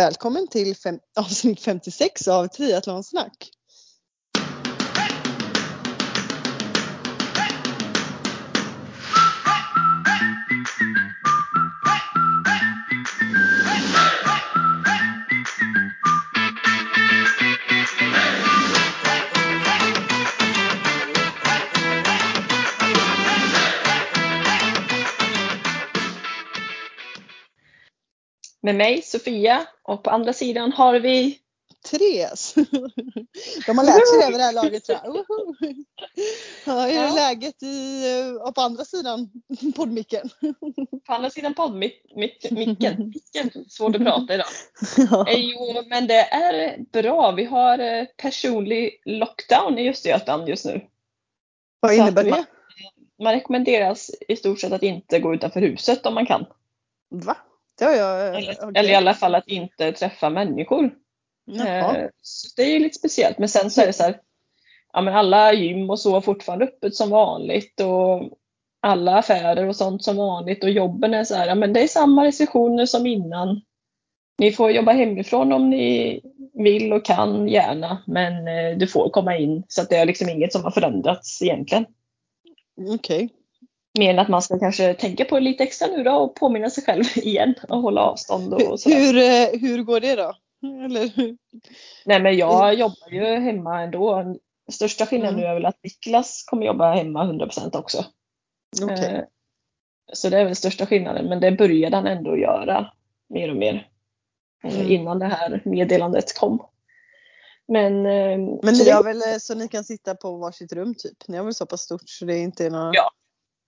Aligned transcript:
Välkommen 0.00 0.48
till 0.48 0.76
fem, 0.76 0.98
avsnitt 1.18 1.60
56 1.60 2.28
av 2.28 2.46
Triathlonsnack. 2.46 3.50
Med 28.62 28.74
mig 28.74 29.02
Sofia 29.02 29.66
och 29.82 30.02
på 30.02 30.10
andra 30.10 30.32
sidan 30.32 30.72
har 30.72 31.00
vi 31.00 31.38
Therese. 31.82 32.54
De 33.66 33.78
har 33.78 33.84
lärt 33.84 34.08
sig 34.08 34.20
det 34.20 34.30
vid 34.30 34.38
det 34.38 34.44
här 34.44 34.52
laget 34.52 34.84
tror 34.84 34.98
jag. 35.04 35.24
Ja, 36.66 36.80
hur 36.82 36.98
är 36.98 37.06
ja. 37.06 37.14
läget 37.14 37.62
i, 37.62 38.04
och 38.40 38.54
på 38.54 38.60
andra 38.60 38.84
sidan 38.84 39.30
poddmicken? 39.76 40.30
På 41.06 41.12
andra 41.12 41.30
sidan 41.30 41.54
poddmicken. 41.54 43.12
Svårt 43.68 43.96
att 43.96 44.04
prata 44.04 44.34
idag. 44.34 44.46
Ja. 45.10 45.28
Eh, 45.28 45.38
jo, 45.38 45.82
men 45.86 46.06
det 46.06 46.20
är 46.20 46.78
bra. 46.92 47.30
Vi 47.30 47.44
har 47.44 47.78
eh, 47.78 48.04
personlig 48.16 49.02
lockdown 49.04 49.78
i 49.78 49.90
Östergötland 49.90 50.48
just 50.48 50.64
nu. 50.64 50.86
Vad 51.80 51.94
innebär 51.94 52.24
det? 52.24 52.30
Man, 52.30 52.44
man 53.22 53.32
rekommenderas 53.32 54.10
i 54.28 54.36
stort 54.36 54.60
sett 54.60 54.72
att 54.72 54.82
inte 54.82 55.18
gå 55.18 55.34
utanför 55.34 55.60
huset 55.60 56.06
om 56.06 56.14
man 56.14 56.26
kan. 56.26 56.46
Va? 57.10 57.36
Ja, 57.80 57.92
ja, 57.92 58.16
eller, 58.16 58.52
okay. 58.52 58.72
eller 58.74 58.90
i 58.90 58.94
alla 58.94 59.14
fall 59.14 59.34
att 59.34 59.48
inte 59.48 59.92
träffa 59.92 60.30
människor. 60.30 60.84
Eh, 61.58 62.06
det 62.56 62.62
är 62.62 62.72
ju 62.72 62.78
lite 62.78 62.98
speciellt. 62.98 63.38
Men 63.38 63.48
sen 63.48 63.70
så 63.70 63.80
är 63.80 63.86
det 63.86 63.92
så 63.92 64.02
här, 64.02 64.20
ja 64.92 65.00
men 65.00 65.14
alla 65.14 65.52
gym 65.52 65.90
och 65.90 66.00
så 66.00 66.12
har 66.12 66.20
fortfarande 66.20 66.64
öppet 66.64 66.94
som 66.94 67.10
vanligt 67.10 67.80
och 67.80 68.38
alla 68.80 69.18
affärer 69.18 69.66
och 69.66 69.76
sånt 69.76 70.04
som 70.04 70.16
vanligt 70.16 70.64
och 70.64 70.70
jobben 70.70 71.14
är 71.14 71.24
så 71.24 71.34
här, 71.34 71.46
ja 71.46 71.54
men 71.54 71.72
det 71.72 71.82
är 71.82 71.88
samma 71.88 72.24
restriktioner 72.24 72.86
som 72.86 73.06
innan. 73.06 73.60
Ni 74.38 74.52
får 74.52 74.70
jobba 74.70 74.92
hemifrån 74.92 75.52
om 75.52 75.70
ni 75.70 76.20
vill 76.54 76.92
och 76.92 77.04
kan 77.04 77.48
gärna 77.48 78.02
men 78.06 78.48
eh, 78.48 78.78
du 78.78 78.86
får 78.86 79.10
komma 79.10 79.36
in 79.36 79.62
så 79.68 79.82
att 79.82 79.88
det 79.88 79.96
är 79.96 80.06
liksom 80.06 80.28
inget 80.28 80.52
som 80.52 80.64
har 80.64 80.70
förändrats 80.70 81.42
egentligen. 81.42 81.86
Okej. 82.78 82.94
Okay. 82.94 83.28
Mer 83.98 84.10
än 84.10 84.18
att 84.18 84.28
man 84.28 84.42
ska 84.42 84.58
kanske 84.58 84.94
tänka 84.94 85.24
på 85.24 85.34
det 85.34 85.40
lite 85.40 85.62
extra 85.62 85.88
nu 85.88 86.02
då 86.02 86.12
och 86.12 86.34
påminna 86.34 86.70
sig 86.70 86.84
själv 86.84 87.04
igen 87.16 87.54
och 87.68 87.82
hålla 87.82 88.00
avstånd 88.00 88.54
och 88.54 88.80
sådär. 88.80 88.96
Hur, 88.96 89.16
eh, 89.16 89.60
hur 89.60 89.82
går 89.82 90.00
det 90.00 90.16
då? 90.16 90.34
Eller? 90.84 91.36
Nej 92.04 92.22
men 92.22 92.36
jag 92.36 92.74
jobbar 92.74 93.10
ju 93.10 93.24
hemma 93.24 93.82
ändå. 93.82 94.34
Största 94.72 95.06
skillnaden 95.06 95.34
mm. 95.34 95.44
nu 95.44 95.50
är 95.50 95.54
väl 95.54 95.66
att 95.66 95.78
Niklas 95.82 96.44
kommer 96.46 96.66
jobba 96.66 96.94
hemma 96.94 97.24
100% 97.24 97.76
också. 97.76 98.04
Okay. 98.82 99.14
Eh, 99.14 99.24
så 100.12 100.28
det 100.28 100.38
är 100.38 100.44
väl 100.44 100.56
största 100.56 100.86
skillnaden 100.86 101.28
men 101.28 101.40
det 101.40 101.52
började 101.52 101.96
han 101.96 102.06
ändå 102.06 102.36
göra 102.36 102.92
mer 103.28 103.50
och 103.50 103.56
mer. 103.56 103.88
Eh, 104.64 104.74
mm. 104.74 104.90
Innan 104.90 105.18
det 105.18 105.26
här 105.26 105.62
meddelandet 105.64 106.38
kom. 106.38 106.66
Men, 107.68 108.02
men 108.02 108.74
ni 108.74 108.90
har 108.90 109.04
väl 109.04 109.40
så 109.40 109.54
ni 109.54 109.68
kan 109.68 109.84
sitta 109.84 110.14
på 110.14 110.36
varsitt 110.36 110.72
rum 110.72 110.94
typ? 110.94 111.28
Ni 111.28 111.36
har 111.36 111.44
väl 111.44 111.54
så 111.54 111.66
pass 111.66 111.80
stort 111.80 112.08
så 112.08 112.24
det 112.24 112.34
är 112.34 112.42
inte 112.42 112.70
några... 112.70 112.90
Ja, 112.94 113.10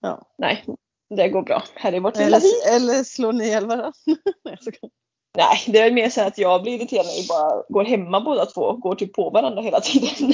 Ja. 0.03 0.21
Nej, 0.37 0.65
det 1.09 1.29
går 1.29 1.41
bra. 1.41 1.63
Här 1.75 1.93
är 1.93 1.99
vårt 1.99 2.17
lilla 2.17 2.37
eller, 2.37 2.75
eller 2.75 3.03
slår 3.03 3.33
ni 3.33 3.45
ihjäl 3.45 3.65
varandra? 3.65 3.93
Nej, 5.37 5.63
det 5.67 5.79
är 5.79 5.91
mer 5.91 6.09
så 6.09 6.21
att 6.21 6.37
jag 6.37 6.61
blir 6.61 6.73
irriterad 6.73 7.05
när 7.05 7.21
vi 7.21 7.27
bara 7.27 7.63
går 7.69 7.83
hemma 7.83 8.21
båda 8.21 8.45
två 8.45 8.61
och 8.61 8.79
går 8.79 8.95
typ 8.95 9.13
på 9.13 9.29
varandra 9.29 9.61
hela 9.61 9.79
tiden. 9.79 10.33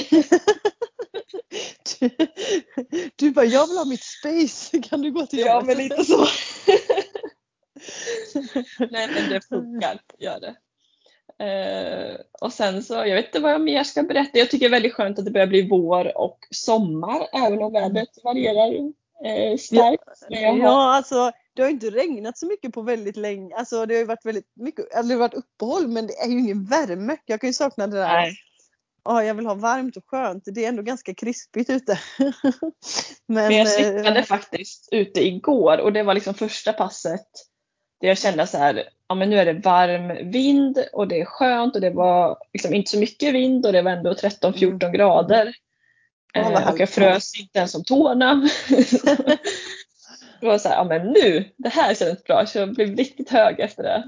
du, 2.00 2.10
du 3.16 3.30
bara, 3.30 3.44
jag 3.44 3.66
vill 3.66 3.76
ha 3.76 3.84
mitt 3.84 4.04
space, 4.04 4.78
kan 4.88 5.02
du 5.02 5.10
gå 5.10 5.26
till 5.26 5.38
jobbet? 5.38 5.52
Ja, 5.52 5.62
men 5.66 5.76
lite 5.78 6.04
så. 6.04 6.26
Nej, 8.90 9.08
men 9.14 9.30
det 9.30 9.40
funkar, 9.48 10.00
gör 10.18 10.40
det. 10.40 10.54
Uh, 11.40 12.16
och 12.40 12.52
sen 12.52 12.82
så, 12.82 12.94
jag 12.94 13.14
vet 13.14 13.26
inte 13.26 13.40
vad 13.40 13.52
jag 13.52 13.60
mer 13.60 13.84
ska 13.84 14.02
berätta. 14.02 14.38
Jag 14.38 14.50
tycker 14.50 14.68
det 14.68 14.68
är 14.68 14.80
väldigt 14.80 14.94
skönt 14.94 15.18
att 15.18 15.24
det 15.24 15.30
börjar 15.30 15.46
bli 15.46 15.68
vår 15.68 16.18
och 16.18 16.38
sommar, 16.50 17.26
även 17.32 17.62
om 17.62 17.72
vädret 17.72 18.08
varierar 18.24 18.72
eh, 19.24 19.56
starkt. 19.56 20.02
Ja, 20.28 20.56
ja, 20.56 20.94
alltså 20.94 21.32
det 21.54 21.62
har 21.62 21.70
inte 21.70 21.90
regnat 21.90 22.38
så 22.38 22.46
mycket 22.46 22.72
på 22.72 22.82
väldigt 22.82 23.16
länge. 23.16 23.54
Alltså 23.54 23.86
det 23.86 23.94
har 23.94 23.98
ju 23.98 24.06
varit 24.06 24.24
väldigt 24.24 24.52
mycket, 24.56 24.94
eller 24.94 25.08
det 25.08 25.14
har 25.14 25.20
varit 25.20 25.34
uppehåll 25.34 25.88
men 25.88 26.06
det 26.06 26.12
är 26.12 26.28
ju 26.28 26.38
ingen 26.38 26.64
värme. 26.64 27.16
Jag 27.26 27.40
kan 27.40 27.48
ju 27.48 27.54
sakna 27.54 27.86
det 27.86 27.96
där. 27.96 28.12
Nej. 28.12 28.34
Ja, 29.04 29.24
jag 29.24 29.34
vill 29.34 29.46
ha 29.46 29.54
varmt 29.54 29.96
och 29.96 30.04
skönt. 30.06 30.44
Det 30.46 30.64
är 30.64 30.68
ändå 30.68 30.82
ganska 30.82 31.14
krispigt 31.14 31.70
ute. 31.70 32.00
men, 32.18 33.48
men 33.48 33.56
jag 33.56 33.68
cyklade 33.68 34.18
äh, 34.18 34.24
faktiskt 34.24 34.88
ute 34.92 35.26
igår 35.26 35.80
och 35.80 35.92
det 35.92 36.02
var 36.02 36.14
liksom 36.14 36.34
första 36.34 36.72
passet 36.72 37.26
där 38.00 38.08
jag 38.08 38.18
kände 38.18 38.46
så 38.46 38.58
här, 38.58 38.88
ja 39.08 39.14
men 39.14 39.30
nu 39.30 39.36
är 39.36 39.44
det 39.44 39.52
varm 39.52 40.30
vind 40.30 40.78
och 40.92 41.08
det 41.08 41.20
är 41.20 41.24
skönt 41.24 41.74
och 41.74 41.80
det 41.80 41.90
var 41.90 42.38
liksom 42.52 42.74
inte 42.74 42.90
så 42.90 42.98
mycket 42.98 43.34
vind 43.34 43.66
och 43.66 43.72
det 43.72 43.82
var 43.82 43.90
ändå 43.90 44.12
13-14 44.12 44.84
mm. 44.84 44.92
grader. 44.92 45.54
Eh, 46.34 46.72
och 46.72 46.80
jag 46.80 46.88
frös 46.88 47.40
inte 47.40 47.58
ens 47.58 47.74
om 47.74 47.84
tårna. 47.84 48.34
det 50.40 50.46
var 50.46 50.58
så 50.58 50.68
här, 50.68 50.76
ja 50.76 50.84
men 50.84 51.06
nu, 51.06 51.50
det 51.56 51.68
här 51.68 51.94
kändes 51.94 52.24
bra. 52.24 52.46
Så 52.46 52.58
jag 52.58 52.74
blev 52.74 52.96
riktigt 52.96 53.30
hög 53.30 53.60
efter 53.60 53.82
det 53.82 54.04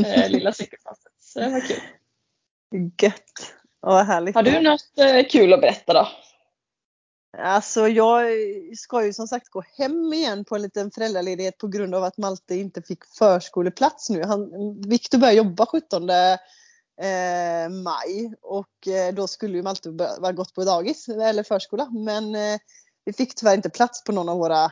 eh, 0.00 0.30
lilla 0.30 0.52
cykelpasset. 0.52 1.12
Så 1.20 1.40
det 1.40 1.50
var 1.50 1.60
kul. 1.60 1.80
Gött. 3.02 3.54
Vad 3.80 4.06
härligt. 4.06 4.34
Har 4.34 4.42
du 4.42 4.60
något 4.60 4.98
eh, 4.98 5.26
kul 5.30 5.52
att 5.52 5.60
berätta 5.60 5.92
då? 5.92 6.08
Alltså 7.38 7.88
jag 7.88 8.26
ska 8.76 9.04
ju 9.04 9.12
som 9.12 9.26
sagt 9.26 9.48
gå 9.48 9.62
hem 9.78 10.12
igen 10.12 10.44
på 10.44 10.56
en 10.56 10.62
liten 10.62 10.90
föräldraledighet 10.90 11.58
på 11.58 11.66
grund 11.66 11.94
av 11.94 12.04
att 12.04 12.18
Malte 12.18 12.54
inte 12.54 12.82
fick 12.82 13.04
förskoleplats 13.04 14.10
nu. 14.10 14.22
Han, 14.24 14.50
Viktor 14.88 15.18
börjar 15.18 15.34
jobba 15.34 15.66
17 15.66 16.06
eh, 17.00 17.68
maj. 17.68 18.34
Och 18.42 18.88
eh, 18.88 19.14
då 19.14 19.26
skulle 19.26 19.56
ju 19.56 19.62
Malte 19.62 19.90
vara 19.90 20.32
gått 20.32 20.54
på 20.54 20.64
dagis 20.64 21.08
eller 21.08 21.42
förskola. 21.42 21.90
Men 21.90 22.34
eh, 22.34 22.58
vi 23.04 23.12
fick 23.12 23.34
tyvärr 23.34 23.54
inte 23.54 23.70
plats 23.70 24.04
på 24.04 24.12
någon 24.12 24.28
av 24.28 24.38
våra 24.38 24.64
eh, 24.64 24.70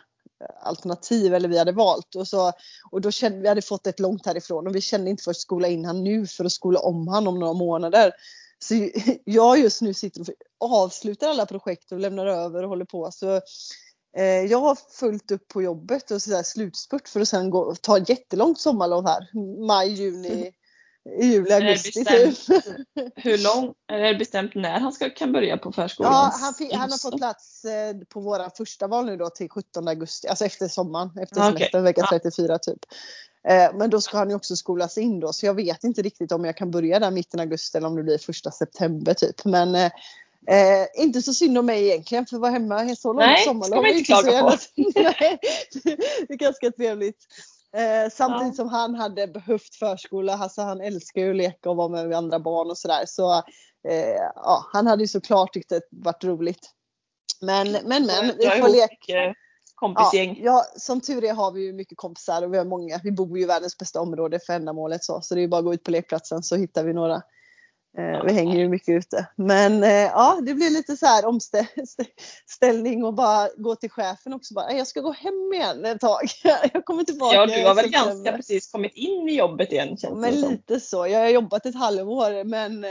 alternativ 0.60 1.34
eller 1.34 1.48
vi 1.48 1.58
hade 1.58 1.72
valt. 1.72 2.14
Och, 2.14 2.28
så, 2.28 2.52
och 2.90 3.00
då 3.00 3.10
kände 3.10 3.38
vi 3.38 3.48
hade 3.48 3.62
fått 3.62 3.86
ett 3.86 4.00
långt 4.00 4.26
härifrån. 4.26 4.66
Och 4.66 4.76
vi 4.76 4.80
kände 4.80 5.10
inte 5.10 5.22
för 5.22 5.30
att 5.30 5.36
skola 5.36 5.68
in 5.68 5.84
han 5.84 6.04
nu 6.04 6.26
för 6.26 6.44
att 6.44 6.52
skola 6.52 6.80
om 6.80 7.08
han 7.08 7.26
om 7.26 7.38
några 7.38 7.52
månader. 7.52 8.12
Så 8.58 8.74
jag 9.24 9.58
just 9.58 9.82
nu 9.82 9.94
sitter 9.94 10.24
och 10.58 10.72
avslutar 10.72 11.28
alla 11.28 11.46
projekt 11.46 11.92
och 11.92 12.00
lämnar 12.00 12.26
över 12.26 12.62
och 12.62 12.68
håller 12.68 12.84
på. 12.84 13.10
Så 13.12 13.40
eh, 14.16 14.24
jag 14.24 14.58
har 14.58 14.74
fullt 14.74 15.30
upp 15.30 15.48
på 15.48 15.62
jobbet 15.62 16.10
och 16.10 16.22
så 16.22 16.42
slutspurt 16.42 17.08
för 17.08 17.20
att 17.20 17.28
sen 17.28 17.50
gå, 17.50 17.74
ta 17.74 17.98
ett 17.98 18.08
jättelångt 18.08 18.60
sommarlov 18.60 19.06
här. 19.06 19.28
Maj, 19.66 19.92
juni, 19.92 20.32
mm 20.32 20.52
i 21.20 21.26
juli, 21.26 21.52
augusti. 21.52 22.04
Typ. 22.04 22.38
Hur 23.16 23.38
lång, 23.38 23.74
är 23.88 23.98
det 23.98 24.14
bestämt 24.14 24.54
när 24.54 24.80
han 24.80 24.92
ska, 24.92 25.10
kan 25.10 25.32
börja 25.32 25.58
på 25.58 25.72
förskolan? 25.72 26.12
Ja, 26.12 26.32
han, 26.40 26.54
fick, 26.54 26.72
han 26.72 26.90
har 26.90 26.98
fått 26.98 27.16
plats 27.16 27.64
eh, 27.64 27.96
på 28.08 28.20
våra 28.20 28.50
första 28.50 28.86
val 28.86 29.06
nu 29.06 29.16
då 29.16 29.30
till 29.30 29.48
17 29.48 29.88
augusti, 29.88 30.28
alltså 30.28 30.44
efter 30.44 30.68
sommaren, 30.68 31.10
efter 31.22 31.36
okay. 31.36 31.52
semestern, 31.52 31.84
vecka 31.84 32.06
34 32.10 32.58
typ. 32.58 32.78
Eh, 33.48 33.74
men 33.74 33.90
då 33.90 34.00
ska 34.00 34.18
han 34.18 34.28
ju 34.28 34.36
också 34.36 34.56
skolas 34.56 34.98
in 34.98 35.20
då 35.20 35.32
så 35.32 35.46
jag 35.46 35.54
vet 35.54 35.84
inte 35.84 36.02
riktigt 36.02 36.32
om 36.32 36.44
jag 36.44 36.56
kan 36.56 36.70
börja 36.70 36.98
där 36.98 37.10
mitten 37.10 37.40
augusti 37.40 37.78
eller 37.78 37.88
om 37.88 37.96
det 37.96 38.02
blir 38.02 38.18
första 38.18 38.50
september 38.50 39.14
typ. 39.14 39.44
Men 39.44 39.74
eh, 39.74 39.92
Eh, 40.46 41.02
inte 41.04 41.22
så 41.22 41.34
synd 41.34 41.58
om 41.58 41.66
mig 41.66 41.88
egentligen 41.88 42.26
för 42.26 42.36
att 42.36 42.40
vara 42.40 42.52
hemma 42.52 42.96
så 42.96 43.12
långt 43.12 43.38
sommarlov. 43.44 43.82
Nej, 43.82 43.94
det 43.94 44.04
ska 44.04 44.14
man 44.14 44.22
inte 44.22 44.30
klaga 44.30 44.42
på. 44.42 44.56
Nej, 45.00 45.38
det 46.28 46.32
är 46.32 46.36
ganska 46.36 46.70
trevligt. 46.70 47.26
Eh, 47.76 48.10
samtidigt 48.10 48.58
ja. 48.58 48.64
som 48.64 48.68
han 48.68 48.94
hade 48.94 49.26
behövt 49.26 49.74
förskola. 49.74 50.32
Alltså, 50.32 50.62
han 50.62 50.80
älskar 50.80 51.20
ju 51.20 51.30
att 51.30 51.36
leka 51.36 51.70
och 51.70 51.76
vara 51.76 51.88
med 51.88 52.12
andra 52.12 52.38
barn 52.38 52.70
och 52.70 52.78
sådär. 52.78 53.04
Så, 53.06 53.32
eh, 53.88 54.20
ja, 54.34 54.66
han 54.72 54.86
hade 54.86 55.02
ju 55.02 55.08
såklart 55.08 55.52
tyckt 55.52 55.68
det 55.68 55.82
varit 55.90 56.24
roligt. 56.24 56.70
Men 57.40 57.72
men 57.72 58.06
men. 58.06 58.32
Vi 58.38 58.46
får 58.46 58.68
leka. 58.68 59.34
Kompisgäng. 59.74 60.36
Ja, 60.42 60.52
ja, 60.52 60.64
som 60.76 61.00
tur 61.00 61.24
är 61.24 61.32
har 61.32 61.52
vi 61.52 61.66
ju 61.66 61.72
mycket 61.72 61.98
kompisar 61.98 62.42
och 62.42 62.54
vi 62.54 62.58
har 62.58 62.64
många. 62.64 63.00
Vi 63.04 63.12
bor 63.12 63.38
ju 63.38 63.44
i 63.44 63.46
världens 63.46 63.78
bästa 63.78 64.00
område 64.00 64.38
för 64.46 64.52
ändamålet 64.52 65.04
så. 65.04 65.20
Så 65.20 65.34
det 65.34 65.40
är 65.40 65.48
bara 65.48 65.58
att 65.58 65.64
gå 65.64 65.74
ut 65.74 65.82
på 65.82 65.90
lekplatsen 65.90 66.42
så 66.42 66.56
hittar 66.56 66.84
vi 66.84 66.92
några 66.92 67.22
vi 68.26 68.32
hänger 68.32 68.58
ju 68.58 68.68
mycket 68.68 68.88
ute. 68.88 69.26
Men 69.36 69.84
eh, 69.84 69.90
ja, 69.90 70.38
det 70.42 70.54
blir 70.54 70.70
lite 70.70 70.96
så 70.96 71.06
här 71.06 71.24
omställning 71.26 73.04
och 73.04 73.14
bara 73.14 73.48
gå 73.56 73.76
till 73.76 73.90
chefen 73.90 74.32
också. 74.32 74.54
Bara, 74.54 74.72
jag 74.72 74.86
ska 74.86 75.00
gå 75.00 75.12
hem 75.12 75.52
igen 75.54 75.84
ett 75.84 76.00
tag. 76.00 76.20
Jag 76.72 76.84
kommer 76.84 77.04
tillbaka. 77.04 77.36
Ja, 77.36 77.46
du 77.46 77.66
har 77.66 77.74
väl 77.74 77.90
ganska 77.90 78.32
precis 78.32 78.72
kommit 78.72 78.92
in 78.94 79.28
i 79.28 79.36
jobbet 79.36 79.72
igen. 79.72 79.96
Känns 79.96 80.18
men 80.18 80.40
lite 80.40 80.80
så. 80.80 81.06
Jag 81.06 81.18
har 81.20 81.28
jobbat 81.28 81.66
ett 81.66 81.74
halvår 81.74 82.44
men, 82.44 82.84
eh, 82.84 82.90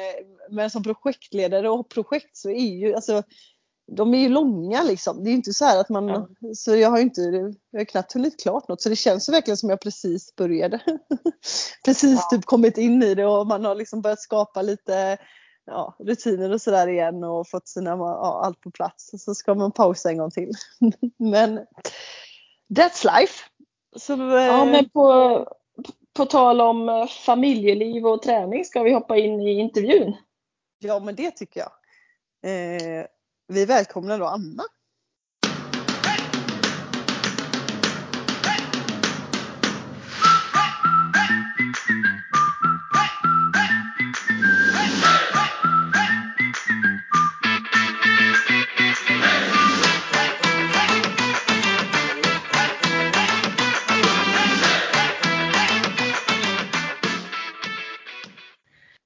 men 0.50 0.70
som 0.70 0.84
projektledare 0.84 1.70
och 1.70 1.90
projekt 1.90 2.38
så 2.38 2.50
är 2.50 2.78
ju 2.78 2.96
alltså 2.96 3.24
de 3.88 4.14
är 4.14 4.20
ju 4.20 4.30
långa 4.30 4.84
liksom. 4.84 5.24
Det 5.24 5.30
är 5.30 5.32
ju 5.32 5.38
inte 5.38 5.54
så 5.54 5.66
här 5.66 5.80
att 5.80 5.90
man, 5.90 6.08
ja. 6.08 6.28
så 6.56 6.76
jag 6.76 6.90
har 6.90 6.98
ju 6.98 7.04
inte, 7.04 7.22
jag 7.72 7.80
har 7.80 7.86
knappt 7.86 8.14
hunnit 8.14 8.44
klart 8.44 8.68
något 8.68 8.82
så 8.82 8.90
det 8.90 8.96
känns 8.96 9.30
verkligen 9.30 9.58
som 9.58 9.70
jag 9.70 9.82
precis 9.82 10.36
började. 10.36 10.80
precis 11.86 12.20
ja. 12.32 12.38
typ 12.38 12.46
kommit 12.46 12.78
in 12.78 13.04
i 13.04 13.16
det 13.16 13.26
och 13.26 13.48
man 13.48 13.66
har 13.66 13.76
liksom 13.76 14.02
börjat 14.02 14.22
skapa 14.22 14.62
lite 14.62 15.18
ja, 15.66 15.96
rutiner 16.00 16.52
och 16.52 16.62
sådär 16.62 16.88
igen 16.88 17.24
och 17.24 17.48
fått 17.48 17.68
sina, 17.68 17.90
ja, 17.90 18.42
allt 18.46 18.62
på 18.62 18.72
plats. 18.72 19.12
Så 19.18 19.36
ska 19.36 19.56
man 19.56 19.72
pausa 19.72 20.10
en 20.10 20.18
gång 20.18 20.32
till. 20.32 20.52
men 21.18 21.60
that's 22.70 23.20
life. 23.20 23.44
Så, 23.96 24.14
ja 24.14 24.66
men 24.66 24.90
på, 24.90 25.48
på 26.14 26.26
tal 26.26 26.62
om 26.62 26.90
eh, 26.90 27.08
familjeliv 27.08 28.08
och 28.08 28.22
träning 28.22 28.66
ska 28.66 28.84
vi 28.84 28.94
hoppa 28.94 29.18
in 29.18 29.42
i 29.42 29.60
intervjun. 29.60 30.16
Ja 30.80 31.00
men 31.00 31.16
det 31.16 31.32
tycker 31.32 31.60
jag. 31.60 31.72
Eh, 32.44 33.06
vi 33.52 33.66
välkomnar 33.66 34.20
då 34.20 34.26
Anna. 34.26 34.64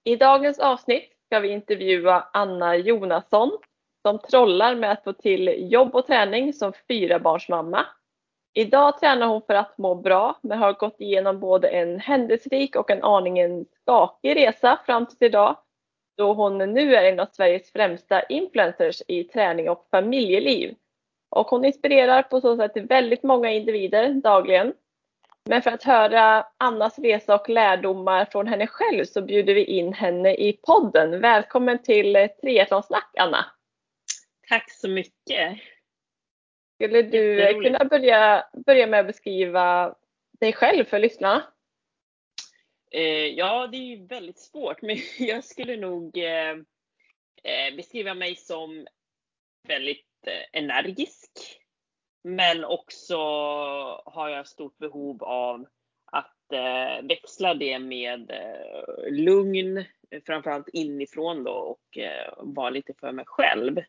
I 0.03 0.15
dagens 0.15 0.59
avsnitt 0.59 1.11
ska 1.25 1.39
vi 1.39 1.49
intervjua 1.49 2.27
Anna 2.33 2.75
Jonasson 2.75 3.51
som 4.05 4.19
trollar 4.19 4.75
med 4.75 4.91
att 4.91 5.03
få 5.03 5.13
till 5.13 5.71
jobb 5.71 5.95
och 5.95 6.07
träning 6.07 6.53
som 6.53 6.73
fyrabarnsmamma. 6.87 7.85
Idag 8.53 8.99
tränar 8.99 9.27
hon 9.27 9.41
för 9.41 9.53
att 9.53 9.77
må 9.77 9.95
bra 9.95 10.39
men 10.41 10.57
har 10.57 10.73
gått 10.73 11.01
igenom 11.01 11.39
både 11.39 11.67
en 11.67 11.99
händelserik 11.99 12.75
och 12.75 12.91
en 12.91 13.03
aningen 13.03 13.65
skakig 13.81 14.35
resa 14.35 14.79
fram 14.85 15.05
till 15.05 15.17
idag 15.19 15.57
då 16.17 16.33
hon 16.33 16.57
nu 16.57 16.95
är 16.95 17.11
en 17.11 17.19
av 17.19 17.25
Sveriges 17.31 17.71
främsta 17.71 18.23
influencers 18.23 19.01
i 19.07 19.23
träning 19.23 19.69
och 19.69 19.87
familjeliv. 19.91 20.75
Och 21.29 21.47
hon 21.47 21.65
inspirerar 21.65 22.23
på 22.23 22.41
så 22.41 22.57
sätt 22.57 22.71
väldigt 22.75 23.23
många 23.23 23.51
individer 23.51 24.09
dagligen 24.09 24.73
men 25.49 25.61
för 25.61 25.71
att 25.71 25.83
höra 25.83 26.45
Annas 26.57 26.99
resa 26.99 27.35
och 27.35 27.49
lärdomar 27.49 28.25
från 28.25 28.47
henne 28.47 28.67
själv 28.67 29.05
så 29.05 29.21
bjuder 29.21 29.53
vi 29.53 29.63
in 29.63 29.93
henne 29.93 30.33
i 30.33 30.53
podden. 30.53 31.21
Välkommen 31.21 31.83
till 31.83 32.29
Triathlonsnack 32.41 33.09
Anna! 33.19 33.45
Tack 34.49 34.71
så 34.71 34.89
mycket! 34.89 35.59
Skulle 36.75 37.01
du 37.01 37.53
kunna 37.63 37.85
börja, 37.85 38.45
börja 38.65 38.87
med 38.87 38.99
att 38.99 39.07
beskriva 39.07 39.95
dig 40.39 40.53
själv 40.53 40.85
för 40.85 40.99
lyssnarna? 40.99 41.43
Eh, 42.91 43.27
ja, 43.27 43.67
det 43.67 43.77
är 43.77 43.97
ju 43.97 44.05
väldigt 44.05 44.39
svårt, 44.39 44.81
men 44.81 44.97
jag 45.19 45.43
skulle 45.43 45.77
nog 45.77 46.17
eh, 46.17 46.51
eh 47.43 47.75
beskriva 47.77 48.13
mig 48.13 48.35
som 48.35 48.87
väldigt 49.67 50.27
eh, 50.27 50.59
energisk. 50.61 51.31
Men 52.23 52.65
också 52.65 53.17
har 54.05 54.29
jag 54.29 54.47
stort 54.47 54.77
behov 54.77 55.23
av 55.23 55.67
att 56.05 56.51
eh, 56.53 57.07
växla 57.07 57.53
det 57.53 57.79
med 57.79 58.31
eh, 58.31 59.11
lugn, 59.11 59.85
framförallt 60.25 60.69
inifrån 60.69 61.43
då 61.43 61.51
och 61.51 61.97
vara 62.37 62.69
lite 62.69 62.93
för 62.93 63.11
mig 63.11 63.25
själv. 63.27 63.81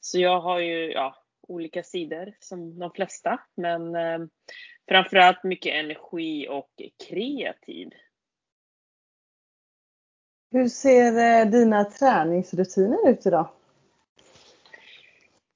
Så 0.00 0.18
jag 0.18 0.40
har 0.40 0.58
ju 0.58 0.92
ja, 0.92 1.16
olika 1.48 1.82
sidor 1.82 2.34
som 2.40 2.78
de 2.78 2.90
flesta, 2.90 3.40
men 3.54 3.94
eh, 3.94 4.18
framförallt 4.88 5.44
mycket 5.44 5.74
energi 5.74 6.48
och 6.48 6.70
kreativ. 7.08 7.90
Hur 10.52 10.68
ser 10.68 11.40
eh, 11.40 11.50
dina 11.50 11.84
träningsrutiner 11.84 13.08
ut 13.10 13.26
idag? 13.26 13.48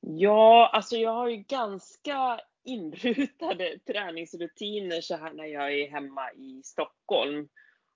Ja, 0.01 0.71
alltså 0.73 0.97
jag 0.97 1.11
har 1.11 1.29
ju 1.29 1.37
ganska 1.37 2.41
inrutade 2.65 3.79
träningsrutiner 3.87 5.01
så 5.01 5.17
här 5.17 5.33
när 5.33 5.47
jag 5.47 5.73
är 5.73 5.91
hemma 5.91 6.33
i 6.33 6.63
Stockholm. 6.65 7.49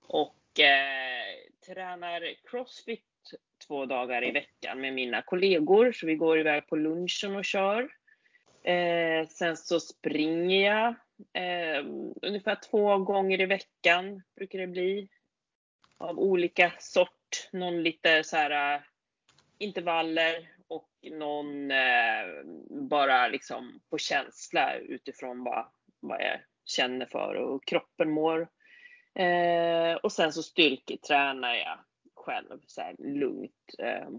Och 0.07 0.59
eh, 0.59 1.35
tränar 1.67 2.33
crossfit 2.49 3.08
två 3.67 3.85
dagar 3.85 4.23
i 4.23 4.31
veckan 4.31 4.81
med 4.81 4.93
mina 4.93 5.21
kollegor. 5.21 5.91
Så 5.91 6.05
vi 6.05 6.15
går 6.15 6.39
iväg 6.39 6.67
på 6.67 6.75
lunchen 6.75 7.35
och 7.35 7.45
kör. 7.45 7.89
Eh, 8.63 9.27
sen 9.27 9.57
så 9.57 9.79
springer 9.79 10.65
jag 10.65 10.87
eh, 11.33 11.85
ungefär 12.21 12.57
två 12.69 12.97
gånger 12.97 13.41
i 13.41 13.45
veckan 13.45 14.23
brukar 14.35 14.59
det 14.59 14.67
bli. 14.67 15.09
Av 15.97 16.19
olika 16.19 16.71
sort. 16.79 17.49
Någon 17.51 17.83
lite 17.83 18.23
så 18.23 18.37
här 18.37 18.75
eh, 18.75 18.81
intervaller 19.57 20.49
och 20.67 20.89
någon 21.11 21.71
eh, 21.71 22.25
bara 22.69 23.27
liksom 23.27 23.81
på 23.89 23.97
känsla 23.97 24.75
utifrån 24.75 25.43
vad, 25.43 25.65
vad 25.99 26.21
jag 26.21 26.39
känner 26.65 27.05
för 27.05 27.35
och 27.35 27.65
kroppen 27.65 28.11
mår. 28.11 28.47
Eh, 29.15 29.93
och 29.93 30.11
sen 30.11 30.33
så 30.33 30.43
styrketränar 30.43 31.55
jag 31.55 31.79
själv 32.29 32.59
så 32.67 32.81
här 32.81 32.95
lugnt 32.99 33.75
eh, 33.79 34.09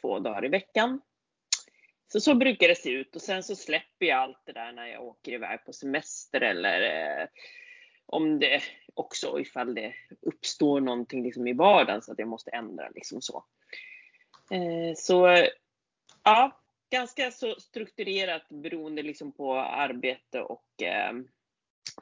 två 0.00 0.18
dagar 0.18 0.44
i 0.44 0.48
veckan. 0.48 1.00
Så 2.12 2.20
så 2.20 2.34
brukar 2.34 2.68
det 2.68 2.74
se 2.74 2.90
ut 2.90 3.16
och 3.16 3.22
sen 3.22 3.42
så 3.42 3.56
släpper 3.56 4.06
jag 4.06 4.18
allt 4.18 4.42
det 4.44 4.52
där 4.52 4.72
när 4.72 4.86
jag 4.86 5.04
åker 5.04 5.32
iväg 5.32 5.64
på 5.64 5.72
semester 5.72 6.40
eller 6.40 6.80
eh, 6.82 7.26
om 8.06 8.38
det 8.38 8.62
också 8.94 9.40
ifall 9.40 9.74
det 9.74 9.94
uppstår 10.20 10.80
någonting 10.80 11.22
liksom 11.22 11.46
i 11.46 11.52
vardagen 11.52 12.02
så 12.02 12.12
att 12.12 12.18
jag 12.18 12.28
måste 12.28 12.50
ändra 12.50 12.88
liksom 12.94 13.22
så. 13.22 13.44
Eh, 14.50 14.94
så 14.96 15.46
ja, 16.24 16.60
ganska 16.90 17.30
så 17.30 17.54
strukturerat 17.60 18.48
beroende 18.48 19.02
liksom 19.02 19.32
på 19.32 19.58
arbete 19.58 20.40
och 20.40 20.82
eh, 20.82 21.12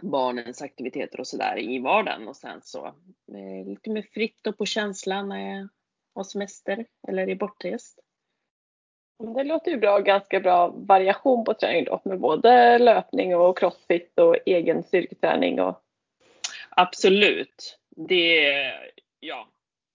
barnens 0.02 0.62
aktiviteter 0.62 1.20
och 1.20 1.26
sådär 1.26 1.58
i 1.58 1.78
vardagen 1.78 2.28
och 2.28 2.37
sen 2.37 2.60
så 2.62 2.87
eh, 2.87 3.66
lite 3.66 3.90
mer 3.90 4.02
fritt 4.02 4.46
och 4.46 4.58
på 4.58 4.66
känslan 4.66 5.28
när 5.28 5.56
jag 5.56 5.69
har 6.14 6.25
semester 6.25 6.87
eller 7.08 7.28
är 7.28 7.34
bortrest. 7.34 8.00
Det 9.19 9.44
låter 9.44 9.70
ju 9.70 9.76
bra, 9.76 9.98
ganska 9.98 10.40
bra 10.40 10.69
variation 10.69 11.44
på 11.44 11.54
träning 11.54 11.84
då 11.84 12.00
med 12.04 12.20
både 12.20 12.78
löpning 12.78 13.37
och 13.37 13.58
crossfit 13.58 14.19
och 14.19 14.37
egen 14.46 14.82
styrketräning. 14.82 15.60
Och... 15.60 15.82
Absolut. 16.70 17.78
Det, 17.96 18.72
ja, 19.20 19.49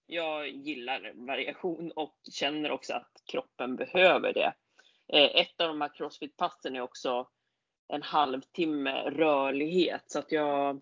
jag 0.06 0.48
gillar 0.48 1.12
variation 1.14 1.90
och 1.90 2.16
känner 2.32 2.70
också 2.70 2.94
att 2.94 3.22
kroppen 3.24 3.76
behöver 3.76 4.32
det. 4.32 4.52
Eh, 5.12 5.40
ett 5.40 5.60
av 5.60 5.68
de 5.68 5.80
här 5.80 5.92
crossfit-passen 5.94 6.76
är 6.76 6.80
också 6.80 7.28
en 7.88 8.02
halvtimme 8.02 9.10
rörlighet 9.10 10.02
så 10.06 10.18
att 10.18 10.32
jag 10.32 10.80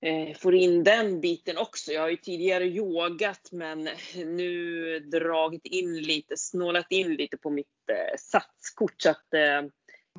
eh, 0.00 0.36
får 0.36 0.54
in 0.54 0.84
den 0.84 1.20
biten 1.20 1.58
också. 1.58 1.92
Jag 1.92 2.00
har 2.00 2.08
ju 2.08 2.16
tidigare 2.16 2.64
yogat 2.64 3.48
men 3.52 3.88
nu 4.14 4.98
dragit 5.00 5.66
in 5.66 6.02
lite, 6.02 6.36
snålat 6.36 6.86
in 6.90 7.14
lite 7.14 7.36
på 7.36 7.50
mitt 7.50 7.90
eh, 7.90 8.16
satskort 8.18 9.02
så 9.02 9.10
att 9.10 9.34
eh, 9.34 9.62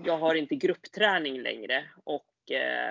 jag 0.03 0.17
har 0.17 0.35
inte 0.35 0.55
gruppträning 0.55 1.41
längre 1.41 1.85
och 2.03 2.25
Eh, 2.51 2.89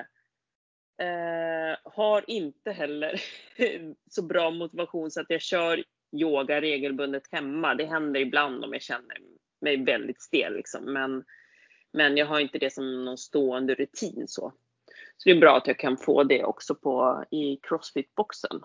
eh 1.06 1.76
har 1.84 2.25
inte 2.30 2.73
heller 2.73 3.23
så 4.11 4.23
bra 4.23 4.50
motivation 4.50 5.11
så 5.11 5.20
att 5.20 5.30
jag 5.30 5.42
kör 5.42 5.84
yoga 6.12 6.61
regelbundet 6.61 7.23
hemma. 7.32 7.75
Det 7.75 7.87
händer 7.87 8.20
ibland 8.20 8.64
om 8.64 8.73
jag 8.73 8.82
känner 8.82 9.16
mig 9.61 9.84
väldigt 9.84 10.23
stel 10.23 10.54
liksom. 10.54 10.92
Men, 10.92 11.25
men 11.94 12.16
jag 12.16 12.26
har 12.26 12.40
inte 12.40 12.58
det 12.58 12.72
som 12.72 13.04
någon 13.04 13.18
stående 13.18 13.74
rutin 13.74 14.28
så. 14.28 14.52
Så 15.16 15.28
det 15.28 15.30
är 15.30 15.40
bra 15.40 15.56
att 15.56 15.66
jag 15.66 15.78
kan 15.78 15.96
få 15.96 16.24
det 16.24 16.44
också 16.44 16.74
på, 16.74 17.24
i 17.30 17.56
crossfit-boxen. 17.56 18.64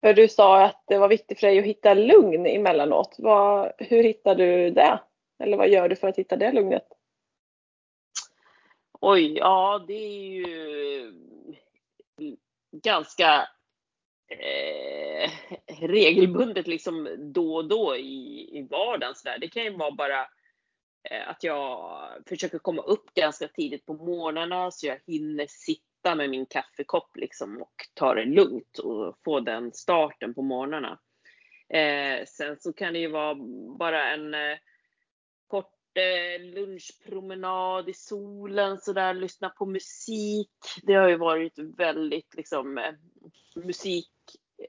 För 0.00 0.14
du 0.14 0.28
sa 0.28 0.64
att 0.64 0.84
det 0.86 0.98
var 0.98 1.08
viktigt 1.08 1.40
för 1.40 1.46
dig 1.46 1.58
att 1.58 1.64
hitta 1.64 1.94
lugn 1.94 2.46
emellanåt. 2.46 3.14
Vad, 3.18 3.72
hur 3.78 4.02
hittar 4.02 4.34
du 4.34 4.70
det? 4.70 5.00
Eller 5.38 5.56
vad 5.56 5.68
gör 5.68 5.88
du 5.88 5.96
för 5.96 6.08
att 6.08 6.18
hitta 6.18 6.36
det 6.36 6.52
lugnet? 6.52 6.88
Oj, 9.00 9.36
ja 9.38 9.84
det 9.88 9.94
är 9.94 10.24
ju 10.24 11.12
ganska 12.72 13.48
eh, 14.28 15.30
regelbundet 15.88 16.66
liksom 16.66 17.16
då 17.18 17.56
och 17.56 17.68
då 17.68 17.96
i, 17.96 18.50
i 18.58 18.66
vardagen. 18.70 19.14
Så 19.14 19.28
där. 19.28 19.38
Det 19.38 19.48
kan 19.48 19.64
ju 19.64 19.76
vara 19.76 19.90
bara 19.90 20.26
Eh, 21.10 21.28
att 21.28 21.44
jag 21.44 21.98
försöker 22.26 22.58
komma 22.58 22.82
upp 22.82 23.14
ganska 23.14 23.48
tidigt 23.48 23.86
på 23.86 23.94
morgnarna 23.94 24.70
så 24.70 24.86
jag 24.86 24.98
hinner 25.06 25.46
sitta 25.48 26.14
med 26.14 26.30
min 26.30 26.46
kaffekopp 26.46 27.16
liksom 27.16 27.62
och 27.62 27.74
ta 27.94 28.14
det 28.14 28.24
lugnt 28.24 28.78
och 28.78 29.18
få 29.24 29.40
den 29.40 29.72
starten 29.72 30.34
på 30.34 30.42
morgnarna. 30.42 30.98
Eh, 31.68 32.24
sen 32.26 32.56
så 32.60 32.72
kan 32.72 32.92
det 32.92 32.98
ju 32.98 33.08
vara 33.08 33.34
bara 33.78 34.12
en 34.12 34.34
eh, 34.34 34.58
eh, 35.96 36.40
lunchpromenad 36.40 37.88
i 37.88 37.94
solen 37.94 38.78
sådär, 38.78 39.14
lyssna 39.14 39.48
på 39.48 39.66
musik. 39.66 40.50
Det 40.82 40.94
har 40.94 41.08
ju 41.08 41.16
varit 41.16 41.58
väldigt 41.58 42.34
liksom 42.34 42.78
eh, 42.78 42.94
musik 43.54 44.12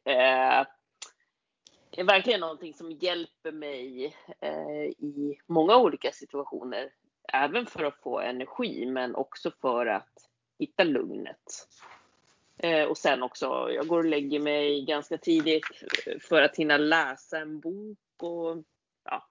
eh, 0.05 0.65
är 2.01 2.05
verkligen 2.05 2.39
någonting 2.39 2.73
som 2.73 2.91
hjälper 2.91 3.51
mig 3.51 4.15
eh, 4.41 4.83
i 4.83 5.39
många 5.47 5.77
olika 5.77 6.11
situationer. 6.11 6.89
Även 7.33 7.65
för 7.65 7.83
att 7.83 8.01
få 8.01 8.19
energi 8.19 8.85
men 8.85 9.15
också 9.15 9.51
för 9.61 9.85
att 9.85 10.29
hitta 10.59 10.83
lugnet. 10.83 11.67
Eh, 12.57 12.83
och 12.83 12.97
sen 12.97 13.23
också, 13.23 13.69
jag 13.71 13.87
går 13.87 13.97
och 13.97 14.05
lägger 14.05 14.39
mig 14.39 14.85
ganska 14.85 15.17
tidigt 15.17 15.63
eh, 16.07 16.19
för 16.19 16.41
att 16.41 16.55
hinna 16.55 16.77
läsa 16.77 17.39
en 17.39 17.59
bok 17.59 17.97
och 18.21 18.63
ja, 19.03 19.27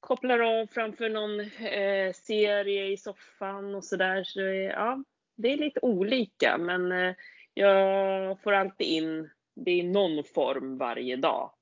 kopplar 0.00 0.38
av 0.38 0.66
framför 0.66 1.08
någon 1.08 1.40
eh, 1.66 2.12
serie 2.12 2.86
i 2.86 2.96
soffan 2.96 3.74
och 3.74 3.84
sådär. 3.84 4.24
Så, 4.24 4.40
ja, 4.40 5.04
det 5.36 5.52
är 5.52 5.56
lite 5.56 5.80
olika 5.82 6.58
men 6.58 6.92
eh, 6.92 7.14
jag 7.54 8.40
får 8.42 8.52
alltid 8.52 8.86
in 8.86 9.30
det 9.64 9.70
i 9.70 9.82
någon 9.82 10.24
form 10.24 10.78
varje 10.78 11.16
dag. 11.16 11.52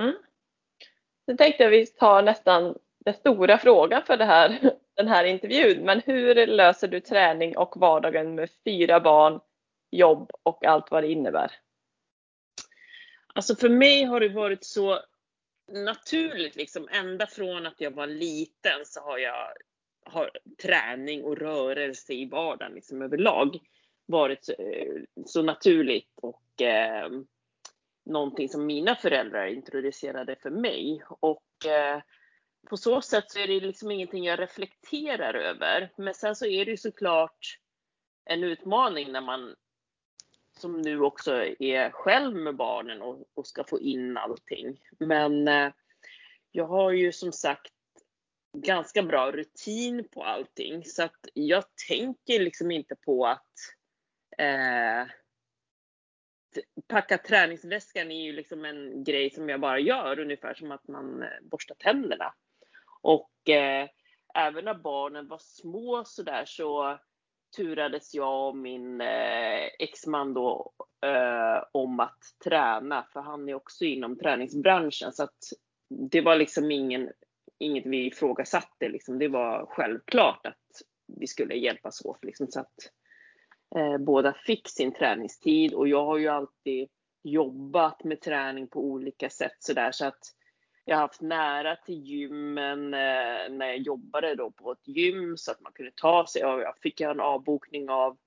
Mm. 0.00 0.14
Så 1.26 1.36
tänkte 1.36 1.62
jag 1.62 1.70
vi 1.70 1.86
tar 1.86 2.22
nästan 2.22 2.78
den 3.04 3.14
stora 3.14 3.58
frågan 3.58 4.02
för 4.06 4.18
här, 4.18 4.70
den 4.96 5.08
här 5.08 5.24
intervjun. 5.24 5.84
Men 5.84 6.00
hur 6.00 6.46
löser 6.46 6.88
du 6.88 7.00
träning 7.00 7.56
och 7.56 7.76
vardagen 7.76 8.34
med 8.34 8.50
fyra 8.64 9.00
barn, 9.00 9.40
jobb 9.90 10.30
och 10.42 10.64
allt 10.64 10.90
vad 10.90 11.02
det 11.02 11.12
innebär? 11.12 11.52
Alltså 13.34 13.56
för 13.56 13.68
mig 13.68 14.04
har 14.04 14.20
det 14.20 14.28
varit 14.28 14.64
så 14.64 15.00
naturligt 15.72 16.56
liksom. 16.56 16.88
Ända 16.90 17.26
från 17.26 17.66
att 17.66 17.80
jag 17.80 17.90
var 17.90 18.06
liten 18.06 18.84
så 18.84 19.00
har 19.00 19.18
jag 19.18 19.52
har 20.06 20.30
träning 20.62 21.24
och 21.24 21.36
rörelse 21.36 22.12
i 22.12 22.26
vardagen 22.26 22.74
liksom 22.74 23.02
överlag 23.02 23.58
varit 24.06 24.44
så, 24.44 24.54
så 25.26 25.42
naturligt 25.42 26.18
och 26.22 26.62
eh, 26.62 27.10
någonting 28.04 28.48
som 28.48 28.66
mina 28.66 28.96
föräldrar 28.96 29.46
introducerade 29.46 30.36
för 30.36 30.50
mig. 30.50 31.02
Och 31.08 31.66
eh, 31.66 32.02
på 32.68 32.76
så 32.76 33.00
sätt 33.00 33.30
så 33.30 33.38
är 33.38 33.46
det 33.46 33.60
liksom 33.60 33.90
ingenting 33.90 34.24
jag 34.24 34.40
reflekterar 34.40 35.34
över. 35.34 35.92
Men 35.96 36.14
sen 36.14 36.36
så 36.36 36.46
är 36.46 36.64
det 36.64 36.70
ju 36.70 36.76
såklart 36.76 37.58
en 38.24 38.44
utmaning 38.44 39.12
när 39.12 39.20
man 39.20 39.54
som 40.58 40.82
nu 40.82 41.00
också 41.00 41.44
är 41.58 41.90
själv 41.90 42.36
med 42.36 42.56
barnen 42.56 43.02
och, 43.02 43.24
och 43.34 43.46
ska 43.46 43.64
få 43.64 43.80
in 43.80 44.16
allting. 44.16 44.80
Men 44.98 45.48
eh, 45.48 45.72
jag 46.52 46.66
har 46.66 46.92
ju 46.92 47.12
som 47.12 47.32
sagt 47.32 47.72
ganska 48.56 49.02
bra 49.02 49.32
rutin 49.32 50.08
på 50.08 50.24
allting 50.24 50.84
så 50.84 51.02
att 51.02 51.28
jag 51.34 51.64
tänker 51.88 52.40
liksom 52.40 52.70
inte 52.70 52.96
på 52.96 53.26
att 53.26 53.52
eh, 54.38 55.06
packa 56.88 57.18
träningsväskan 57.18 58.10
är 58.10 58.24
ju 58.24 58.32
liksom 58.32 58.64
en 58.64 59.04
grej 59.04 59.30
som 59.30 59.48
jag 59.48 59.60
bara 59.60 59.78
gör 59.78 60.18
ungefär 60.18 60.54
som 60.54 60.72
att 60.72 60.88
man 60.88 61.22
eh, 61.22 61.28
borstar 61.42 61.74
tänderna. 61.74 62.34
Och 63.00 63.48
eh, 63.48 63.88
även 64.34 64.64
när 64.64 64.74
barnen 64.74 65.28
var 65.28 65.38
små 65.40 66.04
så 66.04 66.22
där 66.22 66.44
så 66.46 66.98
turades 67.56 68.14
jag 68.14 68.48
och 68.48 68.56
min 68.56 69.00
eh, 69.00 69.64
exman 69.78 70.34
då 70.34 70.72
eh, 71.06 71.64
om 71.72 72.00
att 72.00 72.18
träna 72.44 73.06
för 73.12 73.20
han 73.20 73.48
är 73.48 73.54
också 73.54 73.84
inom 73.84 74.18
träningsbranschen 74.18 75.12
så 75.12 75.22
att 75.22 75.38
det 75.88 76.20
var 76.20 76.36
liksom 76.36 76.70
ingen, 76.70 77.10
inget 77.58 77.86
vi 77.86 78.06
ifrågasatte 78.06 78.88
liksom. 78.88 79.18
Det 79.18 79.28
var 79.28 79.66
självklart 79.68 80.46
att 80.46 80.82
vi 81.06 81.26
skulle 81.26 81.54
hjälpas 81.54 82.04
åt 82.04 82.24
liksom 82.24 82.46
så 82.50 82.60
att 82.60 82.66
eh, 82.66 82.94
Eh, 83.76 83.98
båda 83.98 84.32
fick 84.32 84.68
sin 84.68 84.92
träningstid 84.92 85.74
och 85.74 85.88
jag 85.88 86.04
har 86.04 86.18
ju 86.18 86.28
alltid 86.28 86.88
jobbat 87.22 88.04
med 88.04 88.20
träning 88.20 88.68
på 88.68 88.80
olika 88.80 89.30
sätt 89.30 89.56
så 89.58 89.72
där 89.72 89.92
så 89.92 90.06
att 90.06 90.34
jag 90.84 90.96
har 90.96 91.02
haft 91.02 91.20
nära 91.20 91.76
till 91.76 92.02
gymmen 92.02 92.94
eh, 92.94 93.50
när 93.50 93.66
jag 93.66 93.78
jobbade 93.78 94.34
då 94.34 94.50
på 94.50 94.72
ett 94.72 94.88
gym 94.88 95.36
så 95.36 95.50
att 95.50 95.60
man 95.60 95.72
kunde 95.72 95.92
ta 95.96 96.26
sig. 96.26 96.44
Och 96.44 96.60
jag 96.60 96.78
fick 96.82 97.00
jag 97.00 97.10
en 97.10 97.20
avbokning 97.20 97.88
av 97.88 98.18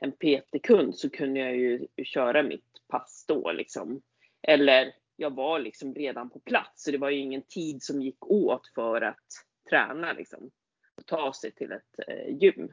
en 0.00 0.12
PT-kund 0.12 0.96
så 0.96 1.10
kunde 1.10 1.40
jag 1.40 1.56
ju 1.56 1.86
köra 2.04 2.42
mitt 2.42 2.88
pass 2.88 3.24
då 3.28 3.52
liksom. 3.52 4.02
Eller 4.42 4.92
jag 5.16 5.34
var 5.34 5.58
liksom 5.58 5.94
redan 5.94 6.30
på 6.30 6.40
plats 6.40 6.84
så 6.84 6.90
det 6.90 6.98
var 6.98 7.10
ju 7.10 7.18
ingen 7.18 7.42
tid 7.42 7.82
som 7.82 8.02
gick 8.02 8.26
åt 8.26 8.66
för 8.74 9.00
att 9.00 9.26
träna 9.70 10.12
liksom. 10.12 10.50
Och 10.96 11.06
ta 11.06 11.32
sig 11.32 11.52
till 11.52 11.72
ett 11.72 12.08
eh, 12.08 12.36
gym. 12.36 12.72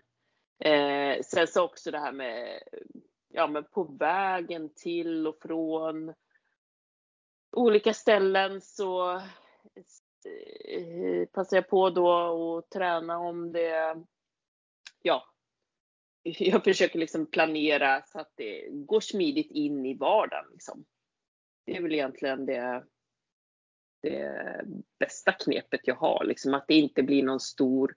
Eh, 0.60 1.22
sen 1.24 1.48
så 1.48 1.64
också 1.64 1.92
det 1.92 2.00
här 2.00 2.12
med, 2.12 2.64
ja 3.30 3.48
men 3.48 3.64
på 3.64 3.84
vägen 3.84 4.70
till 4.76 5.28
och 5.28 5.38
från 5.42 6.14
olika 7.52 7.94
ställen 7.94 8.62
så 8.62 9.16
eh, 10.26 11.26
passar 11.32 11.58
jag 11.58 11.70
på 11.70 11.90
då 11.90 12.58
att 12.58 12.70
träna 12.70 13.18
om 13.18 13.52
det, 13.52 14.04
ja, 15.02 15.24
jag 16.24 16.64
försöker 16.64 17.00
liksom 17.00 17.26
planera 17.26 18.02
så 18.02 18.20
att 18.20 18.32
det 18.36 18.70
går 18.72 19.00
smidigt 19.00 19.52
in 19.52 19.86
i 19.86 19.94
vardagen. 19.94 20.46
Liksom. 20.52 20.86
Det 21.66 21.78
är 21.78 21.82
väl 21.82 21.94
egentligen 21.94 22.46
det, 22.46 22.84
det 24.02 24.62
bästa 25.00 25.32
knepet 25.32 25.82
jag 25.84 25.96
har, 25.96 26.24
liksom 26.24 26.54
att 26.54 26.68
det 26.68 26.74
inte 26.74 27.04
blir 27.04 27.24
någon 27.24 27.40
stor 27.40 27.96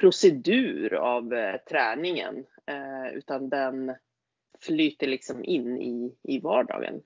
procedur 0.00 0.94
av 0.94 1.34
eh, 1.34 1.56
träningen 1.56 2.46
eh, 2.66 3.14
utan 3.14 3.48
den 3.48 3.94
flyter 4.60 5.06
liksom 5.06 5.44
in 5.44 5.80
i, 5.80 6.16
i 6.22 6.40
vardagen. 6.40 7.02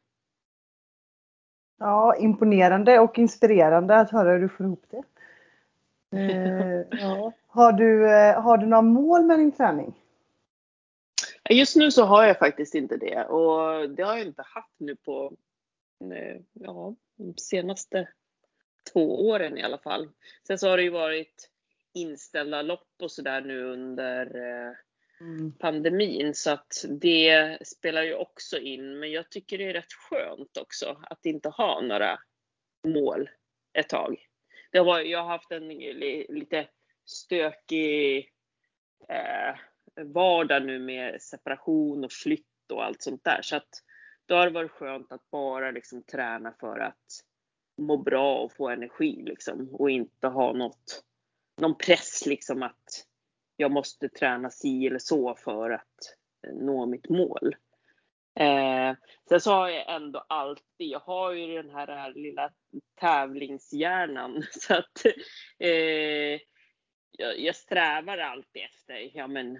Ja, 1.79 2.17
imponerande 2.17 2.99
och 2.99 3.19
inspirerande 3.19 3.97
att 3.97 4.11
höra 4.11 4.33
hur 4.33 4.41
du 4.41 4.49
får 4.49 4.67
ihop 4.67 4.85
det. 4.91 5.03
Eh, 6.13 7.01
ja. 7.01 7.33
har, 7.47 7.73
du, 7.73 8.07
har 8.41 8.59
du 8.59 8.67
några 8.67 8.83
mål 8.83 9.25
med 9.25 9.39
din 9.39 9.53
träning? 9.53 9.95
Just 11.51 11.77
nu 11.77 11.91
så 11.91 12.05
har 12.05 12.25
jag 12.25 12.39
faktiskt 12.39 12.75
inte 12.75 12.97
det 12.97 13.25
och 13.25 13.91
det 13.91 14.03
har 14.03 14.17
jag 14.17 14.27
inte 14.27 14.43
haft 14.43 14.75
nu 14.79 14.97
på 14.97 15.33
ja, 16.55 16.95
de 17.17 17.35
senaste 17.37 18.09
två 18.93 19.29
åren 19.29 19.59
i 19.59 19.63
alla 19.63 19.79
fall. 19.79 20.09
Sen 20.47 20.59
så 20.59 20.69
har 20.69 20.77
det 20.77 20.83
ju 20.83 20.91
varit 20.91 21.50
inställda 21.95 22.63
lopp 22.63 22.95
och 23.03 23.11
sådär 23.11 23.41
nu 23.41 23.65
under 23.65 24.37
eh, 24.37 24.73
mm. 25.21 25.53
pandemin 25.53 26.35
så 26.35 26.51
att 26.51 26.85
det 26.89 27.59
spelar 27.67 28.03
ju 28.03 28.15
också 28.15 28.59
in. 28.59 28.99
Men 28.99 29.13
jag 29.13 29.31
tycker 29.31 29.59
det 29.59 29.65
är 29.65 29.73
rätt 29.73 29.93
skönt 29.93 30.57
också 30.57 31.01
att 31.03 31.27
inte 31.27 31.49
ha 31.49 31.81
några 31.81 32.19
mål 32.87 33.31
ett 33.79 33.89
tag. 33.89 34.27
Det 34.73 34.81
varit, 34.81 35.11
jag 35.11 35.23
har 35.23 35.29
haft 35.29 35.53
en 35.53 35.69
lite 35.69 36.69
stökig 37.05 38.31
eh, 39.09 39.57
vardag 40.05 40.67
nu 40.67 40.79
med 40.79 41.23
separation 41.23 42.05
och 42.05 42.13
flytt 42.13 42.47
och 42.73 42.85
allt 42.85 43.03
sånt 43.03 43.25
där. 43.25 43.43
Så 43.43 43.57
att 43.57 43.83
då 44.27 44.35
har 44.35 44.47
det 44.47 44.53
varit 44.53 44.71
skönt 44.71 45.13
att 45.13 45.31
bara 45.31 45.71
liksom 45.71 46.03
träna 46.03 46.53
för 46.61 46.79
att 46.79 47.25
må 47.79 47.97
bra 47.97 48.37
och 48.37 48.53
få 48.53 48.69
energi 48.69 49.23
liksom 49.27 49.69
och 49.75 49.91
inte 49.91 50.27
ha 50.27 50.53
något 50.53 51.05
någon 51.61 51.79
press 51.79 52.27
liksom 52.27 52.63
att 52.63 53.07
jag 53.57 53.71
måste 53.71 54.09
träna 54.09 54.51
si 54.51 54.87
eller 54.87 54.99
så 54.99 55.35
för 55.35 55.71
att 55.71 56.17
eh, 56.47 56.55
nå 56.55 56.87
mitt 56.87 57.09
mål. 57.09 57.57
Eh, 58.41 58.95
sen 59.29 59.41
så 59.41 59.53
har 59.53 59.69
jag 59.69 59.95
ändå 59.95 60.25
alltid, 60.29 60.89
jag 60.89 61.01
har 61.01 61.33
ju 61.33 61.63
den 61.63 61.71
här 61.71 62.15
lilla 62.15 62.51
tävlingshjärnan 63.01 64.43
så 64.51 64.75
att 64.75 65.07
eh, 65.59 66.41
jag, 67.13 67.39
jag, 67.39 67.57
strävar 67.57 68.19
alltid 68.19 68.63
efter, 68.63 69.17
ja 69.17 69.27
men, 69.27 69.57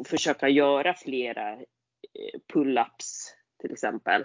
att 0.00 0.08
försöka 0.08 0.48
göra 0.48 0.94
flera 0.94 1.52
eh, 1.52 2.40
pull-ups 2.52 3.34
till 3.60 3.72
exempel. 3.72 4.22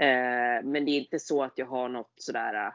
Eh, 0.00 0.64
men 0.64 0.84
det 0.84 0.90
är 0.90 0.98
inte 0.98 1.18
så 1.18 1.42
att 1.42 1.58
jag 1.58 1.66
har 1.66 1.88
något 1.88 2.12
sådär 2.16 2.72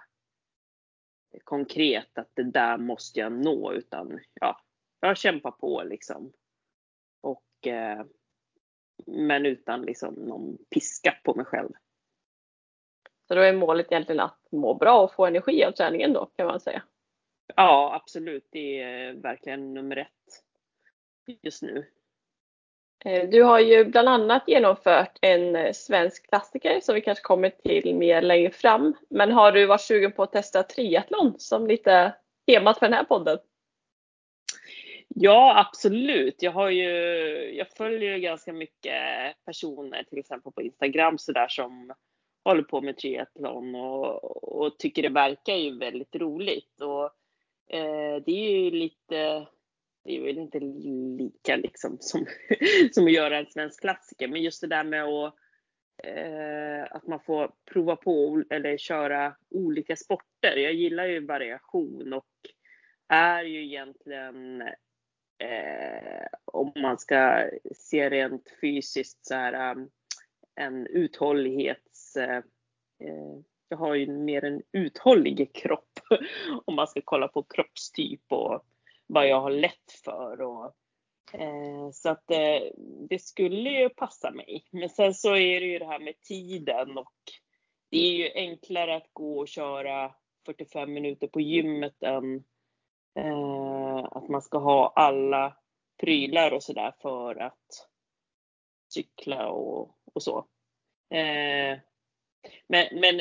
konkret 1.44 2.18
att 2.18 2.30
det 2.34 2.44
där 2.44 2.78
måste 2.78 3.20
jag 3.20 3.32
nå 3.32 3.74
utan 3.74 4.20
ja, 4.34 4.62
jag 5.00 5.18
kämpar 5.18 5.52
på 5.52 5.84
liksom. 5.84 6.34
Och, 7.22 7.68
eh, 7.68 8.06
men 9.06 9.46
utan 9.46 9.82
liksom 9.82 10.14
någon 10.14 10.58
piska 10.70 11.18
på 11.24 11.36
mig 11.36 11.46
själv. 11.46 11.70
Så 13.28 13.36
då 13.36 13.42
är 13.42 13.54
målet 13.54 13.92
egentligen 13.92 14.20
att 14.20 14.40
må 14.52 14.74
bra 14.74 15.04
och 15.04 15.14
få 15.14 15.26
energi 15.26 15.64
av 15.64 15.72
träningen 15.72 16.14
då 16.14 16.26
kan 16.26 16.48
man 16.48 16.60
säga? 16.60 16.84
Ja 17.56 17.96
absolut, 17.96 18.48
det 18.52 18.82
är 18.82 19.14
verkligen 19.14 19.74
nummer 19.74 19.98
ett 19.98 20.44
just 21.42 21.62
nu. 21.62 21.86
Eh, 23.06 23.30
du 23.30 23.44
har 23.44 23.60
ju 23.60 23.86
bland 23.86 24.10
annat 24.10 24.44
genomfört 24.48 25.18
en 25.22 25.56
eh, 25.56 25.72
svensk 25.74 26.30
klassiker 26.30 26.80
som 26.80 26.96
vi 26.96 27.02
kanske 27.02 27.24
kommer 27.24 27.50
till 27.50 27.96
mer 27.96 28.22
längre 28.22 28.52
fram. 28.52 28.94
Men 29.10 29.32
har 29.32 29.52
du 29.52 29.66
varit 29.66 29.82
sugen 29.82 30.12
på 30.12 30.24
att 30.24 30.32
testa 30.32 30.64
triathlon 30.64 31.36
som 31.38 31.68
lite 31.68 32.16
temat 32.48 32.80
för 32.80 32.86
den 32.86 32.94
här 32.94 33.04
podden. 33.04 33.38
Ja, 35.08 35.60
absolut. 35.60 36.36
Jag, 36.44 36.52
har 36.52 36.70
ju, 36.70 36.90
jag 37.56 37.70
följer 37.70 38.18
ganska 38.18 38.54
mycket 38.54 38.94
personer, 39.46 40.04
till 40.04 40.18
exempel 40.18 40.52
på 40.52 40.62
Instagram, 40.62 41.18
så 41.18 41.32
där, 41.32 41.48
som 41.48 41.94
håller 42.44 42.64
på 42.64 42.82
med 42.82 42.98
triathlon 42.98 43.76
och, 43.76 44.24
och 44.44 44.78
tycker 44.80 45.02
det 45.02 45.10
verkar 45.10 45.56
ju 45.56 45.78
väldigt 45.78 46.16
roligt. 46.16 46.82
Och, 46.82 47.04
eh, 47.76 48.16
det 48.26 48.32
är 48.32 48.60
ju 48.60 48.72
lite, 48.72 49.48
det 50.04 50.18
är 50.18 50.22
väl 50.22 50.38
inte 50.38 50.60
lika 51.18 51.56
liksom 51.56 51.98
som, 52.00 52.26
som 52.92 53.06
att 53.06 53.12
göra 53.12 53.40
en 53.40 53.52
svensk 53.52 53.82
klassiker, 53.82 54.28
men 54.28 54.42
just 54.42 54.62
det 54.62 54.68
där 54.68 54.84
med 54.84 55.04
att 55.04 55.36
eh, 56.04 56.96
att 56.96 57.08
man 57.08 57.20
får 57.20 57.52
prova 57.66 57.96
på 57.96 58.44
eller 58.50 58.78
köra 58.78 59.36
olika 59.50 59.96
sporter. 59.96 60.58
Jag 60.58 60.74
gillar 60.74 61.06
ju 61.06 61.26
variation 61.26 62.14
och 62.14 62.28
är 63.08 63.44
ju 63.44 63.66
egentligen 63.66 64.62
eh, 65.38 66.28
om 66.46 66.72
man 66.76 66.98
ska 66.98 67.50
se 67.76 68.10
rent 68.10 68.58
fysiskt 68.62 69.26
så 69.26 69.36
här 69.36 69.72
um, 69.72 69.90
en 70.56 70.88
uthållighets 70.88 72.16
eh, 72.16 72.38
eh, 73.00 73.40
jag 73.70 73.78
har 73.78 73.96
ju 73.96 74.08
mer 74.08 74.44
en 74.44 74.62
uthållig 74.72 75.56
kropp 75.56 76.00
om 76.66 76.76
man 76.76 76.88
ska 76.88 77.02
kolla 77.06 77.28
på 77.28 77.44
kroppstyp 77.44 78.32
och 78.32 78.66
vad 79.08 79.28
jag 79.28 79.42
har 79.42 79.52
lätt 79.52 79.92
för 80.04 80.42
och 80.42 80.76
Eh, 81.34 81.92
så 81.92 82.10
att 82.10 82.32
eh, 82.32 82.62
det 83.10 83.20
skulle 83.20 83.70
ju 83.70 83.90
passa 83.90 84.32
mig. 84.32 84.66
Men 84.72 84.90
sen 84.90 85.14
så 85.14 85.36
är 85.36 85.60
det 85.60 85.66
ju 85.66 85.80
det 85.80 85.86
här 85.86 86.00
med 86.00 86.22
tiden 86.22 86.98
och 86.98 87.14
det 87.90 87.98
är 87.98 88.14
ju 88.14 88.32
enklare 88.36 88.96
att 88.96 89.10
gå 89.14 89.40
och 89.40 89.48
köra 89.48 90.16
45 90.46 90.94
minuter 90.94 91.28
på 91.28 91.42
gymmet 91.42 92.04
än 92.04 92.44
eh, 93.16 94.06
att 94.12 94.30
man 94.30 94.42
ska 94.42 94.58
ha 94.58 94.94
alla 94.96 95.58
prylar 95.98 96.52
och 96.52 96.64
sådär 96.64 96.94
för 97.02 97.36
att 97.36 97.90
cykla 98.94 99.50
och, 99.50 99.98
och 100.14 100.24
så. 100.24 100.48
Eh, 101.10 101.80
men, 102.68 102.88
men 102.92 103.18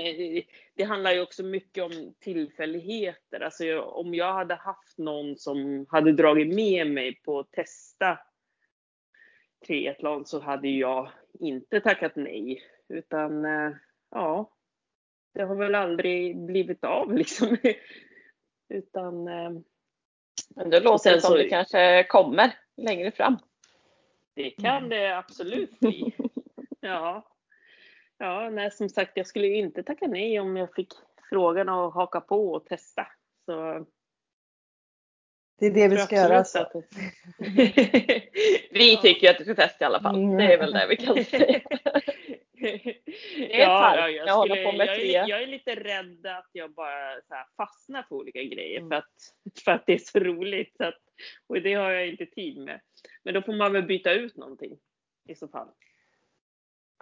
det 0.75 0.85
handlar 0.85 1.13
ju 1.13 1.21
också 1.21 1.43
mycket 1.43 1.85
om 1.85 2.15
tillfälligheter. 2.21 3.41
Alltså 3.41 3.81
om 3.81 4.15
jag 4.15 4.33
hade 4.33 4.55
haft 4.55 4.99
någon 4.99 5.37
som 5.37 5.87
hade 5.89 6.13
dragit 6.13 6.55
med 6.55 6.87
mig 6.87 7.21
på 7.25 7.39
att 7.39 7.51
testa 7.53 8.19
triathlon 9.67 10.27
så 10.27 10.41
hade 10.41 10.69
jag 10.69 11.11
inte 11.41 11.81
tackat 11.81 12.17
nej. 12.17 12.63
Utan 12.89 13.45
ja, 14.11 14.51
det 15.35 15.43
har 15.43 15.55
väl 15.55 15.75
aldrig 15.75 16.37
blivit 16.37 16.85
av 16.85 17.13
liksom. 17.17 17.57
Utan... 18.69 19.25
Men 20.57 20.71
det 20.71 20.81
låter 20.81 21.19
som 21.19 21.31
så, 21.31 21.37
det 21.37 21.49
kanske 21.49 22.05
kommer 22.05 22.55
längre 22.77 23.11
fram. 23.11 23.39
Det 24.35 24.51
kan 24.51 24.89
det 24.89 25.19
absolut 25.19 25.81
bli. 25.81 26.15
Ja. 26.85 27.32
Ja, 28.23 28.51
nej, 28.51 28.71
som 28.71 28.89
sagt, 28.89 29.13
jag 29.15 29.27
skulle 29.27 29.47
inte 29.47 29.83
tacka 29.83 30.07
nej 30.07 30.41
om 30.41 30.57
jag 30.57 30.75
fick 30.75 30.89
frågan 31.31 31.69
att 31.69 31.95
haka 31.95 32.21
på 32.21 32.53
och 32.53 32.67
testa. 32.67 33.07
Så 33.45 33.87
det 35.59 35.67
är 35.67 35.71
det 35.71 35.89
vi 35.89 35.97
ska 35.97 36.17
göra. 36.17 36.45
Så. 36.45 36.59
Att... 36.59 36.73
vi 38.71 38.99
tycker 39.03 39.31
att 39.31 39.39
du 39.39 39.45
ska 39.45 39.55
testa 39.55 39.85
i 39.85 39.87
alla 39.87 40.01
fall. 40.01 40.17
Mm. 40.17 40.37
Det 40.37 40.55
är 40.55 40.59
väl 40.59 40.73
det 40.73 40.87
vi 40.89 40.97
kan 40.97 41.25
säga. 41.25 41.61
det 43.37 43.55
är 43.55 43.61
ja, 43.61 43.97
ja, 43.97 44.09
jag, 44.09 44.29
jag, 44.29 44.47
skulle, 44.47 44.65
på 44.65 44.73
med 44.73 44.87
jag, 44.87 45.01
är, 45.01 45.29
jag 45.29 45.43
är 45.43 45.47
lite 45.47 45.75
rädd 45.75 46.27
att 46.27 46.51
jag 46.53 46.75
bara 46.75 47.21
så 47.29 47.35
här, 47.35 47.47
fastnar 47.57 48.03
på 48.03 48.17
olika 48.17 48.43
grejer 48.43 48.79
mm. 48.79 48.91
för, 48.91 48.97
att, 48.97 49.15
för 49.65 49.73
att 49.73 49.87
det 49.87 49.93
är 49.93 49.99
så 49.99 50.19
roligt. 50.19 50.77
Så 50.77 50.85
att, 50.85 50.99
och 51.47 51.63
det 51.63 51.75
har 51.75 51.91
jag 51.91 52.09
inte 52.09 52.27
tid 52.27 52.59
med. 52.59 52.81
Men 53.25 53.35
då 53.35 53.43
får 53.43 53.53
man 53.53 53.73
väl 53.73 53.83
byta 53.83 54.13
ut 54.13 54.37
någonting 54.37 54.79
i 55.29 55.35
så 55.35 55.49
fall. 55.49 55.69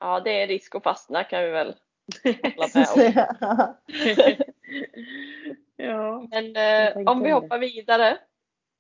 Ja, 0.01 0.21
det 0.21 0.43
är 0.43 0.47
risk 0.47 0.75
att 0.75 0.83
fastna 0.83 1.25
kan 1.25 1.45
vi 1.45 1.51
väl 1.51 1.75
hålla 2.25 2.69
med 2.75 3.17
om. 3.19 3.75
ja, 5.77 6.27
Men 6.31 6.57
eh, 6.57 7.13
om 7.13 7.23
vi 7.23 7.31
hoppar 7.31 7.59
vidare. 7.59 8.19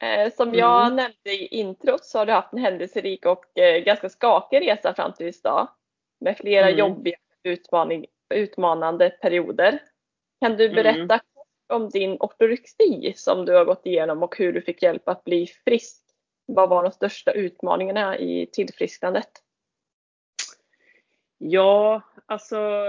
Eh, 0.03 0.33
som 0.33 0.55
jag 0.55 0.87
mm. 0.87 0.97
nämnde 0.97 1.31
i 1.31 1.47
introt 1.47 2.05
så 2.05 2.18
har 2.18 2.27
du 2.27 2.33
haft 2.33 2.53
en 2.53 2.59
händelserik 2.59 3.27
och 3.27 3.59
eh, 3.59 3.85
ganska 3.85 4.09
skakig 4.09 4.61
resa 4.61 4.94
fram 4.94 5.12
till 5.12 5.27
idag. 5.27 5.68
Med 6.21 6.37
flera 6.37 6.68
mm. 6.68 6.79
jobbiga 6.79 7.16
utmaning, 7.42 8.07
utmanande 8.35 9.11
perioder. 9.11 9.83
Kan 10.40 10.57
du 10.57 10.68
berätta 10.68 11.14
mm. 11.14 11.21
om 11.68 11.88
din 11.88 12.16
ortorexi 12.21 13.12
som 13.16 13.44
du 13.44 13.55
har 13.55 13.64
gått 13.64 13.87
igenom 13.87 14.23
och 14.23 14.37
hur 14.37 14.53
du 14.53 14.62
fick 14.62 14.83
hjälp 14.83 15.09
att 15.09 15.25
bli 15.25 15.47
frisk? 15.47 16.03
Vad 16.47 16.68
var 16.68 16.83
de 16.83 16.92
största 16.92 17.33
utmaningarna 17.33 18.18
i 18.18 18.47
tillfrisknandet? 18.53 19.31
Ja, 21.42 22.03
alltså 22.26 22.85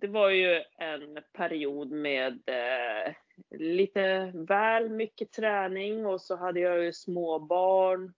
det 0.00 0.06
var 0.06 0.30
ju 0.30 0.62
en 0.76 1.18
period 1.32 1.90
med 1.90 2.40
eh, 2.46 3.14
lite 3.50 4.32
väl 4.34 4.90
mycket 4.90 5.32
träning 5.32 6.06
och 6.06 6.20
så 6.20 6.36
hade 6.36 6.60
jag 6.60 6.84
ju 6.84 6.92
småbarn. 6.92 8.14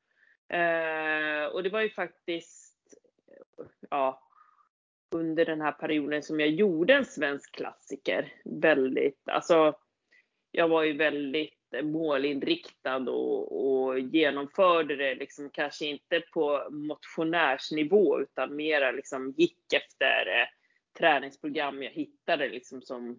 Eh, 0.49 1.53
och 1.53 1.63
det 1.63 1.71
var 1.71 1.81
ju 1.81 1.91
faktiskt, 1.91 2.77
ja, 3.91 4.23
under 5.15 5.45
den 5.45 5.61
här 5.61 5.73
perioden 5.73 6.23
som 6.23 6.41
jag 6.41 6.49
gjorde 6.49 6.95
en 6.95 7.05
svensk 7.05 7.55
klassiker. 7.55 8.33
Väldigt, 8.45 9.29
alltså 9.29 9.75
jag 10.51 10.69
var 10.69 10.83
ju 10.83 10.97
väldigt 10.97 11.60
målinriktad 11.83 13.11
och, 13.11 13.87
och 13.87 13.99
genomförde 13.99 14.97
det 14.97 15.15
liksom 15.15 15.51
kanske 15.51 15.87
inte 15.87 16.21
på 16.21 16.69
motionärsnivå 16.71 18.21
utan 18.21 18.57
mera 18.57 18.91
liksom 18.91 19.35
gick 19.37 19.73
efter 19.73 20.27
eh, 20.27 20.47
träningsprogram 20.99 21.83
jag 21.83 21.91
hittade 21.91 22.49
liksom 22.49 22.83
som 22.83 23.19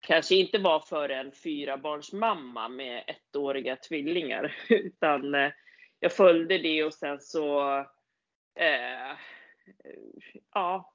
kanske 0.00 0.34
inte 0.34 0.58
var 0.58 0.80
för 0.80 1.08
en 1.08 1.32
fyrabarnsmamma 1.32 2.68
med 2.68 3.04
ettåriga 3.06 3.76
tvillingar 3.76 4.56
utan 4.68 5.34
eh, 5.34 5.50
jag 6.00 6.12
följde 6.12 6.58
det 6.58 6.84
och 6.84 6.94
sen 6.94 7.20
så 7.20 7.78
eh, 8.54 9.16
ja, 10.54 10.94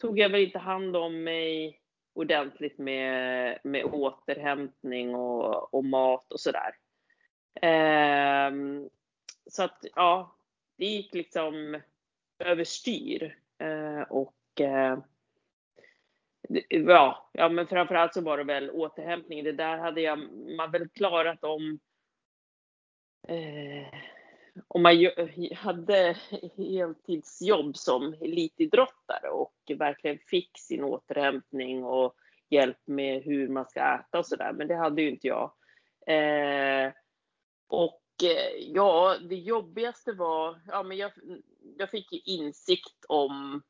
tog 0.00 0.18
jag 0.18 0.28
väl 0.28 0.40
inte 0.40 0.58
hand 0.58 0.96
om 0.96 1.24
mig 1.24 1.80
ordentligt 2.16 2.78
med, 2.78 3.58
med 3.62 3.84
återhämtning 3.84 5.14
och, 5.14 5.74
och 5.74 5.84
mat 5.84 6.32
och 6.32 6.40
sådär. 6.40 6.76
Eh, 7.60 8.52
så 9.50 9.62
att 9.62 9.84
ja, 9.94 10.36
det 10.76 10.84
gick 10.84 11.14
liksom 11.14 11.80
överstyr. 12.38 13.38
Eh, 13.58 14.00
och 14.00 14.60
eh, 14.60 14.98
ja, 16.68 17.30
ja, 17.32 17.48
men 17.48 17.66
framförallt 17.66 18.14
så 18.14 18.20
var 18.20 18.38
det 18.38 18.44
väl 18.44 18.70
återhämtning. 18.70 19.44
Det 19.44 19.52
där 19.52 19.78
hade 19.78 20.00
jag, 20.00 20.18
man 20.56 20.70
väl 20.70 20.88
klarat 20.88 21.44
om 21.44 21.78
eh, 23.28 23.94
om 24.68 24.82
man 24.82 25.10
hade 25.56 26.16
heltidsjobb 26.56 27.76
som 27.76 28.14
elitidrottare 28.20 29.28
och 29.28 29.54
verkligen 29.78 30.18
fick 30.18 30.50
sin 30.58 30.84
återhämtning 30.84 31.84
och 31.84 32.14
hjälp 32.48 32.78
med 32.84 33.22
hur 33.22 33.48
man 33.48 33.64
ska 33.64 33.80
äta 33.80 34.18
och 34.18 34.26
sådär. 34.26 34.52
Men 34.52 34.68
det 34.68 34.76
hade 34.76 35.02
ju 35.02 35.10
inte 35.10 35.26
jag. 35.26 35.52
Eh, 36.06 36.92
och 37.68 38.02
eh, 38.22 38.56
ja, 38.58 39.16
det 39.28 39.36
jobbigaste 39.36 40.12
var, 40.12 40.60
ja 40.66 40.82
men 40.82 40.96
jag, 40.96 41.12
jag 41.78 41.90
fick 41.90 42.12
ju 42.12 42.18
insikt 42.24 43.04
om 43.08 43.62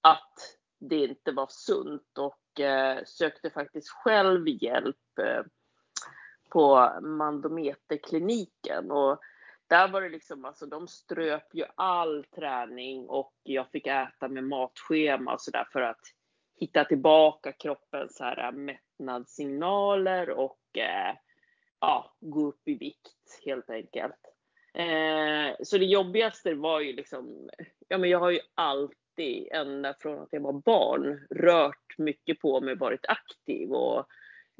att 0.00 0.56
det 0.78 1.04
inte 1.04 1.32
var 1.32 1.46
sunt 1.50 2.18
och 2.18 2.60
eh, 2.60 3.04
sökte 3.04 3.50
faktiskt 3.50 3.88
själv 3.88 4.48
hjälp 4.48 5.18
eh, 5.18 5.42
på 6.50 6.92
Mandometerkliniken. 7.02 8.90
Och 8.90 9.20
där 9.68 9.88
var 9.88 10.00
det 10.02 10.08
liksom, 10.08 10.44
alltså 10.44 10.66
de 10.66 10.88
ströp 10.88 11.54
ju 11.54 11.64
all 11.74 12.24
träning 12.24 13.08
och 13.08 13.34
jag 13.42 13.70
fick 13.70 13.86
äta 13.86 14.28
med 14.28 14.44
matschema 14.44 15.32
och 15.32 15.40
sådär 15.40 15.68
för 15.72 15.80
att 15.80 16.00
hitta 16.60 16.84
tillbaka 16.84 17.52
kroppens 17.52 18.20
här 18.20 18.44
äh, 18.44 18.52
mättnadssignaler 18.52 20.30
och 20.30 20.78
eh, 20.78 21.14
ja, 21.80 22.16
gå 22.20 22.48
upp 22.48 22.68
i 22.68 22.74
vikt 22.74 23.40
helt 23.44 23.70
enkelt. 23.70 24.20
Eh, 24.74 25.56
så 25.62 25.78
det 25.78 25.84
jobbigaste 25.84 26.54
var 26.54 26.80
ju 26.80 26.92
liksom, 26.92 27.50
ja 27.88 27.98
men 27.98 28.10
jag 28.10 28.18
har 28.18 28.30
ju 28.30 28.40
alltid 28.54 29.48
ända 29.52 29.94
från 29.94 30.22
att 30.22 30.32
jag 30.32 30.40
var 30.40 30.52
barn 30.52 31.26
rört 31.30 31.98
mycket 31.98 32.40
på 32.40 32.60
mig, 32.60 32.76
varit 32.76 33.06
aktiv 33.08 33.72
och 33.72 34.06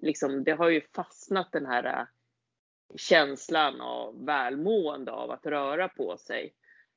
liksom 0.03 0.45
det 0.45 0.53
har 0.53 0.69
ju 0.69 0.81
fastnat 0.95 1.53
den 1.53 1.67
här 1.67 1.85
äh, 1.85 2.07
känslan 2.97 3.81
av 3.81 4.25
välmående 4.25 5.13
av 5.13 5.31
att 5.31 5.47
röra 5.47 5.89
på 5.89 6.17
sig. 6.17 6.55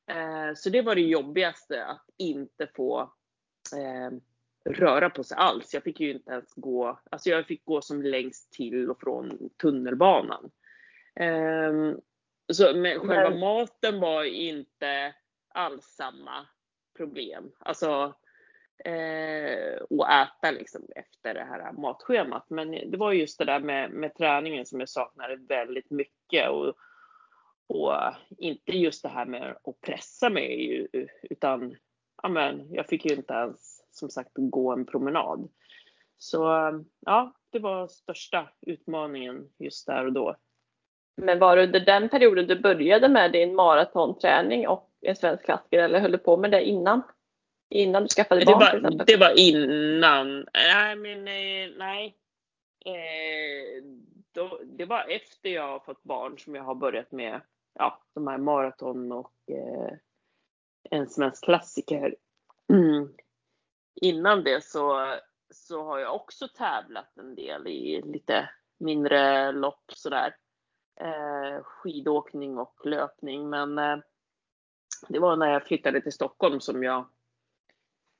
Eh, 0.07 0.53
så 0.55 0.69
det 0.69 0.81
var 0.81 0.95
det 0.95 1.01
jobbigaste, 1.01 1.85
att 1.85 2.05
inte 2.17 2.67
få 2.75 3.13
eh, 3.75 4.17
röra 4.71 5.09
på 5.09 5.23
sig 5.23 5.37
alls. 5.37 5.73
Jag 5.73 5.83
fick 5.83 5.99
ju 5.99 6.11
inte 6.11 6.31
ens 6.31 6.53
gå, 6.53 6.99
alltså 7.11 7.29
jag 7.29 7.45
fick 7.45 7.65
gå 7.65 7.81
som 7.81 8.01
längst 8.01 8.51
till 8.51 8.89
och 8.89 8.99
från 8.99 9.49
tunnelbanan. 9.61 10.51
Um, 11.19 12.01
så, 12.53 12.73
men 12.75 12.99
själva 12.99 13.37
maten 13.37 13.99
var 13.99 14.23
inte 14.23 15.13
alls 15.49 15.85
samma 15.85 16.47
problem. 16.97 17.51
Alltså 17.59 18.15
eh, 18.85 19.81
och 19.89 20.09
äta 20.09 20.51
liksom 20.51 20.81
efter 20.95 21.33
det 21.33 21.43
här 21.43 21.71
matschemat. 21.71 22.45
Men 22.49 22.71
det 22.71 22.97
var 22.97 23.11
just 23.11 23.37
det 23.37 23.45
där 23.45 23.59
med, 23.59 23.91
med 23.91 24.15
träningen 24.15 24.65
som 24.65 24.79
jag 24.79 24.89
saknade 24.89 25.35
väldigt 25.35 25.91
mycket. 25.91 26.49
Och, 26.49 26.73
och 27.67 27.93
inte 28.37 28.77
just 28.77 29.03
det 29.03 29.09
här 29.09 29.25
med 29.25 29.57
att 29.63 29.81
pressa 29.81 30.29
mig 30.29 30.87
utan 31.21 31.75
ja, 32.23 32.29
men, 32.29 32.73
jag 32.73 32.87
fick 32.87 33.05
ju 33.05 33.15
inte 33.15 33.33
ens 33.33 33.83
som 33.91 34.09
sagt 34.09 34.31
gå 34.33 34.71
en 34.71 34.85
promenad. 34.85 35.49
Så 36.17 36.43
ja, 37.05 37.33
det 37.51 37.59
var 37.59 37.87
största 37.87 38.49
utmaningen 38.61 39.49
just 39.57 39.87
där 39.87 40.05
och 40.05 40.13
då. 40.13 40.35
Men 41.21 41.39
var 41.39 41.55
det 41.55 41.63
under 41.63 41.79
den 41.79 42.09
perioden 42.09 42.47
du 42.47 42.59
började 42.59 43.09
med 43.09 43.31
din 43.31 43.55
maratonträning 43.55 44.67
och 44.67 44.89
en 45.01 45.15
svensk 45.15 45.45
klassiker 45.45 45.83
eller 45.83 45.99
höll 45.99 46.11
du 46.11 46.17
på 46.17 46.37
med 46.37 46.51
det 46.51 46.63
innan? 46.63 47.01
Innan 47.69 48.03
du 48.03 48.09
skaffade 48.09 48.45
barn 48.45 48.81
det 48.83 48.97
var, 48.97 49.05
Det 49.05 49.17
var 49.17 49.39
innan. 49.39 50.47
Nej, 50.53 50.95
men 50.95 51.23
nej. 51.77 52.17
Eh, 52.85 53.83
då, 54.31 54.61
det 54.63 54.85
var 54.85 55.05
efter 55.09 55.49
jag 55.49 55.67
har 55.67 55.79
fått 55.79 56.03
barn 56.03 56.39
som 56.39 56.55
jag 56.55 56.63
har 56.63 56.75
börjat 56.75 57.11
med 57.11 57.41
ja, 57.73 58.03
de 58.13 58.27
här 58.27 58.37
maraton 58.37 59.11
och 59.11 59.33
eh, 59.47 59.93
en 60.89 61.09
svensk 61.09 61.43
klassiker. 61.43 62.15
Mm. 62.69 63.13
Innan 64.01 64.43
det 64.43 64.63
så, 64.63 65.15
så 65.53 65.83
har 65.83 65.99
jag 65.99 66.15
också 66.15 66.47
tävlat 66.47 67.17
en 67.17 67.35
del 67.35 67.67
i 67.67 68.01
lite 68.05 68.49
mindre 68.79 69.51
lopp 69.51 69.83
sådär. 69.93 70.35
Eh, 70.99 71.63
skidåkning 71.63 72.57
och 72.57 72.85
löpning. 72.85 73.49
Men 73.49 73.77
eh, 73.77 73.97
det 75.07 75.19
var 75.19 75.35
när 75.35 75.51
jag 75.51 75.67
flyttade 75.67 76.01
till 76.01 76.13
Stockholm 76.13 76.59
som 76.59 76.83
jag 76.83 77.05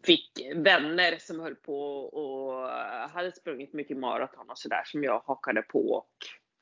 fick 0.03 0.31
vänner 0.55 1.17
som 1.19 1.39
höll 1.39 1.55
på 1.55 1.99
och 1.99 2.69
hade 3.09 3.31
sprungit 3.31 3.73
mycket 3.73 3.97
maraton 3.97 4.49
och 4.49 4.57
sådär 4.57 4.81
som 4.85 5.03
jag 5.03 5.19
hakade 5.19 5.61
på 5.61 5.79
och 5.79 6.09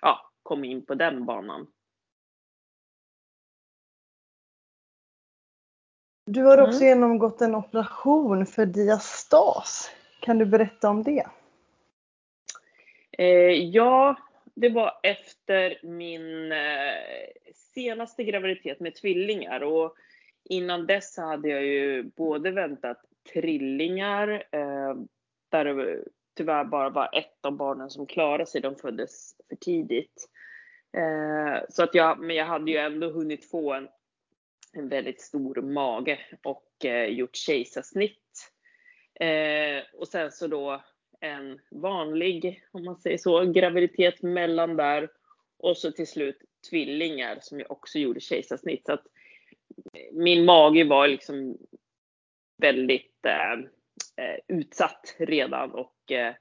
ja, 0.02 0.32
kom 0.44 0.64
in 0.64 0.86
på 0.86 0.96
den 0.96 1.26
banan. 1.26 1.68
Du 6.26 6.44
har 6.44 6.58
också 6.58 6.82
mm. 6.82 6.88
genomgått 6.88 7.42
en 7.42 7.56
operation 7.56 8.46
för 8.46 8.66
diastas. 8.66 9.92
Kan 10.20 10.38
du 10.38 10.46
berätta 10.46 10.90
om 10.90 11.04
det? 11.04 11.28
Eh, 13.12 13.52
ja, 13.52 14.16
det 14.56 14.70
var 14.70 15.00
efter 15.04 15.80
min 15.84 16.52
eh, 16.52 16.58
senaste 17.54 18.24
graviditet 18.24 18.80
med 18.80 18.96
tvillingar 18.96 19.64
och 19.64 19.96
innan 20.44 20.86
dess 20.86 21.18
hade 21.18 21.50
jag 21.50 21.66
ju 21.66 22.04
både 22.04 22.52
väntat 22.52 23.02
trillingar 23.34 24.44
eh, 24.52 24.96
där 25.50 25.66
det 25.66 26.04
tyvärr 26.36 26.64
bara 26.64 26.90
var 26.90 27.10
ett 27.14 27.46
av 27.46 27.52
barnen 27.52 27.90
som 27.90 28.08
klarade 28.08 28.46
sig. 28.46 28.62
De 28.62 28.76
föddes 28.76 29.36
för 29.50 29.56
tidigt. 29.56 30.30
Eh, 30.98 31.64
så 31.70 31.84
att 31.84 31.96
jag, 31.96 32.20
men 32.20 32.36
jag 32.36 32.46
hade 32.46 32.72
ju 32.72 32.78
ändå 32.78 33.12
hunnit 33.12 33.50
få 33.50 33.74
en, 33.74 33.88
en 34.74 34.90
väldigt 34.90 35.22
stor 35.22 35.62
mage 35.62 36.20
och 36.44 36.86
eh, 36.86 37.06
gjort 37.06 37.36
kejsarsnitt. 37.36 38.52
Eh, 39.20 39.84
och 39.94 40.08
sen 40.08 40.32
så 40.32 40.48
då 40.48 40.82
en 41.20 41.60
vanlig, 41.72 42.64
om 42.72 42.86
man 42.86 42.98
säger 42.98 43.18
så, 43.18 43.46
graviditet 43.46 44.22
mellan 44.22 44.76
där 44.76 45.10
och 45.58 45.78
så 45.78 45.92
till 45.92 46.08
slut 46.08 46.38
tvillingar 46.70 47.38
som 47.42 47.60
jag 47.60 47.72
också 47.72 48.00
gjorde 48.00 48.20
kejsarsnitt. 48.20 48.86
Så 48.86 48.94
att 48.94 49.06
min 50.12 50.46
mage 50.46 50.84
var 50.84 51.08
liksom 51.08 51.58
väldigt 52.58 53.15
Eh, 53.30 54.38
utsatt 54.48 55.16
redan 55.18 55.72
och 55.72 56.12
eh, 56.12 56.36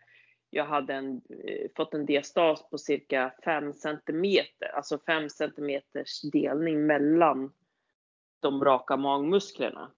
jag 0.50 0.64
hade 0.64 0.94
en, 0.94 1.22
eh, 1.44 1.70
fått 1.76 1.94
en 1.94 2.06
diastas 2.06 2.70
på 2.70 2.78
cirka 2.78 3.34
5 3.44 3.72
centimeter, 3.72 4.68
alltså 4.68 4.98
5 4.98 5.28
centimeters 5.28 6.22
delning 6.22 6.86
mellan 6.86 7.52
de 8.40 8.64
raka 8.64 8.96
magmusklerna. 8.96 9.94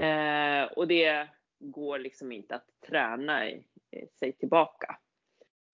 Eh, 0.00 0.72
och 0.72 0.88
det 0.88 1.28
går 1.58 1.98
liksom 1.98 2.32
inte 2.32 2.54
att 2.54 2.68
träna 2.86 3.48
i, 3.48 3.64
eh, 3.90 4.08
sig 4.18 4.32
tillbaka. 4.32 4.98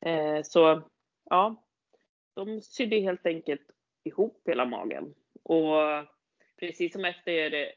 Eh, 0.07 0.42
så 0.42 0.83
ja, 1.31 1.64
de 2.35 2.61
sydde 2.61 3.01
helt 3.01 3.27
enkelt 3.27 3.70
ihop 4.05 4.42
hela 4.44 4.64
magen. 4.64 5.14
Och 5.42 5.77
precis 6.61 6.92
som 6.92 7.05
efter 7.05 7.72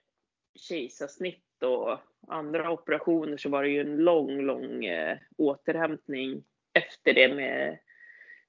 kejsarsnitt 0.56 1.48
och 1.63 1.98
andra 2.28 2.72
operationer 2.72 3.38
så 3.38 3.50
var 3.50 3.63
det 3.63 3.69
ju 3.69 3.82
en 3.82 3.98
lång, 3.98 4.41
lång 4.41 4.86
eh, 4.86 5.17
återhämtning 5.38 6.43
efter 6.74 7.13
det 7.13 7.36
med 7.36 7.80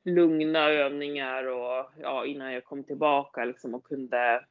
lugna 0.05 0.69
övningar 0.69 1.45
och 1.45 1.93
ja, 2.01 2.27
innan 2.27 2.53
jag 2.53 2.65
kom 2.65 2.85
tillbaka 2.85 3.45
liksom 3.45 3.75
och 3.75 3.85
kunde 3.85 4.45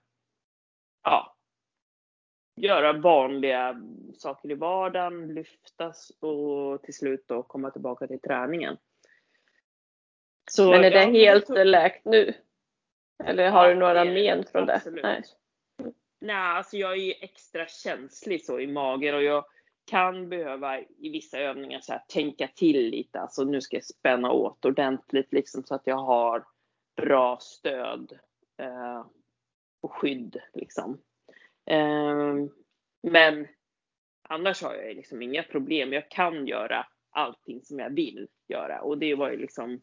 ja, 1.03 1.35
göra 2.55 2.93
vanliga 2.93 3.81
saker 4.17 4.51
i 4.51 4.55
vardagen, 4.55 5.33
lyftas 5.33 6.11
och 6.19 6.83
till 6.83 6.93
slut 6.93 7.23
då 7.27 7.43
komma 7.43 7.71
tillbaka 7.71 8.07
till 8.07 8.21
träningen. 8.21 8.77
Så, 10.51 10.71
Men 10.71 10.83
är 10.83 10.91
det 10.91 11.03
ja, 11.03 11.09
helt 11.09 11.45
tog... 11.45 11.65
läkt 11.65 12.05
nu? 12.05 12.33
Eller 13.23 13.49
har 13.49 13.67
ja, 13.67 13.73
du 13.73 13.79
några 13.79 14.05
men 14.05 14.43
från 14.45 14.65
det? 14.65 14.75
Absolut. 14.75 15.03
Nej. 15.03 15.23
Nej, 16.19 16.35
alltså 16.35 16.77
jag 16.77 16.91
är 16.91 16.95
ju 16.95 17.13
extra 17.21 17.67
känslig 17.67 18.45
så 18.45 18.59
i 18.59 18.67
magen 18.67 19.15
och 19.15 19.23
jag 19.23 19.45
kan 19.85 20.29
behöva 20.29 20.79
i 20.79 21.09
vissa 21.09 21.37
övningar 21.39 21.79
så 21.79 21.91
här, 21.91 22.03
tänka 22.07 22.47
till 22.47 22.89
lite. 22.89 23.19
Alltså 23.19 23.43
nu 23.43 23.61
ska 23.61 23.75
jag 23.75 23.85
spänna 23.85 24.31
åt 24.31 24.65
ordentligt 24.65 25.33
liksom 25.33 25.63
så 25.63 25.75
att 25.75 25.87
jag 25.87 25.97
har 25.97 26.45
bra 26.95 27.37
stöd 27.41 28.19
eh, 28.57 29.05
och 29.81 29.93
skydd 29.93 30.37
liksom. 30.53 31.01
Eh, 31.65 32.35
men 33.01 33.47
annars 34.21 34.63
har 34.63 34.75
jag 34.75 34.95
liksom 34.95 35.21
inga 35.21 35.43
problem. 35.43 35.93
Jag 35.93 36.11
kan 36.11 36.47
göra 36.47 36.87
allting 37.09 37.61
som 37.63 37.79
jag 37.79 37.89
vill 37.89 38.27
göra 38.47 38.81
och 38.81 38.97
det 38.97 39.15
var 39.15 39.31
ju 39.31 39.37
liksom 39.37 39.81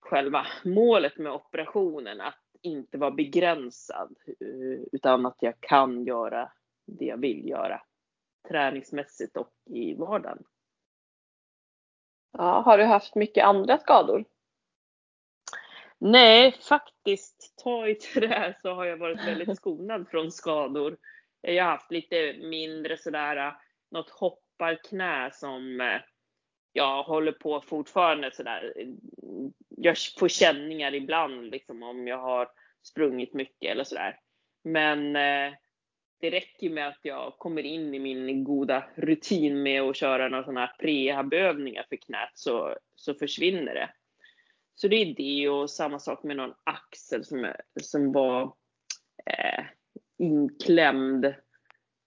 själva 0.00 0.46
målet 0.64 1.18
med 1.18 1.32
operationen 1.32 2.20
att 2.20 2.45
inte 2.66 2.98
vara 2.98 3.10
begränsad 3.10 4.16
eh, 4.26 4.80
utan 4.92 5.26
att 5.26 5.36
jag 5.40 5.60
kan 5.60 6.04
göra 6.04 6.52
det 6.86 7.04
jag 7.04 7.16
vill 7.16 7.48
göra 7.48 7.82
träningsmässigt 8.48 9.36
och 9.36 9.52
i 9.64 9.94
vardagen. 9.94 10.44
Ja, 12.32 12.60
har 12.60 12.78
du 12.78 12.84
haft 12.84 13.14
mycket 13.14 13.44
andra 13.44 13.78
skador? 13.78 14.24
Nej, 15.98 16.52
faktiskt, 16.68 17.54
ta 17.64 17.88
i 17.88 17.94
trä 17.94 18.56
så 18.62 18.74
har 18.74 18.84
jag 18.84 18.96
varit 18.96 19.26
väldigt 19.26 19.56
skonad 19.56 20.08
från 20.08 20.32
skador. 20.32 20.96
Jag 21.40 21.64
har 21.64 21.70
haft 21.70 21.90
lite 21.90 22.36
mindre 22.38 22.96
sådär, 22.96 23.56
något 23.90 24.10
hopparknä 24.10 25.30
som 25.32 25.80
eh, 25.80 26.00
jag 26.72 27.02
håller 27.02 27.32
på 27.32 27.60
fortfarande 27.60 28.30
sådär. 28.32 28.74
Jag 29.76 29.96
får 30.18 30.28
känningar 30.28 30.94
ibland 30.94 31.50
liksom 31.50 31.82
om 31.82 32.06
jag 32.06 32.18
har 32.18 32.48
sprungit 32.82 33.34
mycket 33.34 33.70
eller 33.70 33.84
sådär. 33.84 34.18
Men 34.64 35.16
eh, 35.16 35.54
det 36.20 36.30
räcker 36.30 36.70
med 36.70 36.88
att 36.88 37.00
jag 37.02 37.38
kommer 37.38 37.62
in 37.62 37.94
i 37.94 37.98
min 37.98 38.44
goda 38.44 38.84
rutin 38.94 39.62
med 39.62 39.82
att 39.82 39.96
köra 39.96 40.28
några 40.28 40.44
sådana 40.44 40.60
här 40.60 40.76
prehabövningar 40.78 41.86
för 41.88 41.96
knät 41.96 42.30
så, 42.34 42.76
så 42.94 43.14
försvinner 43.14 43.74
det. 43.74 43.90
Så 44.74 44.88
det 44.88 44.96
är 44.96 45.14
det 45.14 45.48
och 45.48 45.70
samma 45.70 45.98
sak 45.98 46.22
med 46.22 46.36
någon 46.36 46.54
axel 46.64 47.24
som, 47.24 47.52
som 47.80 48.12
var 48.12 48.42
eh, 49.26 49.64
inklämd 50.18 51.34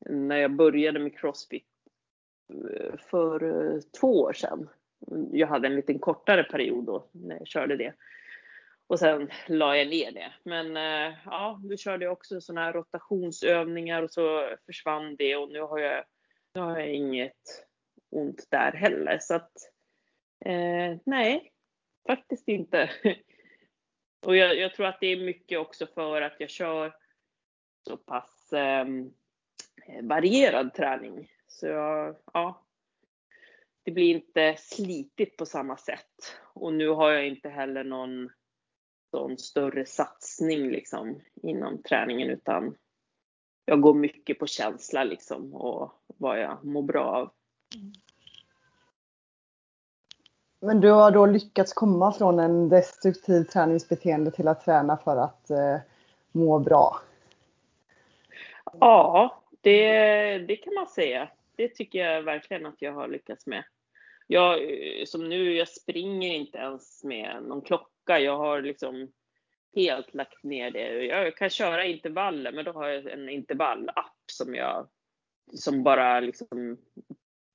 när 0.10 0.36
jag 0.36 0.56
började 0.56 1.00
med 1.00 1.18
crossfit 1.18 1.68
eh, 2.74 2.98
för 3.10 3.44
eh, 3.44 3.80
två 4.00 4.22
år 4.22 4.34
sedan. 4.34 4.70
Jag 5.32 5.48
hade 5.48 5.68
en 5.68 5.76
liten 5.76 6.00
kortare 6.00 6.44
period 6.44 6.86
då 6.86 7.10
när 7.12 7.38
jag 7.38 7.48
körde 7.48 7.78
det. 7.78 7.94
Och 8.88 9.00
sen 9.00 9.30
la 9.48 9.78
jag 9.78 9.88
ner 9.88 10.12
det. 10.12 10.34
Men 10.44 10.78
eh, 10.78 11.18
ja, 11.26 11.62
nu 11.64 11.78
körde 11.78 12.06
jag 12.06 12.12
också 12.12 12.42
sådana 12.42 12.66
här 12.66 12.74
rotationsövningar 12.74 14.04
och 14.04 14.12
så 14.12 14.56
försvann 14.66 15.16
det 15.16 15.36
och 15.36 15.52
nu 15.52 15.62
har 15.62 15.80
jag, 15.80 16.04
nu 16.54 16.62
har 16.62 16.80
jag 16.80 16.90
inget 16.90 17.68
ont 18.10 18.48
där 18.52 18.72
heller. 18.72 19.18
Så 19.22 19.36
att 19.36 19.52
eh, 20.46 20.98
nej, 21.06 21.52
faktiskt 22.08 22.48
inte. 22.48 22.90
Och 24.26 24.36
jag, 24.36 24.58
jag, 24.58 24.74
tror 24.74 24.86
att 24.86 25.00
det 25.00 25.08
är 25.08 25.26
mycket 25.26 25.60
också 25.60 25.88
för 25.88 26.22
att 26.22 26.40
jag 26.40 26.50
kör 26.50 26.96
så 27.88 27.98
pass 27.98 28.54
eh, 28.54 28.86
varierad 30.02 30.74
träning. 30.74 31.32
Så 31.48 31.68
jag, 31.68 32.16
ja, 32.34 32.66
det 33.84 33.92
blir 33.92 34.16
inte 34.16 34.56
slitigt 34.58 35.38
på 35.38 35.46
samma 35.46 35.78
sätt. 35.78 36.36
Och 36.54 36.74
nu 36.74 36.90
har 36.90 37.12
jag 37.12 37.28
inte 37.28 37.50
heller 37.50 37.84
någon 37.84 38.30
sån 39.12 39.38
större 39.38 39.86
satsning 39.86 40.70
liksom 40.70 41.22
inom 41.44 41.84
träningen 41.84 42.30
utan 42.30 42.76
jag 43.66 43.82
går 43.82 43.94
mycket 43.94 44.40
på 44.40 44.48
känsla 44.48 45.04
liksom 45.04 45.54
och 45.54 45.92
vad 46.08 46.40
jag 46.42 46.66
mår 46.66 46.82
bra 46.82 47.06
av. 47.06 47.32
Men 50.62 50.82
du 50.82 50.90
har 50.90 51.12
då 51.12 51.26
lyckats 51.26 51.74
komma 51.74 52.12
från 52.12 52.40
en 52.40 52.70
destruktiv 52.70 53.44
träningsbeteende 53.44 54.32
till 54.32 54.48
att 54.48 54.66
träna 54.66 54.98
för 54.98 55.18
att 55.18 55.50
eh, 55.50 55.78
må 56.32 56.60
bra? 56.60 57.02
Ja, 58.80 59.42
det, 59.62 60.38
det 60.38 60.56
kan 60.56 60.74
man 60.74 60.88
säga. 60.88 61.30
Det 61.60 61.76
tycker 61.76 62.00
jag 62.00 62.24
verkligen 62.24 62.66
att 62.66 62.82
jag 62.82 62.94
har 62.94 63.08
lyckats 63.08 63.48
med. 63.48 63.64
Jag, 64.28 64.64
eh, 64.64 65.06
som 65.06 65.30
nu, 65.30 65.54
jag 65.54 65.68
springer 65.68 66.36
inte 66.36 66.58
ens 66.58 67.04
med 67.04 67.44
någon 67.44 67.62
klocka. 67.62 68.20
Jag 68.20 68.38
har 68.38 68.62
liksom 68.62 69.12
helt 69.76 70.14
lagt 70.14 70.44
ner 70.44 70.72
det. 70.72 71.06
Jag 71.06 71.38
kan 71.38 71.50
köra 71.50 71.86
intervaller, 71.86 72.52
men 72.52 72.66
då 72.66 72.72
har 72.72 72.88
jag 72.88 73.06
en 73.06 73.30
intervallapp 73.30 74.24
som 74.32 74.56
jag 74.56 74.90
som 75.54 75.84
bara 75.84 76.20
liksom 76.20 76.78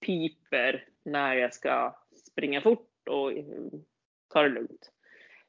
piper 0.07 0.89
när 1.05 1.35
jag 1.35 1.55
ska 1.55 1.97
springa 2.31 2.61
fort 2.61 3.09
och 3.11 3.33
eh, 3.33 3.45
ta 4.33 4.43
det 4.43 4.49
lugnt. 4.49 4.93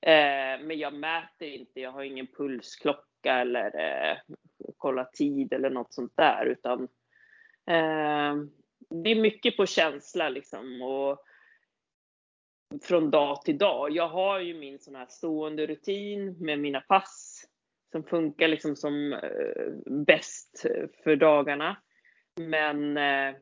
Eh, 0.01 0.65
men 0.65 0.79
jag 0.79 0.93
mäter 0.93 1.47
inte, 1.47 1.81
jag 1.81 1.91
har 1.91 2.03
ingen 2.03 2.27
pulsklocka 2.27 3.33
eller 3.33 3.79
eh, 3.79 4.17
kolla 4.77 5.05
tid 5.05 5.53
eller 5.53 5.69
något 5.69 5.93
sånt 5.93 6.13
där 6.15 6.45
utan 6.45 6.87
Ehm, 7.65 8.51
det 8.89 9.10
är 9.10 9.21
mycket 9.21 9.58
på 9.58 9.65
känsla 9.65 10.30
liksom 10.30 10.82
och 10.82 11.25
från 12.82 13.12
dag 13.12 13.41
till 13.41 13.58
dag. 13.58 13.91
Jag 13.91 14.08
har 14.08 14.39
ju 14.39 14.54
min 14.54 14.80
sån 14.80 14.95
här 14.95 15.06
stående 15.06 15.67
rutin 15.67 16.36
med 16.39 16.60
mina 16.60 16.82
pass 16.82 17.45
som 17.91 18.04
funkar 18.04 18.47
liksom 18.47 18.75
som 18.75 19.13
eh, 19.13 19.71
bäst 19.86 20.65
för 21.04 21.15
dagarna. 21.15 21.78
Men 22.36 22.97
eh, 22.97 23.36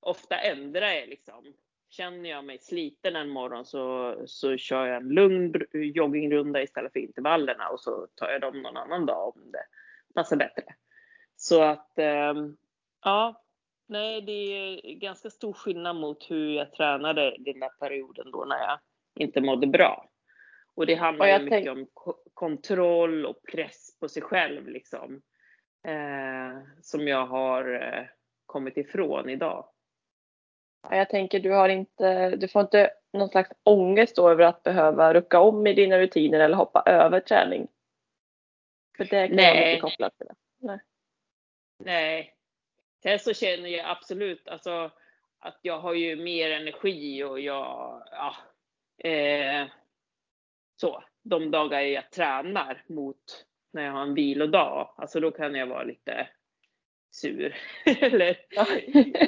ofta 0.00 0.38
ändrar 0.38 0.90
jag 0.90 1.08
liksom. 1.08 1.54
Känner 1.88 2.30
jag 2.30 2.44
mig 2.44 2.58
sliten 2.58 3.16
en 3.16 3.28
morgon 3.28 3.64
så, 3.64 4.16
så 4.26 4.56
kör 4.56 4.86
jag 4.86 4.96
en 4.96 5.08
lugn 5.08 5.54
joggingrunda 5.72 6.62
istället 6.62 6.92
för 6.92 7.00
intervallerna 7.00 7.68
och 7.68 7.80
så 7.80 8.06
tar 8.14 8.30
jag 8.30 8.40
dem 8.40 8.62
någon 8.62 8.76
annan 8.76 9.06
dag 9.06 9.36
om 9.36 9.52
det 9.52 9.64
passar 10.14 10.36
bättre. 10.36 10.64
Så 11.36 11.62
att, 11.62 11.98
eh, 11.98 12.34
ja, 13.04 13.41
nej 13.92 14.20
det 14.20 14.32
är 14.32 14.94
ganska 14.94 15.30
stor 15.30 15.52
skillnad 15.52 15.96
mot 15.96 16.30
hur 16.30 16.54
jag 16.54 16.72
tränade 16.72 17.36
den 17.38 17.60
där 17.60 17.68
perioden 17.68 18.30
då 18.30 18.44
när 18.44 18.58
jag 18.58 18.78
inte 19.14 19.40
mådde 19.40 19.66
bra. 19.66 20.08
Och 20.74 20.86
det 20.86 20.94
handlar 20.94 21.26
ju 21.26 21.44
mycket 21.44 21.72
om 21.72 21.86
kontroll 22.34 23.26
och 23.26 23.42
press 23.52 23.98
på 24.00 24.08
sig 24.08 24.22
själv 24.22 24.68
liksom. 24.68 25.22
Eh, 25.86 26.58
som 26.82 27.08
jag 27.08 27.26
har 27.26 27.74
eh, 27.74 28.04
kommit 28.46 28.76
ifrån 28.76 29.30
idag. 29.30 29.68
Jag 30.90 31.10
tänker 31.10 31.40
du 31.40 31.50
har 31.50 31.68
inte, 31.68 32.30
du 32.36 32.48
får 32.48 32.62
inte 32.62 32.90
någon 33.12 33.28
slags 33.28 33.50
ångest 33.62 34.16
då 34.16 34.30
över 34.30 34.44
att 34.44 34.62
behöva 34.62 35.14
rucka 35.14 35.40
om 35.40 35.66
i 35.66 35.74
dina 35.74 35.98
rutiner 35.98 36.40
eller 36.40 36.56
hoppa 36.56 36.82
över 36.86 37.20
träning? 37.20 37.68
För 38.96 39.04
det 39.04 39.26
kan 39.28 39.36
Nej. 39.36 39.54
vara 39.54 39.66
mycket 39.66 39.82
kopplat 39.82 40.18
till 40.18 40.26
det. 40.26 40.34
Nej. 40.58 40.80
Nej. 41.78 42.34
Sen 43.02 43.18
så 43.18 43.34
känner 43.34 43.68
jag 43.68 43.90
absolut 43.90 44.48
alltså 44.48 44.90
att 45.38 45.58
jag 45.62 45.78
har 45.78 45.94
ju 45.94 46.16
mer 46.16 46.50
energi 46.50 47.24
och 47.24 47.40
jag, 47.40 48.02
ja, 48.10 48.36
eh, 49.10 49.66
så. 50.76 51.04
De 51.24 51.50
dagar 51.50 51.80
jag 51.80 52.10
tränar 52.10 52.84
mot 52.86 53.46
när 53.72 53.82
jag 53.82 53.92
har 53.92 54.02
en 54.02 54.14
vilodag, 54.14 54.94
alltså 54.96 55.20
då 55.20 55.30
kan 55.30 55.54
jag 55.54 55.66
vara 55.66 55.82
lite 55.82 56.28
sur. 57.10 57.56
Eller 57.84 58.36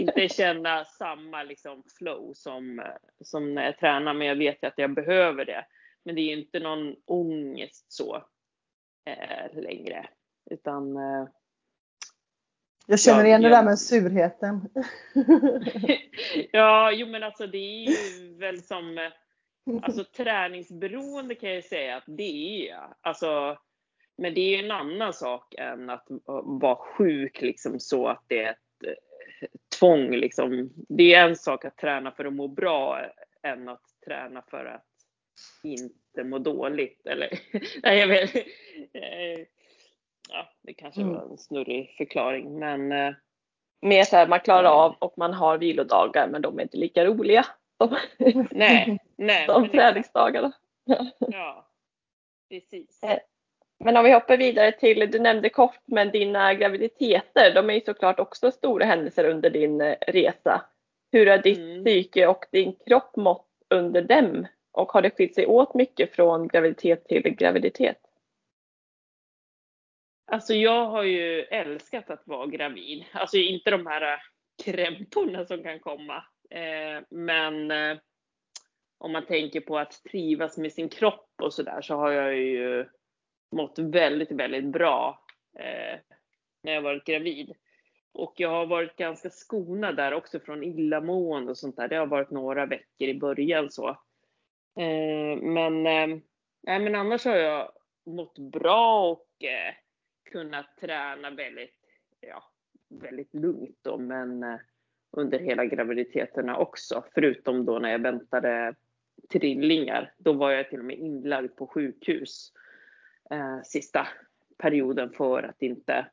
inte 0.00 0.28
känna 0.28 0.84
samma 0.84 1.42
liksom 1.42 1.82
flow 1.98 2.32
som, 2.34 2.82
som 3.20 3.54
när 3.54 3.64
jag 3.64 3.78
tränar, 3.78 4.14
men 4.14 4.26
jag 4.26 4.36
vet 4.36 4.64
att 4.64 4.74
jag 4.76 4.94
behöver 4.94 5.44
det. 5.44 5.66
Men 6.04 6.14
det 6.14 6.20
är 6.20 6.36
inte 6.36 6.60
någon 6.60 6.96
ångest 7.06 7.92
så 7.92 8.24
eh, 9.04 9.62
längre. 9.62 10.08
Utan 10.50 10.96
eh, 10.96 11.28
jag 12.86 13.00
känner 13.00 13.24
igen 13.24 13.42
jag, 13.42 13.52
det 13.52 13.56
där 13.56 13.64
med 13.64 13.78
surheten. 13.78 14.68
ja, 16.52 16.92
jo 16.92 17.06
men 17.06 17.22
alltså 17.22 17.46
det 17.46 17.58
är 17.58 17.90
ju 17.90 18.34
väl 18.38 18.62
som 18.62 19.10
Alltså 19.82 20.04
träningsberoende 20.04 21.34
kan 21.34 21.54
jag 21.54 21.64
säga 21.64 21.96
att 21.96 22.04
det 22.06 22.68
är 22.68 22.76
Alltså 23.00 23.58
men 24.16 24.34
det 24.34 24.40
är 24.40 24.56
ju 24.58 24.64
en 24.64 24.70
annan 24.70 25.12
sak 25.12 25.54
än 25.58 25.90
att 25.90 26.06
vara 26.44 26.76
sjuk 26.76 27.42
liksom 27.42 27.80
så 27.80 28.08
att 28.08 28.24
det 28.26 28.42
är 28.42 28.50
ett 28.50 28.84
eh, 28.86 29.48
tvång 29.78 30.10
liksom. 30.10 30.72
Det 30.88 31.14
är 31.14 31.28
en 31.28 31.36
sak 31.36 31.64
att 31.64 31.76
träna 31.76 32.10
för 32.12 32.24
att 32.24 32.32
må 32.32 32.48
bra 32.48 33.00
än 33.42 33.68
att 33.68 33.84
träna 34.06 34.42
för 34.50 34.64
att 34.64 34.86
inte 35.62 36.24
må 36.24 36.38
dåligt. 36.38 37.06
Eller, 37.06 37.28
nej, 37.82 37.98
jag 37.98 38.08
vet. 38.08 38.30
Eh, 40.30 40.36
ja, 40.36 40.48
det 40.62 40.74
kanske 40.74 41.00
mm. 41.00 41.14
var 41.14 41.22
en 41.22 41.38
snurrig 41.38 41.94
förklaring, 41.98 42.58
men. 42.58 42.92
Eh, 42.92 43.14
Mer 43.80 44.04
så 44.04 44.16
här, 44.16 44.26
man 44.26 44.40
klarar 44.40 44.68
av 44.68 44.96
och 44.98 45.18
man 45.18 45.34
har 45.34 45.58
vilodagar, 45.58 46.28
men 46.28 46.42
de 46.42 46.58
är 46.58 46.62
inte 46.62 46.76
lika 46.76 47.04
roliga. 47.04 47.46
Som, 47.78 47.96
nej, 48.50 48.98
nej. 49.16 49.46
Som 49.46 49.68
träningsdagarna. 49.68 50.52
Ja, 51.18 51.66
precis. 52.48 53.00
Men 53.78 53.96
om 53.96 54.04
vi 54.04 54.12
hoppar 54.12 54.36
vidare 54.36 54.72
till, 54.72 55.10
du 55.10 55.18
nämnde 55.18 55.48
kort, 55.48 55.80
men 55.84 56.10
dina 56.10 56.54
graviditeter, 56.54 57.54
de 57.54 57.70
är 57.70 57.74
ju 57.74 57.80
såklart 57.80 58.20
också 58.20 58.50
stora 58.50 58.84
händelser 58.84 59.24
under 59.24 59.50
din 59.50 59.80
eh, 59.80 59.96
resa. 60.06 60.62
Hur 61.12 61.26
har 61.26 61.38
ditt 61.38 61.58
mm. 61.58 61.84
psyke 61.84 62.26
och 62.26 62.44
din 62.50 62.76
kropp 62.86 63.16
mått 63.16 63.48
under 63.70 64.02
dem? 64.02 64.46
Och 64.72 64.92
har 64.92 65.02
det 65.02 65.10
skilt 65.10 65.34
sig 65.34 65.46
åt 65.46 65.74
mycket 65.74 66.14
från 66.14 66.48
graviditet 66.48 67.08
till 67.08 67.22
graviditet? 67.22 67.98
Alltså 70.34 70.54
jag 70.54 70.86
har 70.86 71.02
ju 71.02 71.40
älskat 71.42 72.10
att 72.10 72.22
vara 72.26 72.46
gravid. 72.46 73.04
Alltså 73.12 73.36
inte 73.36 73.70
de 73.70 73.86
här 73.86 74.02
äh, 74.02 74.18
krämporna 74.64 75.46
som 75.46 75.62
kan 75.62 75.80
komma. 75.80 76.24
Eh, 76.50 77.02
men 77.10 77.70
eh, 77.70 77.98
om 78.98 79.12
man 79.12 79.26
tänker 79.26 79.60
på 79.60 79.78
att 79.78 80.02
trivas 80.10 80.58
med 80.58 80.72
sin 80.72 80.88
kropp 80.88 81.30
och 81.42 81.54
sådär 81.54 81.82
så 81.82 81.96
har 81.96 82.10
jag 82.10 82.36
ju 82.36 82.86
mått 83.56 83.78
väldigt, 83.78 84.32
väldigt 84.32 84.64
bra 84.64 85.24
eh, 85.58 86.00
när 86.62 86.72
jag 86.72 86.82
varit 86.82 87.04
gravid. 87.04 87.52
Och 88.12 88.34
jag 88.36 88.50
har 88.50 88.66
varit 88.66 88.96
ganska 88.96 89.30
skonad 89.30 89.96
där 89.96 90.14
också 90.14 90.40
från 90.40 90.64
illamående 90.64 91.50
och 91.50 91.58
sånt 91.58 91.76
där. 91.76 91.88
Det 91.88 91.96
har 91.96 92.06
varit 92.06 92.30
några 92.30 92.66
veckor 92.66 93.08
i 93.08 93.18
början 93.18 93.70
så. 93.70 93.88
Eh, 94.80 95.36
men, 95.42 95.86
eh, 95.86 96.18
nej, 96.62 96.78
men 96.80 96.94
annars 96.94 97.24
har 97.24 97.36
jag 97.36 97.72
mått 98.06 98.38
bra 98.38 99.10
och 99.10 99.44
eh, 99.44 99.74
kunna 100.34 100.66
träna 100.80 101.30
väldigt, 101.30 101.78
ja, 102.20 102.44
väldigt 102.88 103.34
lugnt 103.34 103.78
då, 103.82 103.98
men 103.98 104.42
eh, 104.42 104.58
under 105.10 105.38
hela 105.38 105.64
graviditeterna 105.64 106.56
också. 106.58 107.04
Förutom 107.14 107.64
då 107.64 107.78
när 107.78 107.90
jag 107.90 107.98
väntade 107.98 108.74
trillingar. 109.32 110.14
Då 110.18 110.32
var 110.32 110.50
jag 110.50 110.68
till 110.68 110.78
och 110.78 110.84
med 110.84 110.98
inlagd 110.98 111.56
på 111.56 111.66
sjukhus 111.66 112.52
eh, 113.30 113.60
sista 113.64 114.08
perioden 114.58 115.10
för 115.10 115.42
att 115.42 115.62
inte 115.62 116.06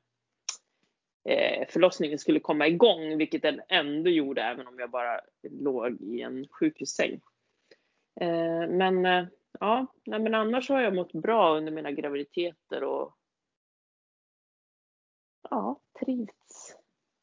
eh, 1.30 1.68
förlossningen 1.70 2.20
skulle 2.20 2.40
komma 2.40 2.68
igång, 2.68 3.18
vilket 3.18 3.42
den 3.42 3.62
ändå 3.70 4.10
gjorde 4.10 4.42
även 4.42 4.68
om 4.68 4.80
jag 4.80 4.90
bara 4.90 5.22
låg 5.44 6.02
i 6.02 6.22
en 6.22 6.48
sjukhussäng. 6.48 7.22
Eh, 8.22 8.68
men 8.70 9.06
eh, 9.06 9.26
ja, 9.60 9.88
nej, 10.06 10.20
men 10.20 10.36
annars 10.36 10.70
har 10.70 10.82
jag 10.82 10.96
mått 10.96 11.14
bra 11.14 11.58
under 11.58 11.72
mina 11.72 11.92
graviditeter 11.92 12.84
och 12.84 13.18
ja, 15.52 15.80
trivts 16.00 16.76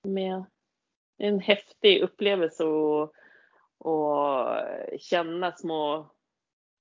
med 0.02 0.44
en 1.18 1.40
häftig 1.40 2.02
upplevelse 2.02 2.64
och, 2.64 3.12
och 3.78 4.46
känna 4.98 5.52
små 5.52 6.10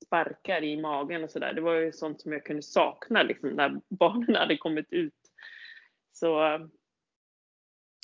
sparkar 0.05 0.63
i 0.63 0.81
magen 0.81 1.23
och 1.23 1.31
sådär. 1.31 1.53
Det 1.53 1.61
var 1.61 1.73
ju 1.73 1.91
sånt 1.91 2.21
som 2.21 2.31
jag 2.31 2.45
kunde 2.45 2.61
sakna 2.61 3.23
liksom 3.23 3.49
när 3.49 3.81
barnen 3.87 4.35
hade 4.35 4.57
kommit 4.57 4.93
ut. 4.93 5.13
Så 6.13 6.59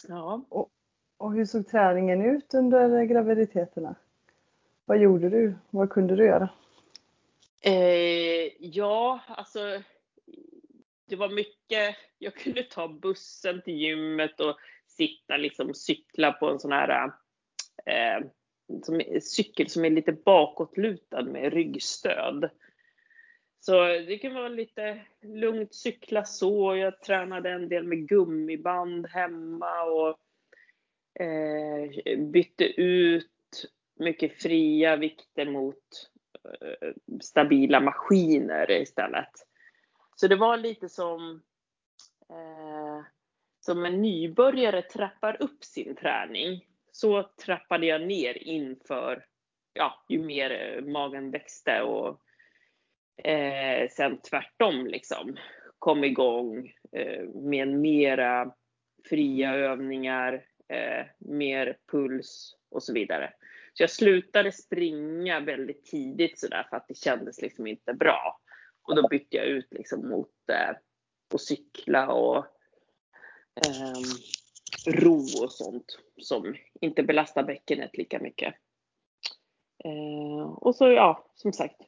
ja. 0.08 0.46
Och, 0.50 0.70
och 1.18 1.34
hur 1.34 1.46
såg 1.46 1.68
träningen 1.68 2.22
ut 2.22 2.54
under 2.54 3.04
graviditeterna? 3.04 3.96
Vad 4.86 4.98
gjorde 4.98 5.30
du? 5.30 5.56
Vad 5.70 5.90
kunde 5.90 6.16
du 6.16 6.26
göra? 6.26 6.50
Eh, 7.62 8.52
ja, 8.60 9.20
alltså 9.28 9.60
det 11.14 11.18
var 11.18 11.30
mycket. 11.30 11.96
Jag 12.18 12.36
kunde 12.36 12.64
ta 12.64 12.88
bussen 12.88 13.62
till 13.62 13.74
gymmet 13.74 14.40
och 14.40 14.58
sitta 14.88 15.38
liksom 15.38 15.74
cykla 15.74 16.32
på 16.32 16.50
en 16.50 16.60
sån 16.60 16.72
här 16.72 17.12
eh, 17.86 18.26
som, 18.84 19.02
cykel 19.22 19.70
som 19.70 19.86
är 19.86 19.90
lite 19.90 20.12
bakåtlutad 20.12 21.22
med 21.22 21.54
ryggstöd. 21.54 22.50
Så 23.60 23.84
det 23.84 24.18
kan 24.18 24.34
vara 24.34 24.48
lite 24.48 25.02
lugnt 25.22 25.74
cykla 25.74 26.26
så. 26.26 26.76
Jag 26.76 27.02
tränade 27.02 27.50
en 27.50 27.70
del 27.70 27.84
med 27.84 28.08
gummiband 28.08 29.08
hemma 29.08 29.84
och 29.84 30.18
eh, 31.24 32.18
bytte 32.18 32.66
ut 32.82 33.72
mycket 34.00 34.42
fria 34.42 34.96
vikter 34.96 35.46
mot 35.46 36.10
eh, 36.62 36.92
stabila 37.22 37.80
maskiner 37.80 38.72
istället. 38.72 39.53
Så 40.16 40.28
det 40.28 40.36
var 40.36 40.58
lite 40.58 40.90
som 40.90 41.42
eh, 42.30 43.06
som 43.66 43.86
en 43.86 44.02
nybörjare 44.02 44.82
trappar 44.82 45.42
upp 45.42 45.64
sin 45.64 45.96
träning. 45.96 46.66
Så 46.92 47.24
trappade 47.46 47.86
jag 47.86 48.08
ner 48.08 48.44
inför, 48.44 49.26
ja, 49.74 50.06
ju 50.10 50.20
mer 50.20 50.52
eh, 50.52 50.92
magen 50.92 51.32
växte 51.32 51.82
och 51.82 52.22
eh, 53.28 53.90
sen 53.90 54.22
tvärtom 54.22 54.88
liksom 54.88 55.38
kom 55.80 56.04
igång 56.04 56.74
eh, 56.92 57.24
med 57.30 57.68
mera 57.68 58.54
fria 59.10 59.56
övningar, 59.56 60.46
eh, 60.68 61.06
mer 61.18 61.78
puls 61.92 62.56
och 62.70 62.84
så 62.84 62.94
vidare. 62.94 63.34
Så 63.74 63.84
jag 63.84 63.92
slutade 63.92 64.52
springa 64.52 65.40
väldigt 65.40 65.86
tidigt 65.86 66.40
sådär 66.40 66.68
för 66.70 66.78
att 66.78 66.88
det 66.88 66.98
kändes 66.98 67.42
liksom 67.42 67.68
inte 67.68 67.94
bra. 67.94 68.40
Och 68.84 68.96
då 68.96 69.08
bytte 69.08 69.38
jag 69.38 69.46
ut 69.46 69.68
liksom 69.72 70.10
mot 70.10 70.50
eh, 70.52 70.70
att 71.34 71.42
cykla 71.42 72.14
och 72.14 72.38
eh, 73.66 74.02
ro 74.88 75.18
och 75.44 75.52
sånt 75.52 76.00
som 76.22 76.56
inte 76.82 77.04
belastar 77.04 77.44
bäckenet 77.44 77.98
lika 77.98 78.20
mycket. 78.20 78.56
Eh, 79.84 80.44
och 80.44 80.76
så 80.76 80.88
ja, 80.88 81.26
som 81.36 81.54
sagt, 81.54 81.82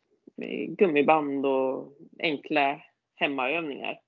gummiband 0.68 1.46
och 1.46 1.98
enkla 2.20 2.82
hemmaövningar. 3.16 4.00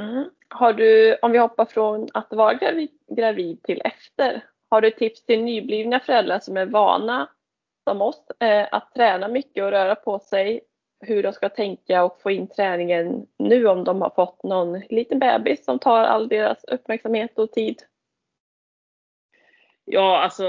Mm. 0.00 0.30
Har 0.48 0.72
du, 0.72 1.18
om 1.22 1.32
vi 1.32 1.38
hoppar 1.38 1.64
från 1.64 2.08
att 2.14 2.32
vara 2.32 2.54
gravid, 2.54 2.90
gravid 3.16 3.62
till 3.62 3.80
efter, 3.84 4.44
har 4.68 4.80
du 4.80 4.90
tips 4.90 5.24
till 5.24 5.42
nyblivna 5.42 6.00
föräldrar 6.00 6.38
som 6.38 6.56
är 6.56 6.66
vana 6.66 7.28
som 7.88 8.02
oss 8.02 8.22
eh, 8.40 8.68
att 8.72 8.94
träna 8.94 9.28
mycket 9.28 9.64
och 9.64 9.70
röra 9.70 9.94
på 9.94 10.18
sig, 10.18 10.60
hur 11.00 11.22
de 11.22 11.32
ska 11.32 11.48
tänka 11.48 12.04
och 12.04 12.20
få 12.20 12.30
in 12.30 12.48
träningen 12.48 13.26
nu 13.36 13.66
om 13.66 13.84
de 13.84 14.02
har 14.02 14.10
fått 14.10 14.42
någon 14.42 14.80
liten 14.80 15.18
bebis 15.18 15.64
som 15.64 15.78
tar 15.78 16.04
all 16.04 16.28
deras 16.28 16.64
uppmärksamhet 16.64 17.38
och 17.38 17.52
tid? 17.52 17.82
Ja, 19.84 20.18
alltså 20.18 20.44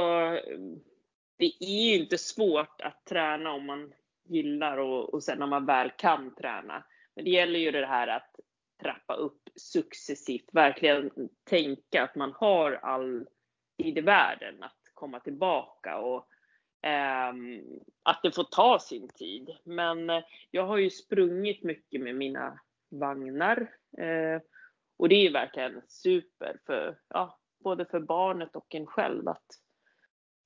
det 1.37 1.51
är 1.59 1.91
ju 1.91 2.01
inte 2.01 2.17
svårt 2.17 2.81
att 2.81 3.05
träna 3.05 3.51
om 3.51 3.65
man 3.65 3.93
gillar 4.23 4.77
och, 4.77 5.13
och 5.13 5.23
sen 5.23 5.39
när 5.39 5.47
man 5.47 5.65
väl 5.65 5.91
kan 5.97 6.35
träna. 6.35 6.83
Men 7.15 7.25
det 7.25 7.31
gäller 7.31 7.59
ju 7.59 7.71
det 7.71 7.85
här 7.85 8.07
att 8.07 8.35
trappa 8.81 9.13
upp 9.13 9.49
successivt, 9.55 10.49
verkligen 10.53 11.11
tänka 11.49 12.03
att 12.03 12.15
man 12.15 12.33
har 12.35 12.71
all 12.71 13.25
tid 13.77 13.97
i 13.97 14.01
världen 14.01 14.63
att 14.63 14.81
komma 14.93 15.19
tillbaka 15.19 15.97
och 15.97 16.17
eh, 16.17 16.23
Ehm, 16.81 17.61
att 18.03 18.19
det 18.23 18.31
får 18.31 18.43
ta 18.43 18.79
sin 18.79 19.09
tid. 19.09 19.49
Men 19.63 20.09
eh, 20.09 20.23
jag 20.51 20.67
har 20.67 20.77
ju 20.77 20.89
sprungit 20.89 21.63
mycket 21.63 22.01
med 22.01 22.15
mina 22.15 22.59
vagnar 22.89 23.57
eh, 23.97 24.41
och 24.97 25.09
det 25.09 25.15
är 25.15 25.23
ju 25.23 25.31
verkligen 25.31 25.81
super 25.87 26.59
för, 26.65 26.99
ja, 27.09 27.39
både 27.63 27.85
för 27.85 27.99
barnet 27.99 28.55
och 28.55 28.75
en 28.75 28.85
själv 28.85 29.27
att 29.27 29.45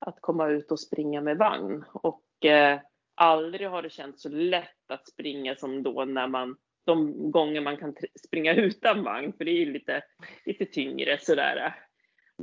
att 0.05 0.21
komma 0.21 0.47
ut 0.47 0.71
och 0.71 0.79
springa 0.79 1.21
med 1.21 1.37
vagn. 1.37 1.85
Och 1.93 2.45
eh, 2.45 2.79
aldrig 3.15 3.69
har 3.69 3.81
det 3.81 3.89
känts 3.89 4.21
så 4.21 4.29
lätt 4.29 4.91
att 4.91 5.07
springa 5.07 5.55
som 5.55 5.83
då 5.83 6.05
när 6.05 6.27
man 6.27 6.57
de 6.85 7.31
gånger 7.31 7.61
man 7.61 7.77
kan 7.77 7.95
springa 8.27 8.53
utan 8.53 9.03
vagn, 9.03 9.33
för 9.37 9.45
det 9.45 9.51
är 9.51 9.65
ju 9.65 9.73
lite, 9.73 10.03
lite 10.45 10.65
tyngre 10.65 11.17
sådär. 11.21 11.75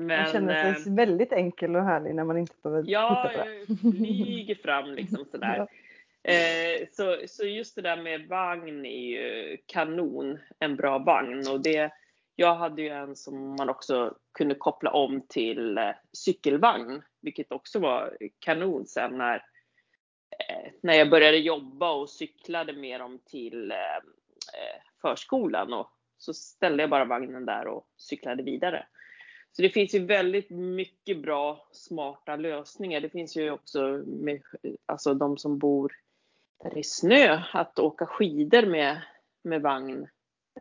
Men, 0.06 0.22
man 0.22 0.32
känner 0.32 0.74
sig 0.74 0.92
eh, 0.92 0.96
väldigt 0.96 1.32
enkel 1.32 1.76
och 1.76 1.84
härlig 1.84 2.14
när 2.14 2.24
man 2.24 2.38
inte 2.38 2.54
behöver 2.62 2.84
ja, 2.86 3.30
titta 3.32 3.44
på 3.44 3.48
det. 3.48 3.56
Ja, 3.68 3.92
flyger 3.92 4.54
fram 4.62 4.90
liksom 4.94 5.24
sådär. 5.30 5.66
ja. 6.22 6.32
eh, 6.32 6.86
så, 6.92 7.16
så 7.26 7.44
just 7.44 7.74
det 7.74 7.82
där 7.82 8.02
med 8.02 8.28
vagn 8.28 8.86
är 8.86 9.08
ju 9.08 9.56
kanon, 9.66 10.38
en 10.58 10.76
bra 10.76 10.98
vagn. 10.98 11.48
Och 11.48 11.62
det, 11.62 11.92
jag 12.36 12.54
hade 12.54 12.82
ju 12.82 12.88
en 12.88 13.16
som 13.16 13.56
man 13.56 13.68
också 13.68 14.14
kunde 14.32 14.54
koppla 14.54 14.90
om 14.90 15.22
till 15.28 15.78
eh, 15.78 15.90
cykelvagn, 16.12 17.02
vilket 17.20 17.52
också 17.52 17.78
var 17.78 18.16
kanon 18.38 18.86
sen 18.86 19.18
när, 19.18 19.36
eh, 20.48 20.72
när 20.82 20.94
jag 20.94 21.10
började 21.10 21.36
jobba 21.36 21.92
och 21.92 22.10
cyklade 22.10 22.72
med 22.72 23.00
dem 23.00 23.18
till 23.24 23.70
eh, 23.70 23.76
förskolan. 25.02 25.72
Och 25.72 25.90
så 26.18 26.34
ställde 26.34 26.82
jag 26.82 26.90
bara 26.90 27.04
vagnen 27.04 27.46
där 27.46 27.66
och 27.66 27.86
cyklade 27.96 28.42
vidare. 28.42 28.86
Så 29.52 29.62
det 29.62 29.70
finns 29.70 29.94
ju 29.94 30.06
väldigt 30.06 30.50
mycket 30.50 31.22
bra 31.22 31.68
smarta 31.72 32.36
lösningar. 32.36 33.00
Det 33.00 33.10
finns 33.10 33.36
ju 33.36 33.50
också 33.50 34.02
med, 34.06 34.42
alltså 34.86 35.14
de 35.14 35.38
som 35.38 35.58
bor 35.58 35.92
där 36.62 36.70
det 36.70 36.78
är 36.78 36.82
snö, 36.82 37.42
att 37.52 37.78
åka 37.78 38.06
skidor 38.06 38.66
med, 38.66 39.02
med 39.42 39.62
vagn 39.62 40.08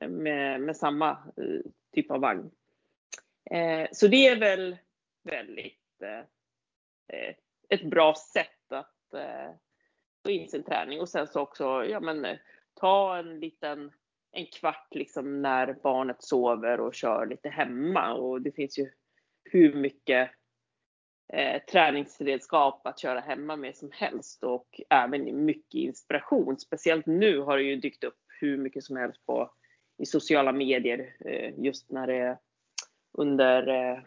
med, 0.07 0.61
med 0.61 0.77
samma 0.77 1.09
eh, 1.11 1.71
typ 1.93 2.11
av 2.11 2.21
vagn. 2.21 2.51
Eh, 3.51 3.87
så 3.91 4.07
det 4.07 4.27
är 4.27 4.39
väl 4.39 4.77
väldigt 5.23 6.01
eh, 6.03 7.35
ett 7.69 7.83
bra 7.83 8.15
sätt 8.33 8.71
att 8.71 9.13
eh, 9.13 9.51
få 10.23 10.31
in 10.31 10.49
sin 10.49 10.63
träning 10.63 11.01
och 11.01 11.09
sen 11.09 11.27
så 11.27 11.41
också, 11.41 11.85
ja 11.85 11.99
men 11.99 12.25
eh, 12.25 12.37
ta 12.73 13.17
en 13.17 13.39
liten 13.39 13.91
en 14.31 14.45
kvart 14.45 14.87
liksom 14.91 15.41
när 15.41 15.73
barnet 15.73 16.23
sover 16.23 16.79
och 16.79 16.93
kör 16.93 17.25
lite 17.25 17.49
hemma 17.49 18.13
och 18.13 18.41
det 18.41 18.51
finns 18.51 18.79
ju 18.79 18.91
hur 19.43 19.73
mycket 19.73 20.31
eh, 21.33 21.61
träningsredskap 21.71 22.87
att 22.87 22.99
köra 22.99 23.19
hemma 23.19 23.55
med 23.55 23.75
som 23.75 23.89
helst 23.93 24.43
och 24.43 24.81
även 24.89 25.45
mycket 25.45 25.79
inspiration. 25.79 26.59
Speciellt 26.59 27.05
nu 27.05 27.39
har 27.39 27.57
det 27.57 27.63
ju 27.63 27.75
dykt 27.75 28.03
upp 28.03 28.19
hur 28.39 28.57
mycket 28.57 28.83
som 28.83 28.97
helst 28.97 29.25
på 29.25 29.51
i 29.97 30.05
sociala 30.05 30.51
medier 30.51 31.15
eh, 31.25 31.53
just 31.57 31.91
när 31.91 32.07
det 32.07 32.15
är 32.15 32.37
under 33.17 33.67
eh, 33.67 33.99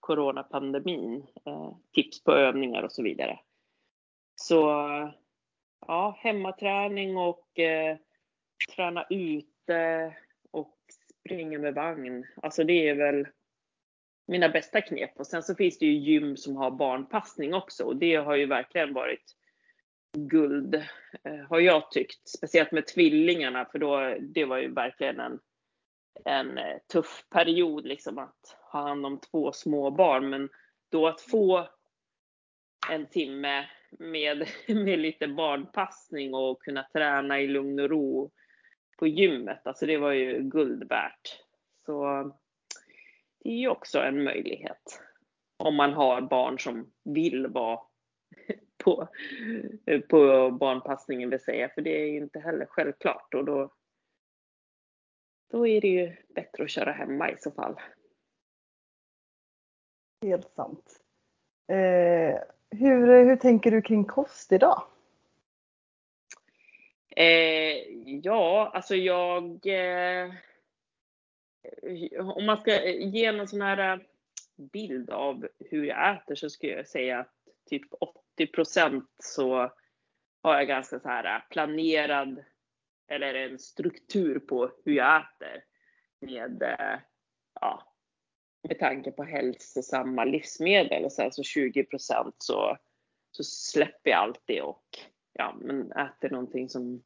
coronapandemin. 0.00 1.26
Eh, 1.46 1.72
tips 1.92 2.24
på 2.24 2.32
övningar 2.32 2.82
och 2.82 2.92
så 2.92 3.02
vidare. 3.02 3.40
Så 4.34 4.56
ja, 5.86 6.16
hemmaträning 6.18 7.16
och 7.16 7.58
eh, 7.58 7.96
träna 8.74 9.06
ute 9.70 10.14
och 10.50 10.76
springa 11.20 11.58
med 11.58 11.74
vagn. 11.74 12.26
Alltså 12.42 12.64
det 12.64 12.88
är 12.88 12.94
väl 12.94 13.28
mina 14.26 14.48
bästa 14.48 14.80
knep. 14.80 15.10
Och 15.16 15.26
sen 15.26 15.42
så 15.42 15.54
finns 15.54 15.78
det 15.78 15.86
ju 15.86 15.92
gym 15.92 16.36
som 16.36 16.56
har 16.56 16.70
barnpassning 16.70 17.54
också 17.54 17.84
och 17.84 17.96
det 17.96 18.14
har 18.14 18.36
ju 18.36 18.46
verkligen 18.46 18.94
varit 18.94 19.36
guld, 20.16 20.74
eh, 21.24 21.38
har 21.48 21.60
jag 21.60 21.90
tyckt. 21.90 22.28
Speciellt 22.28 22.72
med 22.72 22.86
tvillingarna, 22.86 23.64
för 23.64 23.78
då, 23.78 24.16
det 24.20 24.44
var 24.44 24.58
ju 24.58 24.74
verkligen 24.74 25.20
en, 25.20 25.38
en 26.24 26.58
eh, 26.58 26.78
tuff 26.92 27.24
period 27.30 27.86
liksom 27.86 28.18
att 28.18 28.58
ha 28.72 28.80
hand 28.88 29.06
om 29.06 29.20
två 29.20 29.52
små 29.52 29.90
barn. 29.90 30.30
Men 30.30 30.48
då 30.88 31.06
att 31.06 31.20
få 31.20 31.68
en 32.90 33.06
timme 33.06 33.66
med, 33.90 34.48
med 34.68 34.98
lite 34.98 35.28
barnpassning 35.28 36.34
och 36.34 36.62
kunna 36.62 36.82
träna 36.92 37.40
i 37.40 37.46
lugn 37.46 37.80
och 37.80 37.90
ro 37.90 38.30
på 39.00 39.06
gymmet, 39.06 39.66
alltså 39.66 39.86
det 39.86 39.98
var 39.98 40.12
ju 40.12 40.42
guld 40.42 40.88
värt. 40.88 41.44
Så 41.86 42.04
det 43.38 43.48
är 43.48 43.56
ju 43.56 43.68
också 43.68 43.98
en 43.98 44.24
möjlighet. 44.24 45.02
Om 45.56 45.74
man 45.74 45.92
har 45.92 46.20
barn 46.20 46.58
som 46.58 46.92
vill 47.04 47.46
vara 47.46 47.80
på, 48.84 49.08
på 50.08 50.50
barnpassningen 50.50 51.30
vill 51.30 51.40
säga. 51.40 51.68
För 51.68 51.82
det 51.82 51.90
är 51.90 52.06
inte 52.06 52.40
heller 52.40 52.66
självklart 52.66 53.34
och 53.34 53.44
då, 53.44 53.72
då 55.50 55.66
är 55.66 55.80
det 55.80 55.88
ju 55.88 56.16
bättre 56.34 56.64
att 56.64 56.70
köra 56.70 56.92
hemma 56.92 57.30
i 57.30 57.36
så 57.38 57.50
fall. 57.50 57.80
Helt 60.22 60.50
sant. 60.54 61.00
Eh, 61.68 62.40
hur, 62.70 63.24
hur 63.24 63.36
tänker 63.36 63.70
du 63.70 63.82
kring 63.82 64.04
kost 64.04 64.52
idag? 64.52 64.82
Eh, 67.16 67.76
ja, 68.22 68.70
alltså 68.74 68.96
jag... 68.96 69.66
Eh, 69.66 70.30
om 72.18 72.46
man 72.46 72.60
ska 72.60 72.88
ge 72.90 73.32
någon 73.32 73.48
sån 73.48 73.60
här 73.60 73.92
eh, 73.92 74.00
bild 74.56 75.10
av 75.10 75.48
hur 75.58 75.84
jag 75.84 76.16
äter 76.16 76.34
så 76.34 76.50
skulle 76.50 76.72
jag 76.72 76.88
säga 76.88 77.18
att 77.18 77.34
typ 77.70 77.82
80% 78.38 79.02
så 79.18 79.72
har 80.42 80.56
jag 80.56 80.68
ganska 80.68 81.00
så 81.00 81.08
här 81.08 81.36
eh, 81.36 81.42
planerad 81.50 82.44
eller 83.08 83.34
en 83.34 83.58
struktur 83.58 84.38
på 84.38 84.72
hur 84.84 84.92
jag 84.92 85.22
äter. 85.22 85.64
Med, 86.20 86.62
eh, 86.62 86.98
ja, 87.60 87.94
med 88.68 88.78
tanke 88.78 89.10
på 89.10 89.24
hälsosamma 89.24 90.24
livsmedel 90.24 91.04
och 91.04 91.12
sen 91.12 91.32
så 91.32 91.42
20 91.42 91.86
så, 92.38 92.78
så 93.30 93.44
släpper 93.44 94.10
jag 94.10 94.18
allt 94.18 94.42
det 94.44 94.62
och 94.62 94.84
ja, 95.40 95.56
men 95.60 95.92
äter 95.92 96.30
någonting 96.30 96.68
som 96.68 97.02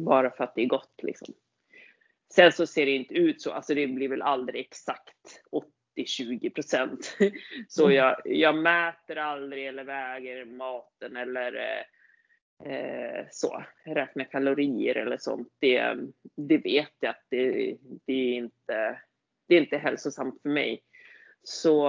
bara 0.00 0.30
för 0.30 0.44
att 0.44 0.54
det 0.54 0.62
är 0.62 0.66
gott 0.66 1.00
liksom. 1.02 1.34
Sen 2.34 2.52
så 2.52 2.66
ser 2.66 2.86
det 2.86 2.92
inte 2.92 3.14
ut 3.14 3.42
så, 3.42 3.52
alltså 3.52 3.74
det 3.74 3.86
blir 3.86 4.08
väl 4.08 4.22
aldrig 4.22 4.60
exakt 4.60 5.42
80-20% 5.96 6.98
Så 7.68 7.84
mm. 7.84 7.96
jag, 7.96 8.16
jag 8.24 8.56
mäter 8.56 9.16
aldrig 9.16 9.66
eller 9.66 9.84
väger 9.84 10.44
maten 10.44 11.16
eller 11.16 11.54
eh, 12.64 12.72
eh, 12.72 13.26
så, 13.30 13.64
räknar 13.84 14.24
kalorier 14.24 14.94
eller 14.94 15.16
sånt. 15.16 15.48
Det, 15.58 15.96
det 16.36 16.58
vet 16.58 16.94
jag 17.00 17.10
att 17.10 17.26
det, 17.28 17.76
det, 18.06 18.12
är 18.12 18.34
inte, 18.34 19.00
det 19.48 19.54
är 19.54 19.60
inte 19.60 19.78
hälsosamt 19.78 20.42
för 20.42 20.48
mig. 20.48 20.82
Så, 21.42 21.88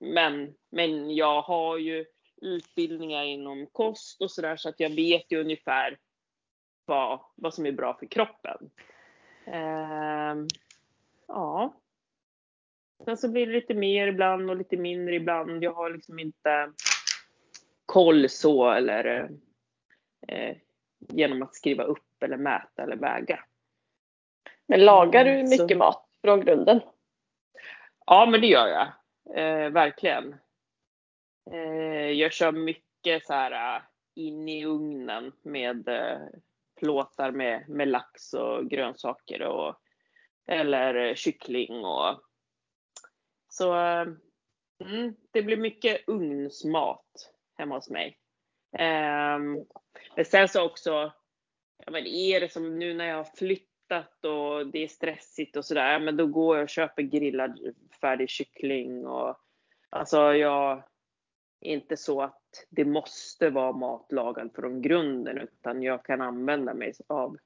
men, 0.00 0.54
men 0.70 1.14
jag 1.14 1.42
har 1.42 1.78
ju 1.78 2.04
utbildningar 2.40 3.24
inom 3.24 3.66
kost 3.66 4.20
och 4.20 4.30
sådär 4.30 4.56
så 4.56 4.68
att 4.68 4.80
jag 4.80 4.90
vet 4.90 5.32
ju 5.32 5.40
ungefär 5.40 5.98
vad, 6.84 7.20
vad 7.34 7.54
som 7.54 7.66
är 7.66 7.72
bra 7.72 7.94
för 7.94 8.06
kroppen. 8.06 8.70
Eh, 9.46 10.34
ja. 11.28 11.74
Sen 13.04 13.16
så 13.16 13.28
blir 13.28 13.46
det 13.46 13.52
lite 13.52 13.74
mer 13.74 14.06
ibland 14.06 14.50
och 14.50 14.56
lite 14.56 14.76
mindre 14.76 15.14
ibland. 15.14 15.64
Jag 15.64 15.72
har 15.72 15.90
liksom 15.90 16.18
inte 16.18 16.72
koll 17.86 18.28
så 18.28 18.70
eller 18.70 19.30
eh, 20.28 20.56
genom 20.98 21.42
att 21.42 21.54
skriva 21.54 21.84
upp 21.84 22.22
eller 22.22 22.36
mäta 22.36 22.82
eller 22.82 22.96
väga. 22.96 23.44
Men 24.66 24.84
lagar 24.84 25.24
du 25.24 25.42
mycket 25.42 25.68
så. 25.70 25.78
mat 25.78 26.08
från 26.24 26.40
grunden? 26.40 26.80
Ja, 28.06 28.26
men 28.26 28.40
det 28.40 28.46
gör 28.46 28.66
jag. 28.66 28.86
Eh, 29.38 29.70
verkligen. 29.70 30.34
Eh, 31.52 32.10
jag 32.10 32.32
kör 32.32 32.52
mycket 32.52 33.26
så 33.26 33.32
här 33.32 33.76
eh, 33.76 33.82
in 34.14 34.48
i 34.48 34.64
ugnen 34.64 35.32
med 35.42 35.88
eh, 35.88 36.18
plåtar 36.80 37.30
med, 37.30 37.68
med 37.68 37.88
lax 37.88 38.34
och 38.34 38.70
grönsaker 38.70 39.42
och 39.42 39.80
eller 40.46 40.94
eh, 40.94 41.14
kyckling 41.14 41.84
och 41.84 42.20
så 43.48 43.74
eh, 43.74 44.06
mm, 44.84 45.14
det 45.30 45.42
blir 45.42 45.56
mycket 45.56 46.08
ugnsmat 46.08 47.32
hemma 47.58 47.74
hos 47.74 47.90
mig. 47.90 48.16
Um, 48.72 49.66
men 50.16 50.24
sen 50.24 50.48
så 50.48 50.64
också, 50.64 51.12
ja 51.86 51.90
men 51.92 52.06
är 52.06 52.40
det 52.40 52.52
som 52.52 52.78
nu 52.78 52.94
när 52.94 53.04
jag 53.04 53.16
har 53.16 53.36
flyttat 53.36 54.24
och 54.24 54.66
det 54.66 54.84
är 54.84 54.88
stressigt 54.88 55.56
och 55.56 55.64
sådär, 55.64 56.00
men 56.00 56.16
då 56.16 56.26
går 56.26 56.56
jag 56.56 56.62
och 56.62 56.68
köper 56.68 57.02
grillad 57.02 57.74
färdig 58.00 58.30
kyckling 58.30 59.06
och 59.06 59.36
alltså 59.90 60.34
jag 60.34 60.84
inte 61.60 61.96
så 61.96 62.22
att 62.22 62.66
det 62.70 62.84
måste 62.84 63.50
vara 63.50 63.72
mat 63.72 64.12
lagad 64.12 64.50
från 64.54 64.82
grunden 64.82 65.38
utan 65.38 65.82
jag 65.82 66.04
kan 66.04 66.20
använda 66.20 66.74
mig 66.74 66.92
av 67.06 67.36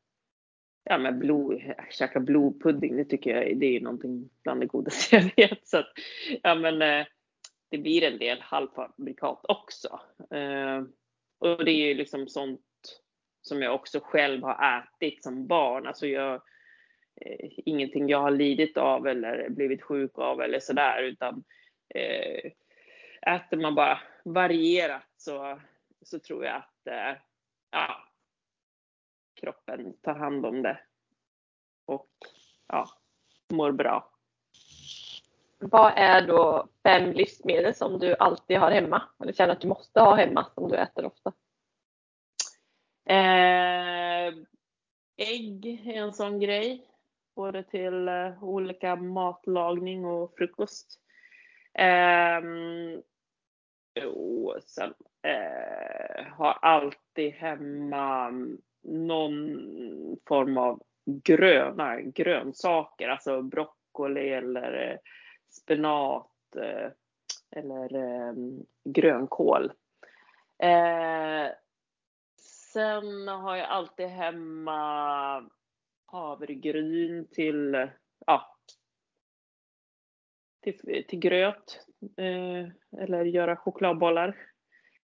ja, 0.84 0.98
men 0.98 1.18
blod, 1.18 1.62
käka 1.90 2.20
blodpudding. 2.20 2.96
Det 2.96 3.04
tycker 3.04 3.36
jag 3.36 3.58
det 3.58 3.76
är 3.76 3.80
någonting 3.80 4.30
bland 4.42 4.60
det 4.60 4.66
godaste 4.66 5.16
jag 5.16 5.48
vet. 5.48 5.68
Så 5.68 5.78
att, 5.78 5.92
ja, 6.42 6.54
men, 6.54 6.82
eh, 6.82 7.06
det 7.70 7.78
blir 7.78 8.02
en 8.02 8.18
del 8.18 8.40
halvfabrikat 8.40 9.40
också. 9.48 10.00
Eh, 10.30 10.82
och 11.38 11.64
det 11.64 11.70
är 11.70 11.86
ju 11.86 11.94
liksom 11.94 12.28
sånt 12.28 12.60
som 13.42 13.62
jag 13.62 13.74
också 13.74 14.00
själv 14.02 14.42
har 14.42 14.78
ätit 14.78 15.22
som 15.22 15.46
barn. 15.46 15.86
Alltså 15.86 16.06
jag, 16.06 16.34
eh, 17.20 17.50
ingenting 17.56 18.08
jag 18.08 18.20
har 18.20 18.30
lidit 18.30 18.76
av 18.76 19.06
eller 19.06 19.48
blivit 19.48 19.82
sjuk 19.82 20.18
av 20.18 20.40
eller 20.40 20.60
sådär 20.60 21.02
utan 21.02 21.44
eh, 21.94 22.50
äter 23.26 23.56
man 23.56 23.74
bara 23.74 24.00
varierat 24.24 25.02
så, 25.16 25.60
så 26.02 26.18
tror 26.18 26.44
jag 26.44 26.56
att 26.56 26.86
eh, 26.86 27.20
ja, 27.70 28.08
kroppen 29.34 29.96
tar 30.02 30.14
hand 30.14 30.46
om 30.46 30.62
det 30.62 30.80
och 31.86 32.10
ja, 32.66 32.88
mår 33.52 33.72
bra. 33.72 34.10
Vad 35.58 35.92
är 35.96 36.26
då 36.26 36.68
fem 36.82 37.12
livsmedel 37.12 37.74
som 37.74 37.98
du 37.98 38.16
alltid 38.18 38.58
har 38.58 38.70
hemma? 38.70 39.02
Eller 39.22 39.32
känner 39.32 39.52
att 39.52 39.60
du 39.60 39.68
måste 39.68 40.00
ha 40.00 40.14
hemma 40.14 40.46
som 40.54 40.68
du 40.68 40.76
äter 40.76 41.04
ofta? 41.04 41.32
Eh, 43.06 44.34
ägg 45.16 45.66
är 45.86 45.94
en 45.94 46.12
sån 46.12 46.40
grej. 46.40 46.90
Både 47.36 47.62
till 47.62 48.08
eh, 48.08 48.44
olika 48.44 48.96
matlagning 48.96 50.04
och 50.04 50.34
frukost 50.36 51.00
och 53.96 54.02
Jo, 54.02 54.54
sen 54.66 54.94
eh, 55.22 56.26
har 56.26 56.52
alltid 56.62 57.32
hemma 57.32 58.32
någon 58.82 59.58
form 60.28 60.58
av 60.58 60.82
gröna 61.06 62.00
grönsaker, 62.00 63.08
alltså 63.08 63.42
broccoli 63.42 64.30
eller 64.30 64.90
eh, 64.90 64.98
spenat 65.48 66.56
eh, 66.56 66.90
eller 67.50 67.94
eh, 67.94 68.34
grönkål. 68.84 69.72
Eh, 70.58 71.52
sen 72.38 73.28
har 73.28 73.56
jag 73.56 73.68
alltid 73.68 74.06
hemma 74.06 75.50
havregryn 76.06 77.26
till, 77.30 77.88
ja, 78.26 78.56
till, 80.60 81.04
till 81.08 81.18
gröt 81.18 81.86
eh, 82.16 82.68
eller 83.02 83.24
göra 83.24 83.56
chokladbollar. 83.56 84.36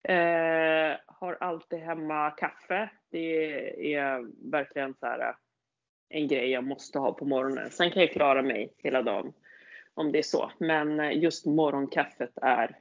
Eh, 0.09 0.97
har 1.07 1.39
alltid 1.41 1.79
hemma 1.79 2.31
kaffe. 2.31 2.91
Det 3.11 3.95
är 3.95 4.27
verkligen 4.51 4.95
så 4.95 5.07
här, 5.07 5.19
eh, 5.19 5.35
en 6.09 6.29
grej 6.29 6.51
jag 6.51 6.65
måste 6.65 6.99
ha 6.99 7.13
på 7.13 7.25
morgonen. 7.25 7.71
Sen 7.71 7.91
kan 7.91 8.03
jag 8.03 8.13
klara 8.13 8.43
mig 8.43 8.73
hela 8.79 9.03
dagen 9.03 9.33
om 9.95 10.13
det 10.13 10.19
är 10.19 10.23
så. 10.23 10.51
Men 10.59 11.01
eh, 11.01 11.19
just 11.19 11.47
morgonkaffet 11.47 12.39
är 12.43 12.79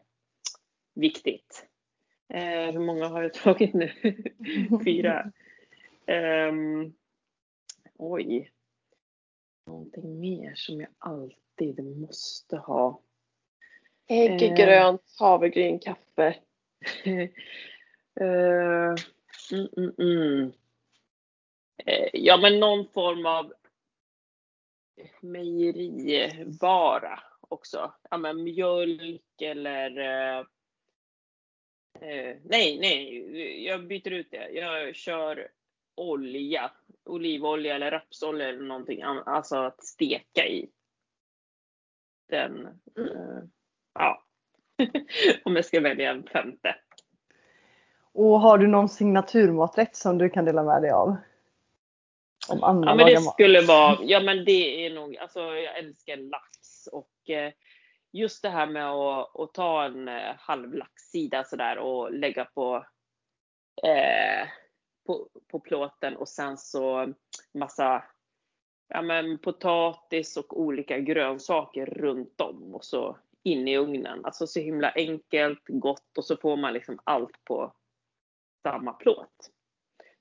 viktigt. 0.95 1.68
Eh, 2.34 2.72
hur 2.72 2.80
många 2.80 3.07
har 3.07 3.22
jag 3.22 3.34
tagit 3.34 3.74
nu? 3.74 3.91
Fyra. 4.86 5.32
Um, 6.07 6.93
oj. 7.97 8.51
Någonting 9.68 10.20
mer 10.20 10.53
som 10.55 10.82
jag 10.82 10.89
alltid 10.97 11.84
måste 11.99 12.57
ha. 12.57 13.01
Ägg, 14.08 14.41
eh. 14.41 14.56
grönt, 14.56 15.01
havregryn, 15.20 15.80
kaffe. 15.80 16.36
uh, 17.06 17.30
mm, 19.51 19.68
mm, 19.78 19.93
mm. 19.97 20.51
Uh, 21.88 22.10
ja, 22.14 22.38
men 22.38 22.60
någon 22.60 22.88
form 22.88 23.26
av 23.26 23.53
mejerivara 25.22 26.39
också. 27.41 27.93
Ja, 28.10 28.18
men 28.18 28.43
mjölk 28.43 29.41
eller 29.41 29.89
uh, 29.99 30.45
nej, 32.43 32.80
nej, 32.80 33.66
jag 33.66 33.88
byter 33.88 34.12
ut 34.12 34.32
det. 34.32 34.49
Jag 34.49 34.95
kör 34.95 35.51
olja, 35.95 36.72
olivolja 37.03 37.76
eller 37.76 37.91
rapsolja 37.91 38.49
eller 38.49 38.64
någonting, 38.64 39.01
alltså 39.03 39.56
att 39.56 39.84
steka 39.84 40.47
i. 40.47 40.70
Den, 42.30 42.82
mm 42.97 43.49
ja. 43.95 44.23
Om 45.43 45.55
jag 45.55 45.65
ska 45.65 45.81
välja 45.81 46.11
en 46.11 46.23
femte. 46.23 46.75
Och 48.13 48.39
har 48.39 48.57
du 48.57 48.67
någon 48.67 48.89
signaturmaträtt 48.89 49.95
som 49.95 50.17
du 50.17 50.29
kan 50.29 50.45
dela 50.45 50.63
med 50.63 50.81
dig 50.81 50.91
av? 50.91 51.15
Om 52.49 52.63
Anna 52.63 52.87
ja 52.87 52.95
men 52.95 53.05
det 53.05 53.13
mat. 53.13 53.33
skulle 53.33 53.61
vara, 53.61 53.97
ja 54.01 54.19
men 54.19 54.45
det 54.45 54.85
är 54.85 54.93
nog, 54.93 55.17
alltså 55.17 55.39
jag 55.39 55.77
älskar 55.77 56.17
lax 56.17 56.87
och 56.91 57.29
eh, 57.29 57.53
just 58.11 58.41
det 58.41 58.49
här 58.49 58.67
med 58.67 58.91
att, 58.91 59.39
att 59.39 59.53
ta 59.53 59.83
en 59.83 60.07
eh, 60.07 60.35
halv 60.37 60.73
laxsida 60.73 61.43
sådär 61.43 61.77
och 61.77 62.11
lägga 62.13 62.45
på, 62.45 62.85
eh, 63.83 64.47
på, 65.07 65.27
på 65.51 65.59
plåten 65.59 66.17
och 66.17 66.29
sen 66.29 66.57
så 66.57 67.13
massa 67.53 68.03
ja, 68.87 69.01
men 69.01 69.37
potatis 69.37 70.37
och 70.37 70.59
olika 70.61 70.99
grönsaker 70.99 71.85
runt 71.85 72.41
om 72.41 72.75
och 72.75 72.85
så 72.85 73.17
in 73.45 73.67
i 73.67 73.77
ugnen. 73.77 74.25
Alltså 74.25 74.47
så 74.47 74.59
himla 74.59 74.91
enkelt, 74.95 75.61
gott 75.67 76.17
och 76.17 76.25
så 76.25 76.37
får 76.37 76.57
man 76.57 76.73
liksom 76.73 76.99
allt 77.03 77.43
på 77.43 77.73
samma 78.63 78.93
plåt. 78.93 79.51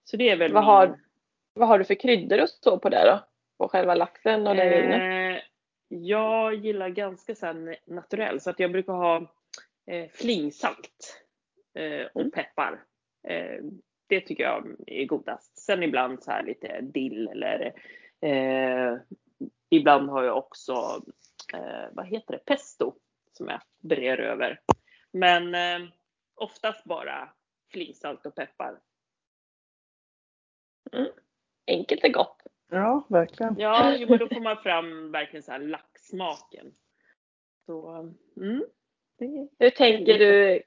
Så 0.04 0.16
det 0.16 0.30
är 0.30 0.36
väl 0.36 0.52
vad, 0.52 0.62
min... 0.62 0.68
har, 0.68 1.00
vad 1.52 1.68
har 1.68 1.78
du 1.78 1.84
för 1.84 1.94
kryddor 1.94 2.42
och 2.42 2.48
så 2.48 2.78
på 2.78 2.88
det 2.88 3.04
då? 3.06 3.24
På 3.58 3.68
själva 3.68 3.94
laxen 3.94 4.46
och 4.46 4.56
den 4.56 4.92
eh, 4.92 5.40
Jag 5.88 6.54
gillar 6.54 6.88
ganska 6.88 7.34
så 7.34 7.76
naturell 7.86 8.40
så 8.40 8.50
att 8.50 8.60
jag 8.60 8.72
brukar 8.72 8.92
ha 8.92 9.16
eh, 9.86 10.10
flingsalt 10.10 11.24
eh, 11.78 12.06
och 12.14 12.20
mm. 12.20 12.30
peppar. 12.30 12.84
Eh, 13.28 13.64
det 14.06 14.20
tycker 14.20 14.44
jag 14.44 14.76
är 14.86 15.04
godast. 15.04 15.58
Sen 15.58 15.82
ibland 15.82 16.22
så 16.22 16.30
här 16.30 16.42
lite 16.42 16.80
dill 16.80 17.28
eller 17.28 17.72
eh, 18.20 18.98
ibland 19.70 20.10
har 20.10 20.22
jag 20.22 20.38
också 20.38 21.02
eh, 21.54 21.88
vad 21.92 22.06
heter 22.06 22.32
det, 22.32 22.44
pesto 22.44 22.94
som 23.36 23.48
jag 23.48 23.60
brer 23.80 24.20
över. 24.20 24.60
Men 25.12 25.54
eh, 25.54 25.88
oftast 26.34 26.84
bara 26.84 27.32
flingsalt 27.72 28.26
och 28.26 28.34
peppar. 28.34 28.80
Mm. 30.92 31.08
Enkelt 31.66 32.04
och 32.04 32.12
gott. 32.12 32.42
Ja, 32.70 33.06
verkligen. 33.08 33.58
Ja, 33.58 33.96
men 34.08 34.18
då 34.18 34.28
får 34.28 34.40
man 34.40 34.62
fram 34.62 35.10
verkligen 35.12 35.42
så 35.42 35.52
här 35.52 35.58
laxsmaken. 35.58 36.74
Så, 37.66 38.12
mm, 38.36 38.64
hur 39.58 39.70
tänker 39.70 40.18
du 40.18 40.62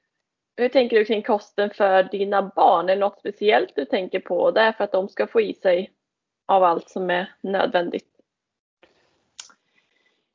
hur 0.58 0.68
tänker 0.68 0.98
du 0.98 1.04
kring 1.04 1.22
kosten 1.22 1.70
för 1.70 2.02
dina 2.02 2.42
barn? 2.56 2.88
Är 2.88 2.94
det 2.94 3.00
något 3.00 3.18
speciellt 3.18 3.76
du 3.76 3.84
tänker 3.84 4.20
på 4.20 4.50
där 4.50 4.72
för 4.72 4.84
att 4.84 4.92
de 4.92 5.08
ska 5.08 5.26
få 5.26 5.40
i 5.40 5.54
sig 5.54 5.92
av 6.46 6.64
allt 6.64 6.88
som 6.88 7.10
är 7.10 7.34
nödvändigt? 7.40 8.17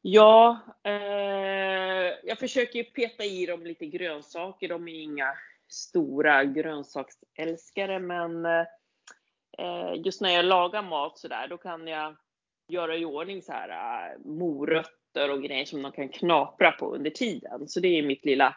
Ja, 0.06 0.60
eh, 0.84 2.14
jag 2.24 2.40
försöker 2.40 2.80
ju 2.80 2.84
peta 2.84 3.24
i 3.24 3.46
dem 3.46 3.64
lite 3.64 3.86
grönsaker. 3.86 4.68
De 4.68 4.88
är 4.88 5.02
inga 5.02 5.34
stora 5.68 6.44
grönsaksälskare 6.44 8.00
men 8.00 8.46
eh, 8.46 9.94
just 10.06 10.22
när 10.22 10.30
jag 10.30 10.46
lagar 10.46 10.82
mat 10.82 11.18
så 11.18 11.28
där, 11.28 11.48
då 11.48 11.58
kan 11.58 11.88
jag 11.88 12.16
göra 12.68 12.98
i 12.98 13.06
ordning 13.06 13.42
så 13.42 13.52
här 13.52 13.70
eh, 13.70 14.20
morötter 14.26 15.30
och 15.32 15.44
grejer 15.44 15.66
som 15.66 15.82
de 15.82 15.92
kan 15.92 16.10
knapra 16.10 16.72
på 16.72 16.96
under 16.96 17.12
tiden. 17.12 17.68
Så 17.68 17.80
det 17.80 17.88
är 17.88 18.04
mitt 18.04 18.26
lilla 18.26 18.56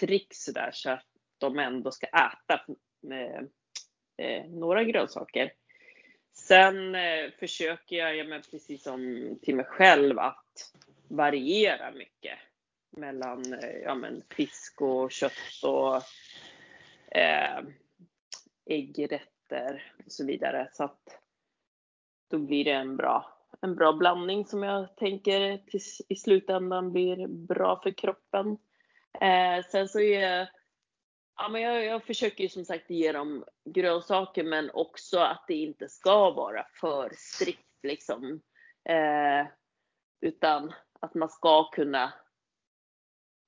trick 0.00 0.28
så 0.34 0.52
där 0.52 0.70
så 0.72 0.90
att 0.90 1.06
de 1.38 1.58
ändå 1.58 1.90
ska 1.90 2.06
äta 2.06 2.60
med, 3.02 3.48
eh, 4.18 4.44
några 4.44 4.84
grönsaker. 4.84 5.52
Sen 6.34 6.94
eh, 6.94 7.30
försöker 7.38 7.96
jag, 7.96 8.16
ja, 8.16 8.24
men 8.24 8.42
precis 8.50 8.82
som 8.82 9.38
till 9.42 9.56
mig 9.56 9.64
själv, 9.64 10.18
att 10.18 10.41
variera 11.08 11.90
mycket 11.90 12.38
mellan 12.90 13.52
eh, 13.52 13.76
ja, 13.84 13.94
men 13.94 14.22
fisk 14.30 14.80
och 14.80 15.12
kött 15.12 15.62
och 15.62 15.96
eh, 17.16 17.64
äggrätter 18.66 19.92
och 20.06 20.12
så 20.12 20.26
vidare. 20.26 20.68
Så 20.72 20.84
att 20.84 21.18
då 22.30 22.38
blir 22.38 22.64
det 22.64 22.72
en 22.72 22.96
bra, 22.96 23.38
en 23.60 23.74
bra 23.74 23.92
blandning 23.92 24.46
som 24.46 24.62
jag 24.62 24.96
tänker 24.96 25.58
till, 25.58 25.80
i 26.08 26.16
slutändan 26.16 26.92
blir 26.92 27.26
bra 27.26 27.80
för 27.82 27.90
kroppen. 27.90 28.58
Eh, 29.20 29.64
sen 29.70 29.88
så 29.88 30.00
är 30.00 30.48
Ja, 31.36 31.48
men 31.48 31.62
jag, 31.62 31.84
jag 31.84 32.04
försöker 32.04 32.42
ju 32.42 32.48
som 32.48 32.64
sagt 32.64 32.90
ge 32.90 33.12
dem 33.12 33.44
grönsaker 33.64 34.44
men 34.44 34.70
också 34.70 35.18
att 35.18 35.44
det 35.48 35.54
inte 35.54 35.88
ska 35.88 36.30
vara 36.30 36.66
för 36.80 37.12
strikt 37.16 37.78
liksom. 37.82 38.40
Eh, 38.88 39.46
utan 40.22 40.72
att 41.00 41.14
man 41.14 41.28
ska 41.28 41.70
kunna 41.70 42.12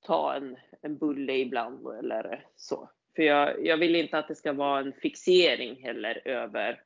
ta 0.01 0.35
en, 0.35 0.57
en 0.81 0.99
bulle 0.99 1.33
ibland 1.33 1.87
eller 1.87 2.47
så. 2.57 2.91
För 3.17 3.23
jag, 3.23 3.67
jag 3.67 3.77
vill 3.77 3.97
inte 3.97 4.19
att 4.19 4.29
det 4.29 4.35
ska 4.35 4.53
vara 4.53 4.81
en 4.81 4.93
fixering 4.93 5.83
heller 5.83 6.29
över 6.29 6.83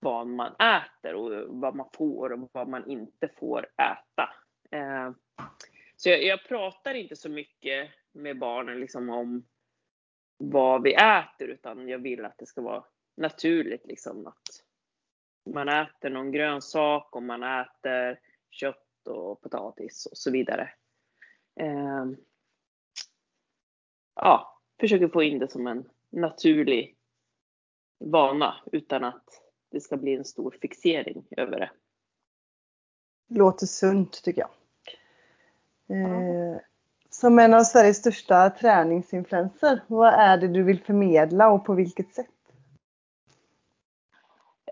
vad 0.00 0.26
man 0.26 0.54
äter 0.54 1.14
och 1.14 1.60
vad 1.60 1.74
man 1.74 1.88
får 1.92 2.32
och 2.32 2.50
vad 2.52 2.68
man 2.68 2.90
inte 2.90 3.28
får 3.28 3.66
äta. 3.66 4.34
Eh, 4.70 5.10
så 5.96 6.08
jag, 6.08 6.22
jag, 6.22 6.44
pratar 6.48 6.94
inte 6.94 7.16
så 7.16 7.28
mycket 7.28 7.90
med 8.12 8.38
barnen 8.38 8.80
liksom 8.80 9.10
om 9.10 9.44
vad 10.38 10.82
vi 10.82 10.94
äter 10.94 11.48
utan 11.48 11.88
jag 11.88 11.98
vill 11.98 12.24
att 12.24 12.38
det 12.38 12.46
ska 12.46 12.60
vara 12.60 12.84
naturligt 13.16 13.86
liksom 13.86 14.26
att 14.26 14.64
man 15.54 15.68
äter 15.68 16.10
någon 16.10 16.32
grönsak 16.32 17.16
och 17.16 17.22
man 17.22 17.42
äter 17.42 18.20
kött 18.52 19.08
och 19.08 19.40
potatis 19.40 20.06
och 20.06 20.18
så 20.18 20.30
vidare. 20.30 20.70
Eh, 21.60 22.06
ja, 24.14 24.60
försöker 24.80 25.08
få 25.08 25.22
in 25.22 25.38
det 25.38 25.50
som 25.50 25.66
en 25.66 25.88
naturlig 26.10 26.96
vana 27.98 28.54
utan 28.72 29.04
att 29.04 29.42
det 29.70 29.80
ska 29.80 29.96
bli 29.96 30.14
en 30.14 30.24
stor 30.24 30.56
fixering 30.60 31.24
över 31.30 31.60
det. 31.60 31.70
Låter 33.28 33.66
sunt 33.66 34.22
tycker 34.22 34.40
jag. 34.40 34.50
Eh, 35.98 36.60
som 37.10 37.38
en 37.38 37.54
av 37.54 37.62
Sveriges 37.62 37.96
största 37.96 38.50
träningsinfluenser, 38.50 39.80
vad 39.86 40.14
är 40.14 40.38
det 40.38 40.48
du 40.48 40.62
vill 40.62 40.80
förmedla 40.80 41.50
och 41.50 41.64
på 41.64 41.74
vilket 41.74 42.14
sätt? 42.14 42.26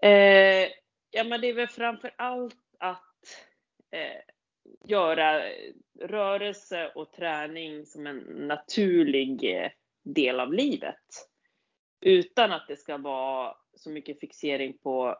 Eh, 0.02 0.68
ja 1.10 1.24
men 1.24 1.40
det 1.40 1.46
är 1.46 1.54
väl 1.54 1.68
framför 1.68 2.14
allt 2.16 2.56
att 2.78 3.09
eh, 3.90 4.20
göra 4.84 5.42
rörelse 6.00 6.92
och 6.94 7.12
träning 7.12 7.86
som 7.86 8.06
en 8.06 8.18
naturlig 8.48 9.56
eh, 9.56 9.70
del 10.02 10.40
av 10.40 10.52
livet. 10.52 11.28
Utan 12.00 12.52
att 12.52 12.68
det 12.68 12.76
ska 12.76 12.96
vara 12.96 13.56
så 13.74 13.90
mycket 13.90 14.20
fixering 14.20 14.78
på 14.78 15.18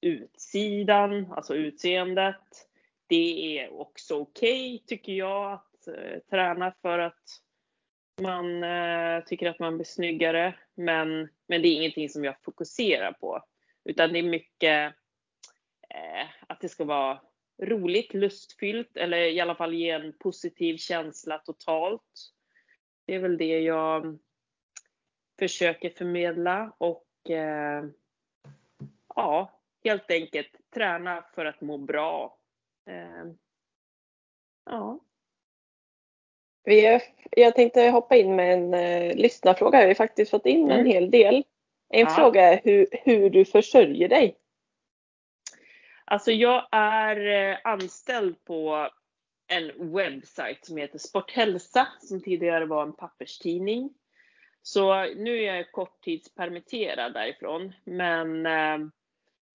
utsidan, 0.00 1.32
alltså 1.32 1.54
utseendet. 1.54 2.66
Det 3.06 3.58
är 3.58 3.80
också 3.80 4.20
okej 4.20 4.74
okay, 4.74 4.86
tycker 4.86 5.12
jag 5.12 5.52
eh, 5.86 6.18
träna 6.30 6.74
för 6.82 6.98
att 6.98 7.24
man 8.20 8.64
eh, 8.64 9.24
tycker 9.24 9.50
att 9.50 9.58
man 9.58 9.76
blir 9.76 9.84
snyggare. 9.84 10.54
Men, 10.74 11.28
men 11.46 11.62
det 11.62 11.68
är 11.68 11.76
ingenting 11.76 12.08
som 12.08 12.24
jag 12.24 12.42
fokuserar 12.42 13.12
på. 13.12 13.44
Utan 13.84 14.12
det 14.12 14.18
är 14.18 14.22
mycket 14.22 14.94
eh, 15.90 16.26
att 16.46 16.60
det 16.60 16.68
ska 16.68 16.84
vara 16.84 17.20
roligt, 17.60 18.14
lustfyllt 18.14 18.96
eller 18.96 19.18
i 19.18 19.40
alla 19.40 19.54
fall 19.54 19.74
ge 19.74 19.90
en 19.90 20.12
positiv 20.12 20.76
känsla 20.76 21.38
totalt. 21.38 22.32
Det 23.06 23.14
är 23.14 23.18
väl 23.18 23.38
det 23.38 23.60
jag 23.60 24.18
försöker 25.38 25.90
förmedla 25.90 26.72
och 26.78 27.30
eh, 27.30 27.84
ja, 29.14 29.60
helt 29.84 30.10
enkelt 30.10 30.50
träna 30.74 31.24
för 31.34 31.44
att 31.44 31.60
må 31.60 31.78
bra. 31.78 32.38
Eh, 32.90 33.32
ja. 34.64 35.00
Jag 37.30 37.54
tänkte 37.54 37.82
hoppa 37.82 38.16
in 38.16 38.36
med 38.36 38.54
en 38.54 38.74
eh, 38.74 39.16
lyssnarfråga. 39.16 39.80
Vi 39.80 39.86
har 39.86 39.94
faktiskt 39.94 40.30
fått 40.30 40.46
in 40.46 40.64
mm. 40.64 40.78
en 40.78 40.86
hel 40.86 41.10
del. 41.10 41.44
En 41.88 42.00
ja. 42.00 42.08
fråga 42.08 42.42
är 42.42 42.60
hur, 42.64 42.86
hur 42.92 43.30
du 43.30 43.44
försörjer 43.44 44.08
dig. 44.08 44.36
Alltså 46.10 46.32
jag 46.32 46.68
är 46.72 47.50
eh, 47.50 47.58
anställd 47.64 48.44
på 48.44 48.88
en 49.46 49.92
webbsajt 49.94 50.66
som 50.66 50.76
heter 50.76 50.98
Sporthälsa 50.98 51.88
som 52.00 52.20
tidigare 52.22 52.66
var 52.66 52.82
en 52.82 52.92
papperstidning. 52.92 53.94
Så 54.62 55.04
nu 55.14 55.38
är 55.38 55.54
jag 55.56 55.72
korttidspermitterad 55.72 57.12
därifrån 57.12 57.72
men 57.84 58.46
eh, 58.46 58.78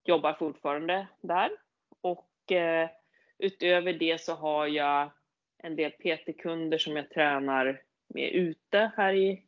jobbar 0.03 0.33
fortfarande 0.33 1.07
där. 1.21 1.51
Och 2.01 2.51
eh, 2.51 2.89
utöver 3.37 3.93
det 3.93 4.21
så 4.21 4.33
har 4.33 4.67
jag 4.67 5.11
en 5.57 5.75
del 5.75 5.91
PT-kunder 5.91 6.77
som 6.77 6.95
jag 6.95 7.09
tränar 7.09 7.81
med 8.07 8.31
ute 8.31 8.91
här 8.97 9.13
i 9.13 9.43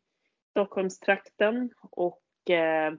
Stockholmstrakten. 0.51 1.73
Och 1.81 2.49
eh, 2.49 2.93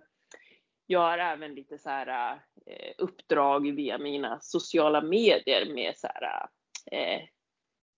jag 0.91 1.01
har 1.01 1.19
även 1.19 1.55
lite 1.55 1.79
så 1.79 1.91
här 1.91 2.33
eh, 2.67 2.93
uppdrag 2.99 3.73
via 3.75 3.99
mina 3.99 4.41
sociala 4.41 5.01
medier 5.01 5.75
med 5.75 5.97
så 5.97 6.09
här 6.15 6.49
eh, 6.93 7.23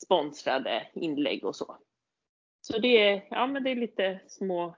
sponsrade 0.04 0.86
inlägg 0.94 1.44
och 1.44 1.56
så. 1.56 1.76
Så 2.60 2.78
det 2.78 3.08
är, 3.08 3.26
ja 3.30 3.46
men 3.46 3.64
det 3.64 3.70
är 3.70 3.76
lite 3.76 4.20
små 4.26 4.76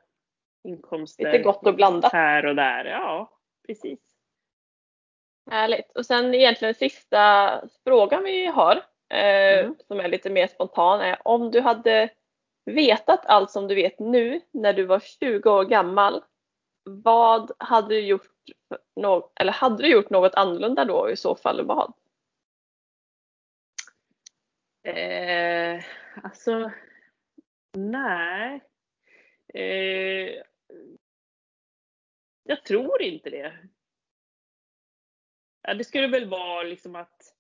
inkomster. 0.65 1.25
Lite 1.25 1.39
gott 1.39 1.67
och 1.67 1.75
blandat. 1.75 2.13
Här 2.13 2.47
och 2.47 2.57
där, 2.57 2.85
ja 2.85 3.39
precis. 3.67 4.01
Härligt. 5.51 5.91
Och 5.95 6.07
sen 6.07 6.35
egentligen 6.35 6.75
sista 6.75 7.51
frågan 7.85 8.25
vi 8.25 8.47
har 8.47 8.83
Eh, 9.13 9.59
mm. 9.59 9.77
som 9.89 10.01
är 10.01 10.09
lite 10.09 10.31
mer 10.31 10.47
spontan 10.47 11.01
är 11.01 11.19
om 11.25 11.51
du 11.51 11.61
hade 11.61 12.09
vetat 12.65 13.27
allt 13.27 13.51
som 13.51 13.69
du 13.69 13.75
vet 13.75 13.99
nu 13.99 14.41
när 14.53 14.73
du 14.73 14.85
var 14.85 15.01
20 15.01 15.51
år 15.51 15.65
gammal, 15.65 16.23
vad 16.85 17.53
hade 17.59 17.89
du 17.89 18.01
gjort, 18.01 18.29
eller 19.41 19.53
hade 19.53 19.83
du 19.83 19.89
gjort 19.89 20.11
något 20.11 20.35
annorlunda 20.35 20.85
då 20.85 21.11
i 21.11 21.17
så 21.17 21.37
fall 21.37 21.67
vad? 21.67 21.93
Eh, 24.83 25.85
alltså, 26.23 26.71
nej. 27.73 28.61
Eh, 29.55 30.43
jag 32.43 32.65
tror 32.65 33.03
inte 33.03 33.31
det. 33.31 33.59
Ja, 35.63 35.75
det 35.75 35.85
skulle 35.85 36.07
väl 36.07 36.29
vara 36.29 36.63
liksom 36.63 36.97
att 36.97 37.35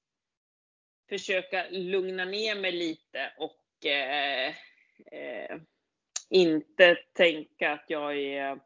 försöka 1.09 1.66
lugna 1.70 2.24
ner 2.24 2.61
mig 2.61 2.72
lite 2.72 3.32
och 3.38 3.86
eh, 3.86 4.55
eh, 5.07 5.61
inte 6.28 6.97
tänka 7.12 7.72
att 7.72 7.84
jag 7.88 8.18
är 8.18 8.61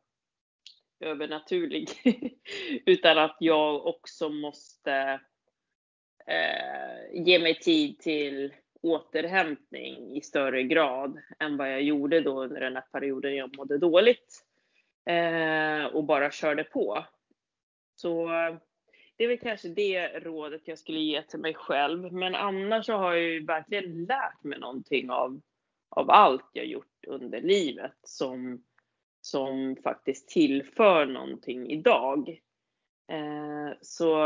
övernaturlig. 1.06 1.88
Utan 2.86 3.18
att 3.18 3.36
jag 3.40 3.86
också 3.86 4.28
måste 4.28 5.20
eh, 6.26 7.24
ge 7.24 7.38
mig 7.38 7.58
tid 7.58 7.98
till 7.98 8.54
återhämtning 8.82 10.16
i 10.16 10.20
större 10.20 10.62
grad 10.62 11.18
än 11.38 11.56
vad 11.56 11.72
jag 11.72 11.82
gjorde 11.82 12.20
då 12.20 12.42
under 12.42 12.60
den 12.60 12.74
här 12.74 12.84
perioden 12.92 13.36
jag 13.36 13.56
mådde 13.56 13.78
dåligt 13.78 14.44
eh, 15.06 15.84
och 15.84 16.04
bara 16.04 16.30
körde 16.30 16.64
på. 16.64 17.04
Så 17.96 18.28
det 19.16 19.24
är 19.24 19.28
väl 19.28 19.38
kanske 19.38 19.68
det 19.68 20.08
rådet 20.08 20.62
jag 20.64 20.78
skulle 20.78 21.00
ge 21.00 21.22
till 21.22 21.38
mig 21.38 21.54
själv. 21.54 22.12
Men 22.12 22.34
annars 22.34 22.86
så 22.86 22.92
har 22.92 23.14
jag 23.14 23.22
ju 23.22 23.44
verkligen 23.44 24.04
lärt 24.04 24.44
mig 24.44 24.58
någonting 24.58 25.10
av, 25.10 25.40
av 25.88 26.10
allt 26.10 26.50
jag 26.52 26.66
gjort 26.66 27.04
under 27.06 27.40
livet 27.40 27.94
som, 28.02 28.64
som 29.26 29.76
faktiskt 29.84 30.28
tillför 30.28 31.06
någonting 31.06 31.70
idag. 31.70 32.28
Eh, 33.08 33.76
så 33.80 34.16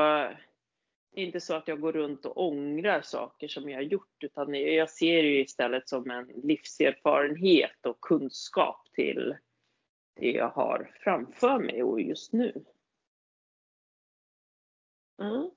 det 1.12 1.20
är 1.20 1.24
inte 1.24 1.40
så 1.40 1.54
att 1.54 1.68
jag 1.68 1.80
går 1.80 1.92
runt 1.92 2.26
och 2.26 2.46
ångrar 2.46 3.00
saker 3.02 3.48
som 3.48 3.68
jag 3.68 3.78
har 3.78 3.82
gjort 3.82 4.24
utan 4.24 4.54
jag 4.54 4.90
ser 4.90 5.22
det 5.22 5.40
istället 5.40 5.88
som 5.88 6.10
en 6.10 6.26
livserfarenhet 6.26 7.86
och 7.86 8.00
kunskap 8.00 8.88
till 8.92 9.36
det 10.16 10.30
jag 10.30 10.48
har 10.48 10.90
framför 11.04 11.58
mig 11.58 11.82
och 11.82 12.00
just 12.00 12.32
nu. 12.32 12.64
Mm. 15.22 15.50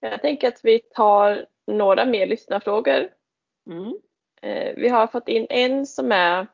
Jag 0.00 0.22
tänker 0.22 0.48
att 0.48 0.60
vi 0.64 0.78
tar 0.78 1.46
några 1.66 2.04
mer 2.04 2.26
lyssnarfrågor. 2.26 3.08
Mm. 3.66 3.98
Eh, 4.42 4.74
vi 4.76 4.88
har 4.88 5.06
fått 5.06 5.28
in 5.28 5.46
en 5.50 5.86
som 5.86 6.12
är 6.12 6.46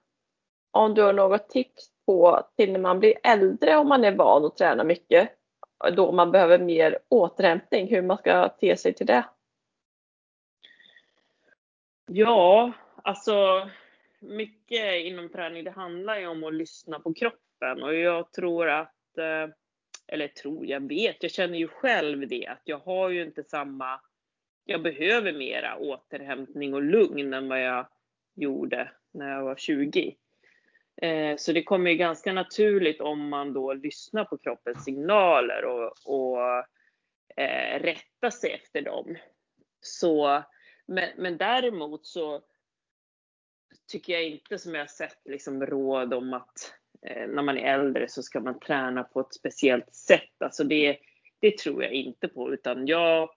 om 0.70 0.94
du 0.94 1.02
har 1.02 1.12
något 1.12 1.48
tips 1.48 1.90
på 2.06 2.46
till 2.56 2.72
när 2.72 2.80
man 2.80 3.00
blir 3.00 3.14
äldre 3.22 3.76
om 3.76 3.88
man 3.88 4.04
är 4.04 4.12
van 4.12 4.44
att 4.44 4.56
träna 4.56 4.84
mycket 4.84 5.30
då 5.96 6.12
man 6.12 6.32
behöver 6.32 6.58
mer 6.58 6.98
återhämtning, 7.08 7.88
hur 7.88 8.02
man 8.02 8.18
ska 8.18 8.48
te 8.48 8.76
sig 8.76 8.94
till 8.94 9.06
det? 9.06 9.24
Ja, 12.06 12.72
alltså 13.02 13.68
mycket 14.20 14.94
inom 14.94 15.28
träning 15.28 15.64
det 15.64 15.70
handlar 15.70 16.18
ju 16.18 16.26
om 16.26 16.44
att 16.44 16.54
lyssna 16.54 17.00
på 17.00 17.14
kroppen 17.14 17.82
och 17.82 17.94
jag 17.94 18.32
tror 18.32 18.68
att, 18.68 19.18
eh, 19.18 19.54
eller 20.06 20.28
tror, 20.28 20.66
jag 20.66 20.88
vet, 20.88 21.22
jag 21.22 21.32
känner 21.32 21.58
ju 21.58 21.68
själv 21.68 22.28
det 22.28 22.46
att 22.46 22.62
jag 22.64 22.78
har 22.78 23.08
ju 23.08 23.22
inte 23.22 23.42
samma, 23.42 24.00
jag 24.64 24.82
behöver 24.82 25.32
mera 25.32 25.76
återhämtning 25.76 26.74
och 26.74 26.82
lugn 26.82 27.34
än 27.34 27.48
vad 27.48 27.62
jag 27.62 27.86
gjorde 28.34 28.90
när 29.12 29.30
jag 29.30 29.44
var 29.44 29.56
20. 29.56 30.16
Eh, 31.02 31.36
så 31.36 31.52
det 31.52 31.62
kommer 31.62 31.90
ju 31.90 31.96
ganska 31.96 32.32
naturligt 32.32 33.00
om 33.00 33.28
man 33.28 33.52
då 33.52 33.72
lyssnar 33.72 34.24
på 34.24 34.38
kroppens 34.38 34.84
signaler 34.84 35.64
och, 35.64 35.92
och 36.04 36.40
eh, 37.36 37.80
rättar 37.80 38.30
sig 38.30 38.52
efter 38.52 38.82
dem. 38.82 39.16
Så, 39.80 40.44
men, 40.86 41.08
men 41.16 41.36
däremot 41.36 42.06
så 42.06 42.42
tycker 43.92 44.12
jag 44.12 44.24
inte 44.24 44.58
som 44.58 44.74
jag 44.74 44.82
har 44.82 44.86
sett 44.86 45.18
liksom 45.24 45.66
råd 45.66 46.14
om 46.14 46.34
att 46.34 46.74
eh, 47.06 47.28
när 47.28 47.42
man 47.42 47.58
är 47.58 47.74
äldre 47.74 48.08
så 48.08 48.22
ska 48.22 48.40
man 48.40 48.60
träna 48.60 49.04
på 49.04 49.20
ett 49.20 49.34
speciellt 49.34 49.94
sätt. 49.94 50.42
Alltså 50.42 50.64
det, 50.64 50.98
det 51.40 51.58
tror 51.58 51.82
jag 51.82 51.92
inte 51.92 52.28
på 52.28 52.52
utan 52.52 52.86
jag 52.86 53.30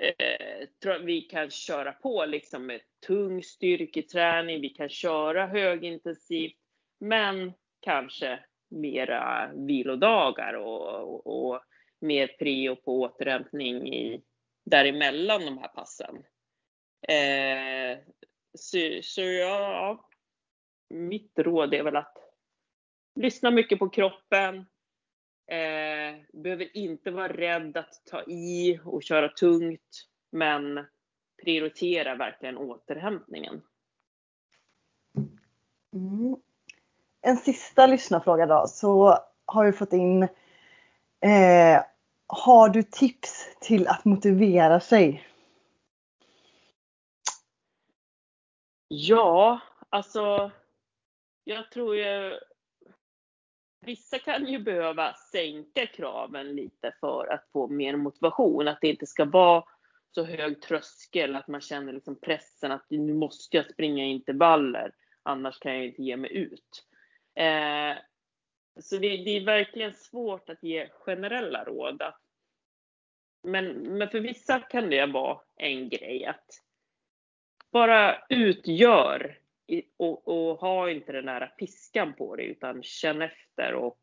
eh, 0.00 0.68
tror 0.82 0.94
att 0.94 1.04
vi 1.04 1.20
kan 1.20 1.50
köra 1.50 1.92
på 1.92 2.24
liksom 2.24 2.66
med 2.66 2.80
tung 3.06 3.42
styrketräning, 3.42 4.60
vi 4.60 4.68
kan 4.68 4.88
köra 4.88 5.46
högintensivt, 5.46 6.56
men 7.00 7.52
kanske 7.80 8.40
mera 8.68 9.50
vilodagar 9.54 10.54
och, 10.54 11.02
och, 11.02 11.26
och 11.26 11.60
mer 12.00 12.26
prio 12.26 12.76
på 12.76 13.00
återhämtning 13.00 13.94
i, 13.94 14.22
däremellan 14.64 15.40
de 15.40 15.58
här 15.58 15.68
passen. 15.68 16.24
Eh, 17.08 17.98
så, 18.58 18.78
så 19.02 19.20
ja, 19.22 20.08
mitt 20.88 21.38
råd 21.38 21.74
är 21.74 21.82
väl 21.82 21.96
att 21.96 22.16
lyssna 23.14 23.50
mycket 23.50 23.78
på 23.78 23.88
kroppen, 23.88 24.66
Eh, 25.50 26.16
behöver 26.32 26.76
inte 26.76 27.10
vara 27.10 27.28
rädd 27.32 27.76
att 27.76 28.02
ta 28.10 28.22
i 28.22 28.80
och 28.84 29.02
köra 29.02 29.28
tungt, 29.28 30.06
men 30.30 30.86
prioritera 31.44 32.14
verkligen 32.14 32.58
återhämtningen. 32.58 33.62
Mm. 35.92 36.36
En 37.22 37.36
sista 37.36 37.86
lyssnarfråga 37.86 38.46
då, 38.46 38.64
så 38.68 39.18
har 39.46 39.64
vi 39.64 39.72
fått 39.72 39.92
in 39.92 40.22
eh, 40.22 41.82
Har 42.26 42.68
du 42.68 42.82
tips 42.82 43.56
till 43.60 43.88
att 43.88 44.04
motivera 44.04 44.80
sig? 44.80 45.26
Ja, 48.88 49.60
alltså 49.88 50.50
jag 51.44 51.70
tror 51.70 51.96
ju 51.96 52.40
Vissa 53.80 54.18
kan 54.18 54.46
ju 54.46 54.58
behöva 54.58 55.14
sänka 55.14 55.86
kraven 55.86 56.56
lite 56.56 56.94
för 57.00 57.32
att 57.32 57.48
få 57.52 57.68
mer 57.68 57.96
motivation. 57.96 58.68
Att 58.68 58.80
det 58.80 58.88
inte 58.88 59.06
ska 59.06 59.24
vara 59.24 59.64
så 60.10 60.24
hög 60.24 60.62
tröskel 60.62 61.36
att 61.36 61.48
man 61.48 61.60
känner 61.60 61.92
liksom 61.92 62.20
pressen 62.20 62.72
att 62.72 62.86
nu 62.90 63.14
måste 63.14 63.56
jag 63.56 63.70
springa 63.70 64.04
intervaller. 64.04 64.92
Annars 65.22 65.58
kan 65.58 65.74
jag 65.74 65.84
inte 65.84 66.02
ge 66.02 66.16
mig 66.16 66.36
ut. 66.36 66.86
Eh, 67.34 67.96
så 68.80 68.96
det, 68.96 69.08
det, 69.08 69.36
är 69.36 69.44
verkligen 69.44 69.94
svårt 69.94 70.50
att 70.50 70.62
ge 70.62 70.88
generella 70.88 71.64
råd. 71.64 72.02
Men, 73.42 73.66
men 73.98 74.08
för 74.08 74.20
vissa 74.20 74.60
kan 74.60 74.90
det 74.90 75.06
vara 75.06 75.40
en 75.56 75.88
grej 75.88 76.24
att 76.24 76.62
bara 77.72 78.22
utgör 78.28 79.39
och, 79.96 80.28
och 80.28 80.60
ha 80.60 80.90
inte 80.90 81.12
den 81.12 81.26
där 81.26 81.46
piskan 81.46 82.14
på 82.14 82.36
dig 82.36 82.46
utan 82.46 82.82
känn 82.82 83.22
efter 83.22 83.74
och 83.74 84.00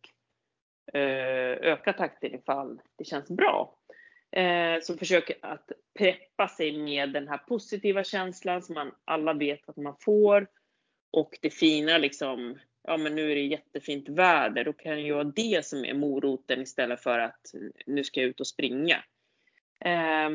eh, 0.93 1.71
öka 1.71 1.93
takten 1.93 2.35
ifall 2.35 2.81
det 2.95 3.03
känns 3.03 3.29
bra. 3.29 3.77
Eh, 4.31 4.81
så 4.81 4.97
försök 4.97 5.31
att 5.41 5.71
preppa 5.97 6.47
sig 6.47 6.77
med 6.77 7.13
den 7.13 7.27
här 7.27 7.37
positiva 7.37 8.03
känslan 8.03 8.61
som 8.61 8.75
man 8.75 8.91
alla 9.05 9.33
vet 9.33 9.69
att 9.69 9.77
man 9.77 9.95
får. 9.99 10.47
Och 11.11 11.37
det 11.41 11.49
fina 11.49 11.97
liksom, 11.97 12.59
ja 12.83 12.97
men 12.97 13.15
nu 13.15 13.31
är 13.31 13.35
det 13.35 13.41
jättefint 13.41 14.09
väder, 14.09 14.63
då 14.63 14.73
kan 14.73 15.01
ju 15.01 15.13
vara 15.13 15.23
det 15.23 15.65
som 15.65 15.85
är 15.85 15.93
moroten 15.93 16.61
istället 16.61 17.03
för 17.03 17.19
att 17.19 17.41
nu 17.85 18.03
ska 18.03 18.19
jag 18.19 18.29
ut 18.29 18.39
och 18.39 18.47
springa. 18.47 19.03
Eh, 19.79 20.29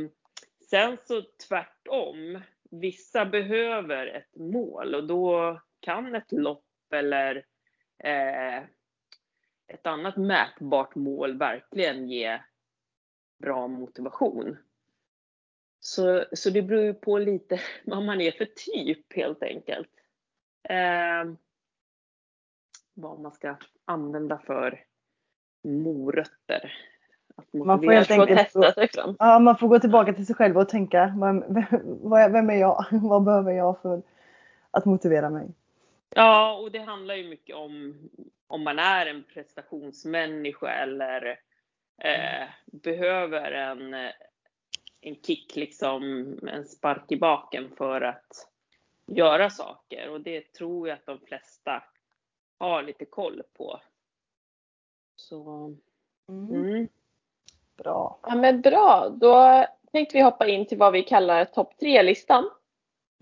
sen 0.71 0.97
så 1.05 1.23
tvärtom, 1.49 2.41
vissa 2.73 3.25
behöver 3.25 4.07
ett 4.07 4.37
mål 4.37 4.95
och 4.95 5.07
då 5.07 5.61
kan 5.81 6.15
ett 6.15 6.33
lopp 6.33 6.65
eller 6.93 7.47
eh, 7.99 8.63
ett 9.67 9.87
annat 9.87 10.17
mätbart 10.17 10.95
mål 10.95 11.39
verkligen 11.39 12.09
ge 12.09 12.41
bra 13.39 13.69
motivation. 13.69 14.57
Så, 15.81 16.25
så 16.33 16.51
det 16.51 16.63
beror 16.63 16.83
ju 16.83 16.95
på 16.95 17.19
lite 17.19 17.61
vad 17.85 18.03
man 18.03 18.21
är 18.21 18.33
för 18.33 18.45
typ 18.45 19.13
helt 19.13 19.43
enkelt. 19.43 19.91
Eh, 20.69 21.33
vad 22.95 23.21
man 23.21 23.33
ska 23.33 23.57
använda 23.85 24.39
för 24.39 24.85
morötter 25.65 26.92
man 27.53 27.83
får 27.83 27.93
helt 27.93 28.11
enkelt 28.11 28.39
testa 28.39 28.73
sig 28.73 28.89
fram. 28.89 29.17
Ja, 29.19 29.39
man 29.39 29.59
får 29.59 29.69
gå 29.69 29.79
tillbaka 29.79 30.13
till 30.13 30.27
sig 30.27 30.37
själv 30.37 30.59
och 30.59 30.69
tänka, 30.69 31.15
vem 32.33 32.51
är 32.51 32.61
jag? 32.61 32.85
Vad 32.91 33.23
behöver 33.25 33.53
jag 33.53 33.83
för 33.83 34.03
att 34.71 34.85
motivera 34.85 35.31
mig? 35.31 35.49
Ja, 36.11 36.55
och 36.55 36.71
det 36.71 36.79
handlar 36.79 37.15
ju 37.15 37.29
mycket 37.29 37.57
om 37.57 37.95
om 38.53 38.65
man 38.65 38.79
är 38.79 39.07
en 39.07 39.25
prestationsmänniska 39.25 40.69
eller 40.69 41.41
eh, 41.99 42.49
behöver 42.65 43.53
en, 43.53 43.95
en 45.01 45.17
kick, 45.23 45.57
liksom 45.57 46.03
en 46.49 46.65
spark 46.65 47.13
i 47.13 47.17
baken 47.17 47.71
för 47.77 48.01
att 48.01 48.49
göra 49.07 49.51
saker. 49.51 50.11
Och 50.11 50.21
det 50.21 50.53
tror 50.53 50.89
jag 50.89 50.99
att 50.99 51.07
de 51.07 51.19
flesta 51.19 51.83
har 52.59 52.83
lite 52.83 53.05
koll 53.05 53.43
på. 53.57 53.81
Så, 55.17 55.75
mm. 56.29 56.89
Bra. 57.77 58.19
Ja 58.23 58.35
men 58.35 58.61
bra, 58.61 59.09
då 59.09 59.65
tänkte 59.93 60.17
vi 60.17 60.23
hoppa 60.23 60.47
in 60.47 60.67
till 60.67 60.79
vad 60.79 60.93
vi 60.93 61.03
kallar 61.03 61.45
topp 61.45 61.79
tre-listan. 61.81 62.51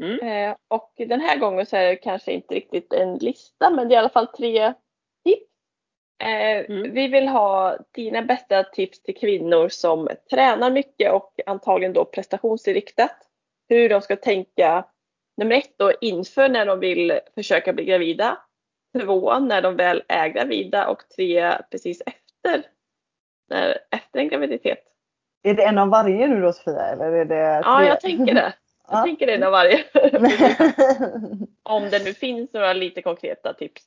Mm. 0.02 0.28
Eh, 0.28 0.56
och 0.68 0.92
den 0.96 1.20
här 1.20 1.38
gången 1.38 1.66
så 1.66 1.76
är 1.76 1.86
det 1.86 1.96
kanske 1.96 2.32
inte 2.32 2.54
riktigt 2.54 2.92
en 2.92 3.18
lista 3.18 3.70
men 3.70 3.88
det 3.88 3.94
är 3.94 3.96
i 3.96 3.98
alla 3.98 4.08
fall 4.08 4.26
tre 4.26 4.74
tips. 5.24 5.50
Eh, 6.22 6.70
mm. 6.70 6.94
Vi 6.94 7.08
vill 7.08 7.28
ha 7.28 7.78
dina 7.94 8.22
bästa 8.22 8.64
tips 8.64 9.02
till 9.02 9.16
kvinnor 9.16 9.68
som 9.68 10.08
tränar 10.30 10.70
mycket 10.70 11.12
och 11.12 11.40
antagligen 11.46 11.92
då 11.92 12.04
prestationsinriktat. 12.04 13.16
Hur 13.68 13.88
de 13.88 14.02
ska 14.02 14.16
tänka 14.16 14.84
nummer 15.36 15.56
ett 15.56 15.74
då 15.78 15.92
inför 16.00 16.48
när 16.48 16.66
de 16.66 16.80
vill 16.80 17.20
försöka 17.34 17.72
bli 17.72 17.84
gravida. 17.84 18.38
Två 18.98 19.38
när 19.38 19.62
de 19.62 19.76
väl 19.76 20.02
är 20.08 20.28
gravida 20.28 20.88
och 20.88 21.08
tre 21.16 21.52
precis 21.70 22.02
efter 22.06 22.64
när, 23.50 23.78
efter 23.90 24.18
en 24.18 24.28
graviditet. 24.28 24.84
Är 25.42 25.54
det 25.54 25.64
en 25.64 25.78
av 25.78 25.88
varje 25.88 26.26
nu 26.26 26.40
då 26.40 26.52
Sofia? 26.52 26.86
Eller 26.86 27.12
är 27.12 27.24
det 27.24 27.60
Ja, 27.64 27.84
jag 27.84 28.00
tänker 28.00 28.34
det. 28.34 28.54
Jag 28.88 28.98
ja. 28.98 29.04
tänker 29.04 29.26
det 29.26 29.34
en 29.34 29.42
av 29.42 29.52
varje. 29.52 29.84
Om 31.62 31.90
det 31.90 32.04
nu 32.04 32.14
finns 32.14 32.52
några 32.52 32.72
lite 32.72 33.02
konkreta 33.02 33.54
tips 33.54 33.82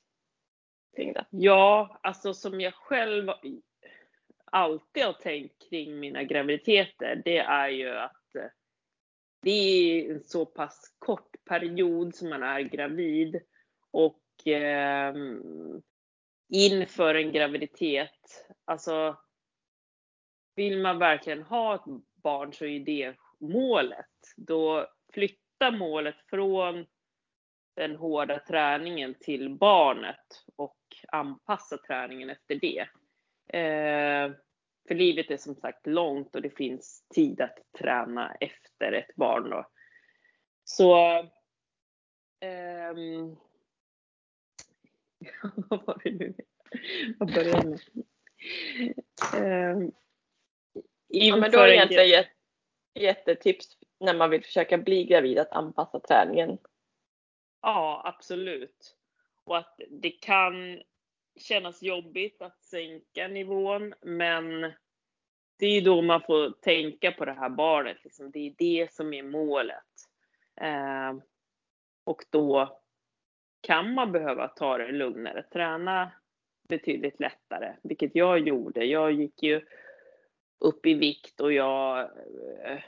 kring 0.96 1.14
det. 1.14 1.26
Ja, 1.30 2.00
alltså 2.04 2.34
som 2.34 2.62
jag 2.62 2.74
själv 2.74 3.30
alltid 4.46 5.04
har 5.04 5.14
tänkt 5.14 5.70
kring 5.70 6.00
mina 6.00 6.24
graviditeter, 6.24 7.22
det 7.26 7.38
är 7.38 7.70
ju 7.70 7.90
att 7.90 8.36
eh, 8.36 8.46
det 9.42 9.52
är 9.52 10.12
en 10.12 10.24
så 10.24 10.46
pass 10.46 10.96
kort 11.00 11.36
period 11.46 12.16
som 12.16 12.30
man 12.30 12.44
är 12.44 12.62
gravid 12.62 13.42
och 13.92 14.48
eh, 14.48 15.16
inför 16.50 17.16
en 17.16 17.32
graviditet, 17.32 18.46
alltså 18.66 19.18
vill 20.56 20.82
man 20.82 21.00
verkligen 21.00 21.44
ha 21.44 21.76
ett 21.76 22.04
barn 22.24 22.54
så 22.54 22.66
är 22.66 22.80
det 22.80 23.16
målet. 23.40 24.06
Då 24.38 24.88
flytta 25.14 25.72
målet 25.72 26.16
från 26.30 26.86
den 27.76 27.96
hårda 27.96 28.40
träningen 28.40 29.16
till 29.20 29.50
barnet 29.50 30.46
och 30.56 30.78
anpassa 31.08 31.78
träningen 31.78 32.30
efter 32.30 32.56
det. 32.56 32.88
Eh, 33.60 34.32
för 34.88 34.96
livet 34.96 35.32
är 35.32 35.38
som 35.38 35.56
sagt 35.56 35.88
långt 35.88 36.36
och 36.36 36.42
det 36.42 36.58
finns 36.58 37.06
tid 37.14 37.42
att 37.42 37.58
träna 37.80 38.36
efter 38.36 38.92
ett 38.92 39.16
barn. 39.16 39.50
Då. 39.50 39.66
Så 40.64 41.20
um, 42.42 43.38
vad 45.70 45.86
var 45.86 46.02
det 46.04 46.12
nu? 46.12 46.34
Vad 47.18 47.34
började 47.34 47.50
jag 47.50 47.66
med? 47.66 48.06
Um, 49.76 49.92
ja, 51.14 51.36
men 51.36 51.52
då 51.52 51.60
är 51.60 51.68
det 51.68 51.76
egentligen 51.76 52.26
jättetips 52.94 53.78
när 54.00 54.14
man 54.14 54.30
vill 54.30 54.44
försöka 54.44 54.78
bli 54.78 55.04
gravid 55.04 55.40
att 55.40 55.52
anpassa 55.52 56.00
träningen. 56.00 56.58
Ja, 57.62 58.02
absolut. 58.06 58.96
Och 59.44 59.58
att 59.58 59.80
det 59.90 60.12
kan 60.12 60.82
kännas 61.40 61.84
jobbigt 61.84 62.42
att 62.42 62.64
sänka 62.64 63.28
nivån, 63.28 63.94
men 64.02 64.62
det 65.60 65.66
är 65.66 65.82
då 65.82 66.02
man 66.02 66.22
får 66.22 66.50
tänka 66.50 67.12
på 67.12 67.26
det 67.26 67.34
här 67.34 67.50
barnet. 67.50 67.98
Liksom. 68.04 68.32
Det 68.32 68.40
är 68.40 68.54
det 68.58 68.94
som 68.94 69.14
är 69.14 69.24
målet. 69.24 69.84
Eh, 70.62 71.14
och 72.04 72.26
då 72.30 72.80
kan 73.62 73.94
man 73.94 74.12
behöva 74.12 74.48
ta 74.48 74.78
det 74.78 74.92
lugnare, 74.92 75.44
träna 75.44 76.12
betydligt 76.70 77.20
lättare, 77.20 77.76
vilket 77.84 78.16
jag 78.16 78.40
gjorde. 78.40 78.86
Jag 78.86 79.12
gick 79.12 79.44
ju 79.44 79.62
upp 80.60 80.86
i 80.86 80.94
vikt 80.94 81.40
och 81.40 81.54
jag, 81.54 82.00
eh, 82.66 82.84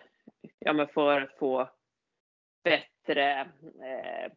ja 0.59 0.74
men 0.74 0.88
för 0.88 1.22
att 1.22 1.38
få 1.38 1.70
bättre, 2.63 3.41
eh, 3.82 4.32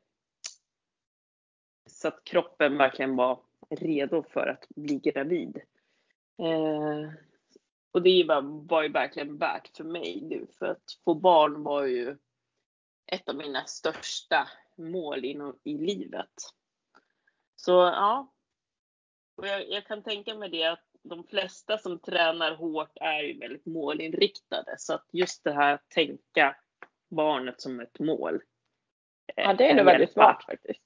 så 1.86 2.08
att 2.08 2.24
kroppen 2.24 2.78
verkligen 2.78 3.16
var 3.16 3.40
redo 3.70 4.22
för 4.22 4.46
att 4.46 4.68
bli 4.68 4.98
gravid. 4.98 5.60
Eh, 6.38 7.12
och 7.90 8.02
det 8.02 8.24
var 8.68 8.82
ju 8.82 8.88
verkligen 8.88 9.38
värt 9.38 9.76
för 9.76 9.84
mig 9.84 10.20
nu, 10.22 10.46
för 10.58 10.66
att 10.66 10.98
få 11.04 11.14
barn 11.14 11.62
var 11.62 11.84
ju 11.84 12.16
ett 13.06 13.28
av 13.28 13.36
mina 13.36 13.64
största 13.64 14.48
mål 14.76 15.24
inom, 15.24 15.58
i 15.64 15.78
livet. 15.78 16.34
Så 17.56 17.72
ja, 17.72 18.32
och 19.36 19.46
jag, 19.46 19.70
jag, 19.70 19.86
kan 19.86 20.02
tänka 20.02 20.34
mig 20.34 20.48
det 20.48 20.64
att 20.64 20.87
de 21.08 21.24
flesta 21.24 21.78
som 21.78 21.98
tränar 21.98 22.54
hårt 22.54 22.92
är 23.00 23.22
ju 23.22 23.38
väldigt 23.38 23.66
målinriktade. 23.66 24.74
Så 24.78 24.94
att 24.94 25.06
just 25.12 25.44
det 25.44 25.52
här 25.52 25.74
att 25.74 25.88
tänka 25.88 26.56
barnet 27.10 27.60
som 27.60 27.80
ett 27.80 27.98
mål. 27.98 28.40
Ja, 29.36 29.54
det 29.54 29.70
är 29.70 29.74
nog 29.74 29.84
väldigt 29.84 30.12
smart 30.12 30.44
faktiskt. 30.44 30.82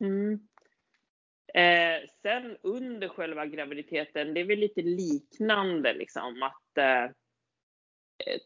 Mm. 0.00 0.48
Eh, 1.54 2.08
sen 2.22 2.56
under 2.62 3.08
själva 3.08 3.46
graviditeten, 3.46 4.34
det 4.34 4.40
är 4.40 4.44
väl 4.44 4.58
lite 4.58 4.82
liknande 4.82 5.94
liksom 5.94 6.42
att 6.42 6.78
eh, 6.78 7.10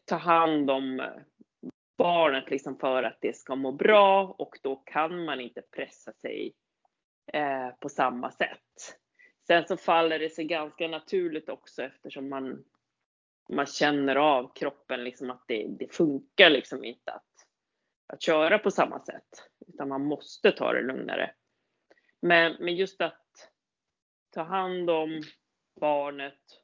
ta 0.05 0.15
hand 0.15 0.71
om 0.71 1.09
barnet 1.97 2.49
liksom 2.49 2.79
för 2.79 3.03
att 3.03 3.17
det 3.21 3.37
ska 3.37 3.55
må 3.55 3.71
bra 3.71 4.35
och 4.37 4.59
då 4.61 4.75
kan 4.75 5.25
man 5.25 5.41
inte 5.41 5.61
pressa 5.61 6.13
sig 6.13 6.53
eh, 7.33 7.69
på 7.79 7.89
samma 7.89 8.31
sätt. 8.31 8.97
Sen 9.47 9.67
så 9.67 9.77
faller 9.77 10.19
det 10.19 10.29
sig 10.29 10.45
ganska 10.45 10.87
naturligt 10.87 11.49
också 11.49 11.83
eftersom 11.83 12.29
man, 12.29 12.65
man 13.49 13.65
känner 13.65 14.15
av 14.15 14.53
kroppen 14.53 15.03
liksom 15.03 15.31
att 15.31 15.43
det, 15.47 15.67
det 15.67 15.93
funkar 15.93 16.49
liksom 16.49 16.83
inte 16.83 17.11
att, 17.11 17.47
att 18.07 18.21
köra 18.21 18.59
på 18.59 18.71
samma 18.71 18.99
sätt. 19.05 19.49
Utan 19.67 19.89
man 19.89 20.05
måste 20.05 20.51
ta 20.51 20.73
det 20.73 20.81
lugnare. 20.81 21.33
Men, 22.21 22.55
men 22.59 22.75
just 22.75 23.01
att 23.01 23.51
ta 24.29 24.43
hand 24.43 24.89
om 24.89 25.23
barnet 25.79 26.61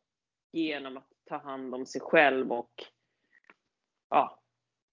genom 0.52 0.98
att 0.98 1.12
ta 1.26 1.38
hand 1.38 1.76
om 1.76 1.86
sig 1.86 2.02
själv 2.02 2.52
och 2.52 2.84
ja, 4.10 4.44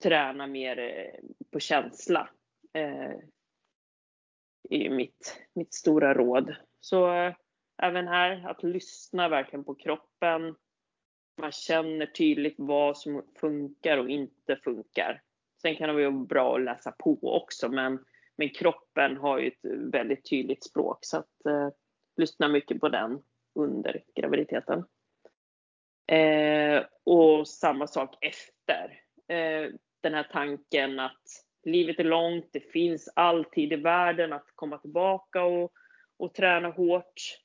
träna 0.02 0.46
mer 0.46 0.78
eh, 0.78 1.20
på 1.50 1.60
känsla. 1.60 2.30
Eh, 2.72 3.14
är 4.70 4.90
mitt, 4.90 5.42
mitt 5.52 5.74
stora 5.74 6.14
råd. 6.14 6.56
Så 6.80 7.12
eh, 7.14 7.34
även 7.82 8.08
här 8.08 8.48
att 8.48 8.62
lyssna 8.62 9.28
verkligen 9.28 9.64
på 9.64 9.74
kroppen. 9.74 10.54
Man 11.40 11.52
känner 11.52 12.06
tydligt 12.06 12.54
vad 12.58 12.98
som 12.98 13.24
funkar 13.40 13.98
och 13.98 14.10
inte 14.10 14.56
funkar. 14.56 15.22
Sen 15.62 15.76
kan 15.76 15.88
det 15.88 15.94
vara 15.94 16.10
bra 16.10 16.56
att 16.56 16.62
läsa 16.62 16.92
på 16.98 17.18
också, 17.22 17.68
men, 17.68 18.04
men 18.36 18.48
kroppen 18.48 19.16
har 19.16 19.38
ju 19.38 19.48
ett 19.48 19.92
väldigt 19.92 20.30
tydligt 20.30 20.64
språk 20.64 20.98
så 21.00 21.16
att 21.16 21.46
eh, 21.46 21.68
lyssna 22.16 22.48
mycket 22.48 22.80
på 22.80 22.88
den 22.88 23.22
under 23.54 24.02
graviditeten. 24.14 24.84
Eh, 26.06 26.84
och 27.04 27.48
samma 27.48 27.86
sak 27.86 28.18
efter. 28.20 29.00
Eh, 29.28 29.72
den 30.00 30.14
här 30.14 30.28
tanken 30.32 31.00
att 31.00 31.22
livet 31.64 31.98
är 31.98 32.04
långt, 32.04 32.48
det 32.52 32.72
finns 32.72 33.12
alltid 33.16 33.72
i 33.72 33.76
världen 33.76 34.32
att 34.32 34.46
komma 34.54 34.78
tillbaka 34.78 35.44
och, 35.44 35.72
och 36.16 36.34
träna 36.34 36.68
hårt. 36.68 37.40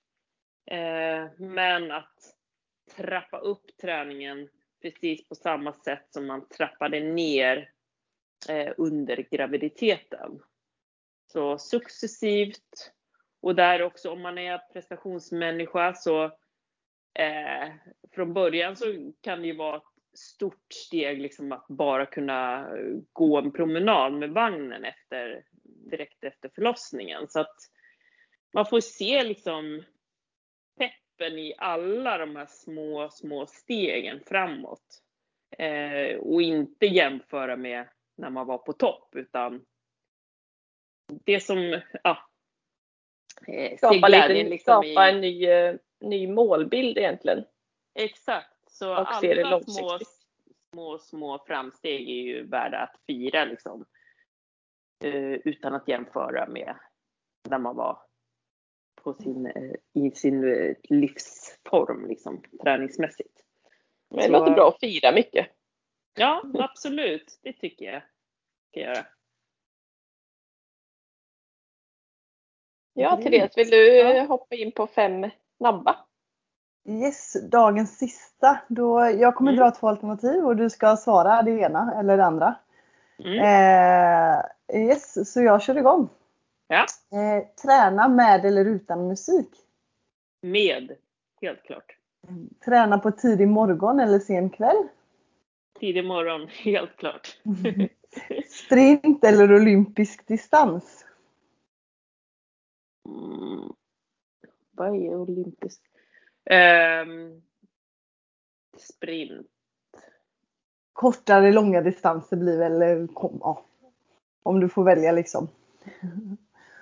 Eh, 0.66 1.28
men 1.38 1.91
att 1.91 2.36
trappa 2.95 3.38
upp 3.38 3.78
träningen 3.82 4.49
precis 4.82 5.28
på 5.28 5.36
samma 5.36 5.74
sätt 5.74 6.07
som 6.09 6.26
man 6.26 6.47
trappade 6.47 6.99
ner 6.99 7.72
eh, 8.49 8.74
under 8.78 9.28
graviditeten. 9.32 10.39
Så 11.32 11.57
successivt 11.57 12.91
och 13.41 13.55
där 13.55 13.82
också 13.82 14.11
om 14.11 14.22
man 14.22 14.38
är 14.38 14.57
prestationsmänniska 14.74 15.93
så 15.93 16.24
eh, 17.20 17.70
från 18.11 18.34
början 18.34 18.76
så 18.76 19.11
kan 19.22 19.41
det 19.41 19.47
ju 19.47 19.55
vara 19.55 19.78
ett 19.78 19.84
stort 20.20 20.74
steg 20.74 21.22
liksom 21.22 21.51
att 21.51 21.68
bara 21.68 22.05
kunna 22.05 22.70
gå 23.13 23.38
en 23.38 23.51
promenad 23.51 24.13
med 24.13 24.30
vagnen 24.30 24.86
efter, 24.86 25.45
direkt 25.63 26.24
efter 26.24 26.49
förlossningen. 26.55 27.28
Så 27.28 27.39
att 27.39 27.55
man 28.53 28.66
får 28.66 28.80
se 28.80 29.24
liksom 29.24 29.84
peppen 31.18 31.39
i 31.39 31.53
alla 31.57 32.18
de 32.18 32.36
här 32.36 32.45
små, 32.45 33.09
små 33.09 33.45
stegen 33.45 34.20
framåt. 34.26 35.01
Eh, 35.57 36.18
och 36.18 36.41
inte 36.41 36.86
jämföra 36.86 37.55
med 37.55 37.88
när 38.18 38.30
man 38.30 38.47
var 38.47 38.57
på 38.57 38.74
topp 38.74 39.16
utan 39.16 39.66
det 41.26 41.39
som, 41.39 41.82
ja. 42.03 42.18
Eh, 43.47 43.78
skapa, 43.78 44.07
lite, 44.07 44.28
liksom 44.28 44.84
skapa 44.84 45.09
i, 45.09 45.13
en 45.13 45.22
ny, 45.22 45.45
eh, 45.45 45.76
ny 45.99 46.28
målbild 46.28 46.97
egentligen. 46.97 47.45
Exakt. 47.93 48.51
Så 48.70 48.91
och 48.91 49.16
alla 49.16 49.61
små, 49.61 49.99
små, 50.74 50.97
små 50.97 51.43
framsteg 51.47 52.09
är 52.09 52.24
ju 52.24 52.47
värda 52.47 52.78
att 52.78 52.99
fira 53.07 53.45
liksom. 53.45 53.86
Eh, 55.03 55.34
utan 55.34 55.74
att 55.74 55.88
jämföra 55.88 56.47
med 56.47 56.76
när 57.49 57.57
man 57.57 57.76
var 57.76 58.05
på 58.96 59.14
sin, 59.14 59.46
eh, 59.46 59.72
i 59.93 60.12
sin 60.12 60.43
eh, 60.43 60.76
livsform 60.84 62.08
liksom, 62.08 62.41
träningsmässigt. 62.64 63.39
Men 64.10 64.18
det 64.18 64.24
Så, 64.24 64.32
låter 64.32 64.52
bra 64.52 64.68
att 64.68 64.80
fira 64.80 65.12
mycket. 65.12 65.48
Ja, 66.16 66.43
absolut. 66.54 67.39
Det 67.41 67.54
tycker 67.54 67.86
jag 67.86 68.02
ska 68.70 68.80
göra. 68.80 69.06
Ja, 72.93 73.22
Therese, 73.24 73.58
vill 73.58 73.70
du 73.70 73.96
ja. 73.96 74.24
hoppa 74.24 74.56
in 74.56 74.72
på 74.72 74.88
fem 74.88 75.30
snabba? 75.58 75.96
Yes, 76.89 77.34
dagens 77.52 77.98
sista. 77.98 78.60
Då, 78.68 79.00
jag 79.00 79.36
kommer 79.36 79.52
mm. 79.52 79.60
dra 79.60 79.72
två 79.72 79.88
alternativ 79.88 80.46
och 80.46 80.56
du 80.56 80.70
ska 80.70 80.98
svara 80.98 81.41
det 81.41 81.52
ena 81.52 82.00
eller 82.00 82.18
det 82.18 82.26
andra. 82.26 82.56
Mm. 83.20 83.39
Eh, 83.39 84.46
yes, 84.82 85.34
så 85.34 85.41
jag 85.41 85.62
kör 85.62 85.78
igång. 85.78 86.10
Ja. 86.68 86.86
Eh, 87.11 87.47
träna 87.63 88.07
med 88.07 88.45
eller 88.45 88.66
utan 88.66 89.07
musik? 89.07 89.49
Med, 90.41 90.97
helt 91.41 91.63
klart. 91.63 91.97
Träna 92.66 92.99
på 92.99 93.11
tidig 93.11 93.47
morgon 93.47 93.99
eller 93.99 94.20
sen 94.20 94.49
kväll? 94.49 94.88
Tidig 95.80 96.05
morgon, 96.05 96.47
helt 96.63 96.97
klart. 96.97 97.38
Sprint 98.49 99.24
eller 99.24 99.53
olympisk 99.53 100.28
distans? 100.28 101.05
Mm. 103.07 103.74
Vad 104.72 104.88
är 104.88 105.16
olympisk? 105.16 105.82
Um, 107.05 107.41
sprint. 108.78 109.47
Kortare, 110.93 111.51
långa 111.51 111.82
distanser 111.82 112.38
blir 112.38 112.57
väl, 112.57 113.07
ja, 113.39 113.66
om 114.43 114.59
du 114.59 114.70
får 114.70 114.84
välja 114.84 115.11
liksom. 115.11 115.47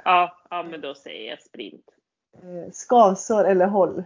Ja, 0.04 0.38
ja 0.50 0.64
men 0.64 0.82
då 0.82 0.96
säger 0.96 1.30
jag 1.30 1.42
sprint. 1.42 1.86
Eh, 2.34 2.72
skavsår 2.72 3.46
eller 3.46 3.68
håll? 3.68 4.04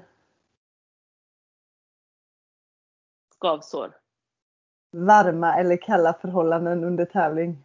Skavsår. 3.36 3.91
Varma 4.91 5.56
eller 5.56 5.78
kalla 5.78 6.14
förhållanden 6.14 6.84
under 6.84 7.06
tävling? 7.06 7.64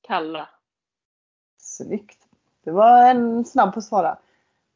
Kalla. 0.00 0.48
Snyggt. 1.58 2.18
Det 2.64 2.70
var 2.70 3.10
en 3.10 3.44
snabb 3.44 3.72
på 3.72 3.78
att 3.78 3.84
svara. 3.84 4.18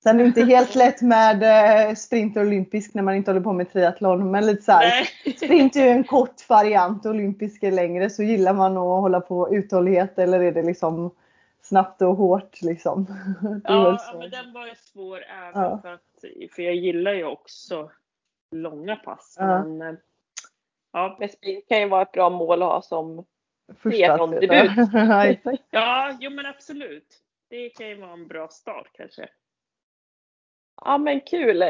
Sen 0.02 0.16
är 0.16 0.22
det 0.22 0.28
inte 0.28 0.44
helt 0.44 0.74
lätt 0.74 1.02
med 1.02 1.42
eh, 1.88 1.94
sprint 1.94 2.36
och 2.36 2.42
olympisk 2.42 2.94
när 2.94 3.02
man 3.02 3.14
inte 3.14 3.30
håller 3.30 3.40
på 3.40 3.52
med 3.52 3.72
triathlon. 3.72 4.30
Men 4.30 4.46
lite 4.46 4.62
så 4.62 4.72
här, 4.72 5.08
sprint 5.36 5.76
är 5.76 5.84
ju 5.84 5.90
en 5.90 6.04
kort 6.04 6.48
variant 6.48 7.06
och 7.06 7.10
olympisk 7.10 7.62
är 7.62 7.72
längre. 7.72 8.10
Så 8.10 8.22
gillar 8.22 8.54
man 8.54 8.76
att 8.76 9.00
hålla 9.00 9.20
på 9.20 9.54
uthållighet 9.54 10.18
eller 10.18 10.40
är 10.40 10.52
det 10.52 10.62
liksom 10.62 11.10
snabbt 11.68 12.02
och 12.02 12.16
hårt 12.16 12.62
liksom? 12.62 13.06
Ja, 13.64 13.98
ja 14.12 14.18
men 14.18 14.30
den 14.30 14.52
var 14.52 14.66
ju 14.66 14.74
svår 14.74 15.24
även 15.24 15.62
ja. 15.62 15.78
för 15.82 15.92
att, 15.92 16.24
för 16.54 16.62
jag 16.62 16.74
gillar 16.74 17.14
ju 17.14 17.24
också 17.24 17.90
långa 18.50 18.96
pass. 18.96 19.36
Ja. 19.38 19.64
Men, 19.64 19.98
ja. 20.92 21.16
men 21.20 21.28
sprint 21.28 21.68
kan 21.68 21.80
ju 21.80 21.88
vara 21.88 22.02
ett 22.02 22.12
bra 22.12 22.30
mål 22.30 22.62
att 22.62 22.68
ha 22.68 22.82
som 22.82 23.24
triathlon-debut. 23.82 24.70
ja, 25.70 26.16
jo 26.20 26.30
men 26.30 26.46
absolut. 26.46 27.22
Det 27.50 27.70
kan 27.70 27.88
ju 27.88 28.00
vara 28.00 28.12
en 28.12 28.26
bra 28.26 28.48
start 28.48 28.90
kanske. 28.92 29.28
Ja 30.84 30.98
men 30.98 31.20
kul. 31.20 31.64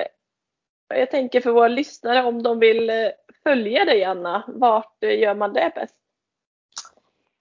Jag 0.89 1.11
tänker 1.11 1.41
för 1.41 1.53
våra 1.53 1.69
lyssnare 1.69 2.25
om 2.25 2.43
de 2.43 2.59
vill 2.59 2.91
eh, 2.91 3.09
följa 3.43 3.85
dig 3.85 4.05
Anna, 4.05 4.45
vart 4.49 5.03
eh, 5.03 5.19
gör 5.19 5.35
man 5.35 5.53
det 5.53 5.73
bäst? 5.75 6.06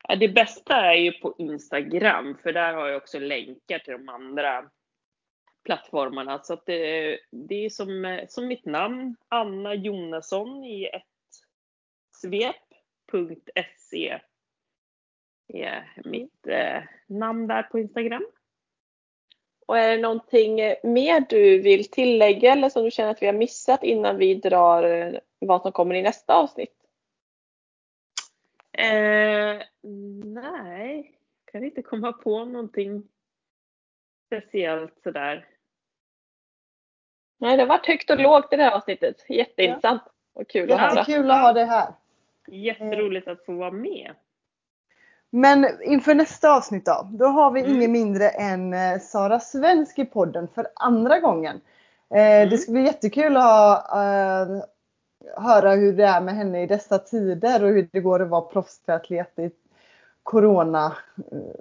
Ja, 0.08 0.16
det 0.16 0.30
bästa 0.30 0.76
är 0.76 0.93
ju 0.93 1.12
på 1.12 1.36
Instagram 1.38 2.38
för 2.43 2.53
där 2.53 2.74
har 2.74 2.88
jag 2.88 2.97
också 2.97 3.20
länkar 3.20 3.80
till 3.80 3.93
de 3.93 4.10
andra 4.10 4.70
plattformarna. 5.64 6.39
Så 6.43 6.53
att 6.53 6.66
det, 6.66 7.20
det 7.32 7.66
är 7.66 7.70
som, 7.70 8.22
som 8.30 8.47
mitt 8.47 8.66
namn, 8.66 9.16
Anna 9.28 9.74
Jonasson 9.74 10.64
i 10.64 10.86
ett 10.86 11.03
svep.se 12.22 14.20
är 15.47 16.01
mitt 16.06 16.47
eh, 16.47 16.84
namn 17.08 17.47
där 17.47 17.64
på 17.64 17.80
Instagram. 17.80 18.26
Och 19.68 19.78
är 19.78 19.95
det 19.95 20.01
någonting 20.01 20.56
mer 20.84 21.26
du 21.30 21.62
vill 21.62 21.91
tillägga 21.91 22.51
eller 22.51 22.70
som 22.70 22.84
du 22.84 22.91
känner 22.91 23.12
att 23.12 23.22
vi 23.22 23.26
har 23.26 23.34
missat 23.34 23.84
innan 23.84 24.18
vi 24.18 24.36
drar 24.36 24.84
eh, 24.84 25.20
vad 25.39 25.62
som 25.62 25.72
kommer 25.72 25.95
i 25.95 26.01
nästa 26.01 26.34
avsnitt? 26.34 26.74
Eh, 28.78 29.61
nej, 30.23 31.17
jag 31.45 31.51
kan 31.51 31.63
inte 31.63 31.82
komma 31.82 32.13
på 32.13 32.45
någonting 32.45 33.03
speciellt 34.28 34.93
sådär. 35.03 35.47
Nej, 37.38 37.57
det 37.57 37.63
har 37.63 37.67
varit 37.67 37.88
högt 37.88 38.09
och 38.09 38.19
lågt 38.19 38.53
i 38.53 38.55
det 38.55 38.63
här 38.63 38.76
avsnittet. 38.76 39.30
Jätteintressant 39.30 40.01
ja. 40.05 40.41
och 40.41 40.49
kul 40.49 40.71
att 40.71 40.80
höra. 40.80 40.95
Jättekul 40.95 41.32
att 41.32 41.41
ha 41.41 41.53
det 41.53 41.65
här. 41.65 41.93
Jätteroligt 42.47 43.28
att 43.28 43.45
få 43.45 43.53
vara 43.53 43.71
med. 43.71 44.11
Men 45.30 45.67
inför 45.84 46.15
nästa 46.15 46.55
avsnitt 46.55 46.86
då, 46.86 47.09
då 47.11 47.26
har 47.26 47.51
vi 47.51 47.61
mm. 47.61 47.76
ingen 47.76 47.91
mindre 47.91 48.30
än 48.30 48.73
eh, 48.73 48.99
Sara 48.99 49.39
Svensk 49.39 49.99
i 49.99 50.05
podden 50.05 50.47
för 50.55 50.67
andra 50.76 51.19
gången. 51.19 51.61
Eh, 52.09 52.19
mm. 52.21 52.49
Det 52.49 52.57
ska 52.57 52.71
bli 52.71 52.84
jättekul 52.84 53.38
att 53.38 54.49
uh, 54.49 54.63
höra 55.38 55.71
hur 55.71 55.93
det 55.93 56.03
är 56.03 56.21
med 56.21 56.36
henne 56.36 56.63
i 56.63 56.67
dessa 56.67 56.99
tider 56.99 57.63
och 57.63 57.69
hur 57.69 57.89
det 57.91 57.99
går 57.99 58.21
att 58.21 58.30
vara 58.30 58.41
proffstriatlet 58.41 59.39
i 59.39 59.51
Corona, 60.23 60.95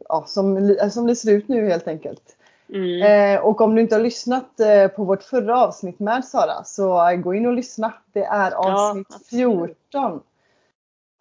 ja, 0.09 0.25
som, 0.27 0.77
som 0.91 1.07
det 1.07 1.17
ser 1.17 1.33
ut 1.33 1.49
nu 1.49 1.69
helt 1.69 1.89
enkelt. 1.89 2.37
Mm. 2.69 3.03
Eh, 3.03 3.45
och 3.45 3.61
om 3.61 3.75
du 3.75 3.81
inte 3.81 3.95
har 3.95 4.03
lyssnat 4.03 4.61
eh, 4.61 4.89
på 4.89 5.05
vårt 5.05 5.23
förra 5.23 5.61
avsnitt 5.61 5.99
med 5.99 6.25
Sara 6.25 6.65
så 6.65 7.17
gå 7.25 7.35
in 7.35 7.47
och 7.47 7.53
lyssna. 7.53 7.93
Det 8.13 8.25
är 8.25 8.51
avsnitt 8.51 9.07
ja, 9.11 9.19
14. 9.31 10.23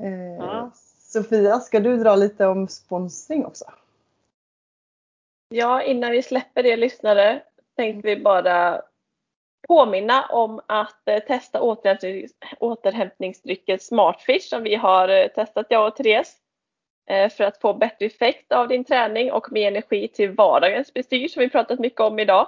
Eh, 0.03 0.35
ja. 0.39 0.71
Sofia, 1.13 1.59
ska 1.59 1.79
du 1.79 1.97
dra 1.97 2.15
lite 2.15 2.45
om 2.45 2.67
sponsring 2.67 3.45
också? 3.45 3.65
Ja, 5.49 5.83
innan 5.83 6.11
vi 6.11 6.23
släpper 6.23 6.63
det 6.63 6.75
lyssnare 6.75 7.41
tänkte 7.75 8.07
vi 8.07 8.17
bara 8.17 8.81
påminna 9.67 10.25
om 10.25 10.61
att 10.67 11.07
eh, 11.07 11.19
testa 11.19 11.61
återhämtningsdrycken 12.59 13.79
Smartfish 13.79 14.49
som 14.49 14.63
vi 14.63 14.75
har 14.75 15.09
eh, 15.09 15.27
testat 15.27 15.65
jag 15.69 15.87
och 15.87 15.95
Therese 15.95 16.37
eh, 17.09 17.29
för 17.29 17.43
att 17.43 17.61
få 17.61 17.73
bättre 17.73 18.05
effekt 18.05 18.51
av 18.51 18.67
din 18.67 18.83
träning 18.83 19.31
och 19.31 19.51
mer 19.51 19.67
energi 19.67 20.07
till 20.07 20.31
vardagens 20.31 20.93
bestyr 20.93 21.27
som 21.27 21.39
vi 21.39 21.49
pratat 21.49 21.79
mycket 21.79 22.01
om 22.01 22.19
idag. 22.19 22.47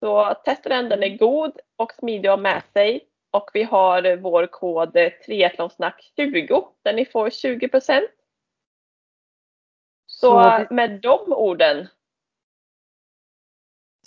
Så 0.00 0.34
testa 0.44 0.68
den, 0.68 0.88
den 0.88 1.02
är 1.02 1.16
god 1.16 1.58
och 1.76 1.92
smidig 1.92 2.28
att 2.28 2.32
ha 2.32 2.42
med 2.42 2.62
sig 2.72 3.08
och 3.30 3.50
vi 3.54 3.62
har 3.62 4.16
vår 4.16 4.46
kod 4.46 4.96
triathlonsnack20 4.96 6.64
där 6.82 6.92
ni 6.92 7.04
får 7.04 7.30
20 7.30 7.68
Så, 7.80 7.80
så 10.06 10.66
med 10.70 11.00
de 11.00 11.32
orden. 11.32 11.88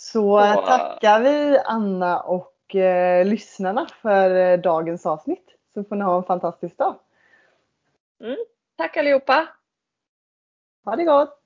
Så, 0.02 0.54
så 0.54 0.66
tackar 0.66 1.20
vi 1.20 1.58
Anna 1.64 2.20
och 2.20 2.74
eh, 2.74 3.26
lyssnarna 3.26 3.86
för 4.02 4.34
eh, 4.34 4.58
dagens 4.58 5.06
avsnitt. 5.06 5.54
Så 5.74 5.84
får 5.84 5.96
ni 5.96 6.04
ha 6.04 6.16
en 6.16 6.24
fantastisk 6.24 6.76
dag. 6.76 6.98
Mm, 8.20 8.36
tack 8.76 8.96
allihopa. 8.96 9.48
Ha 10.84 10.96
det 10.96 11.04
gott. 11.04 11.38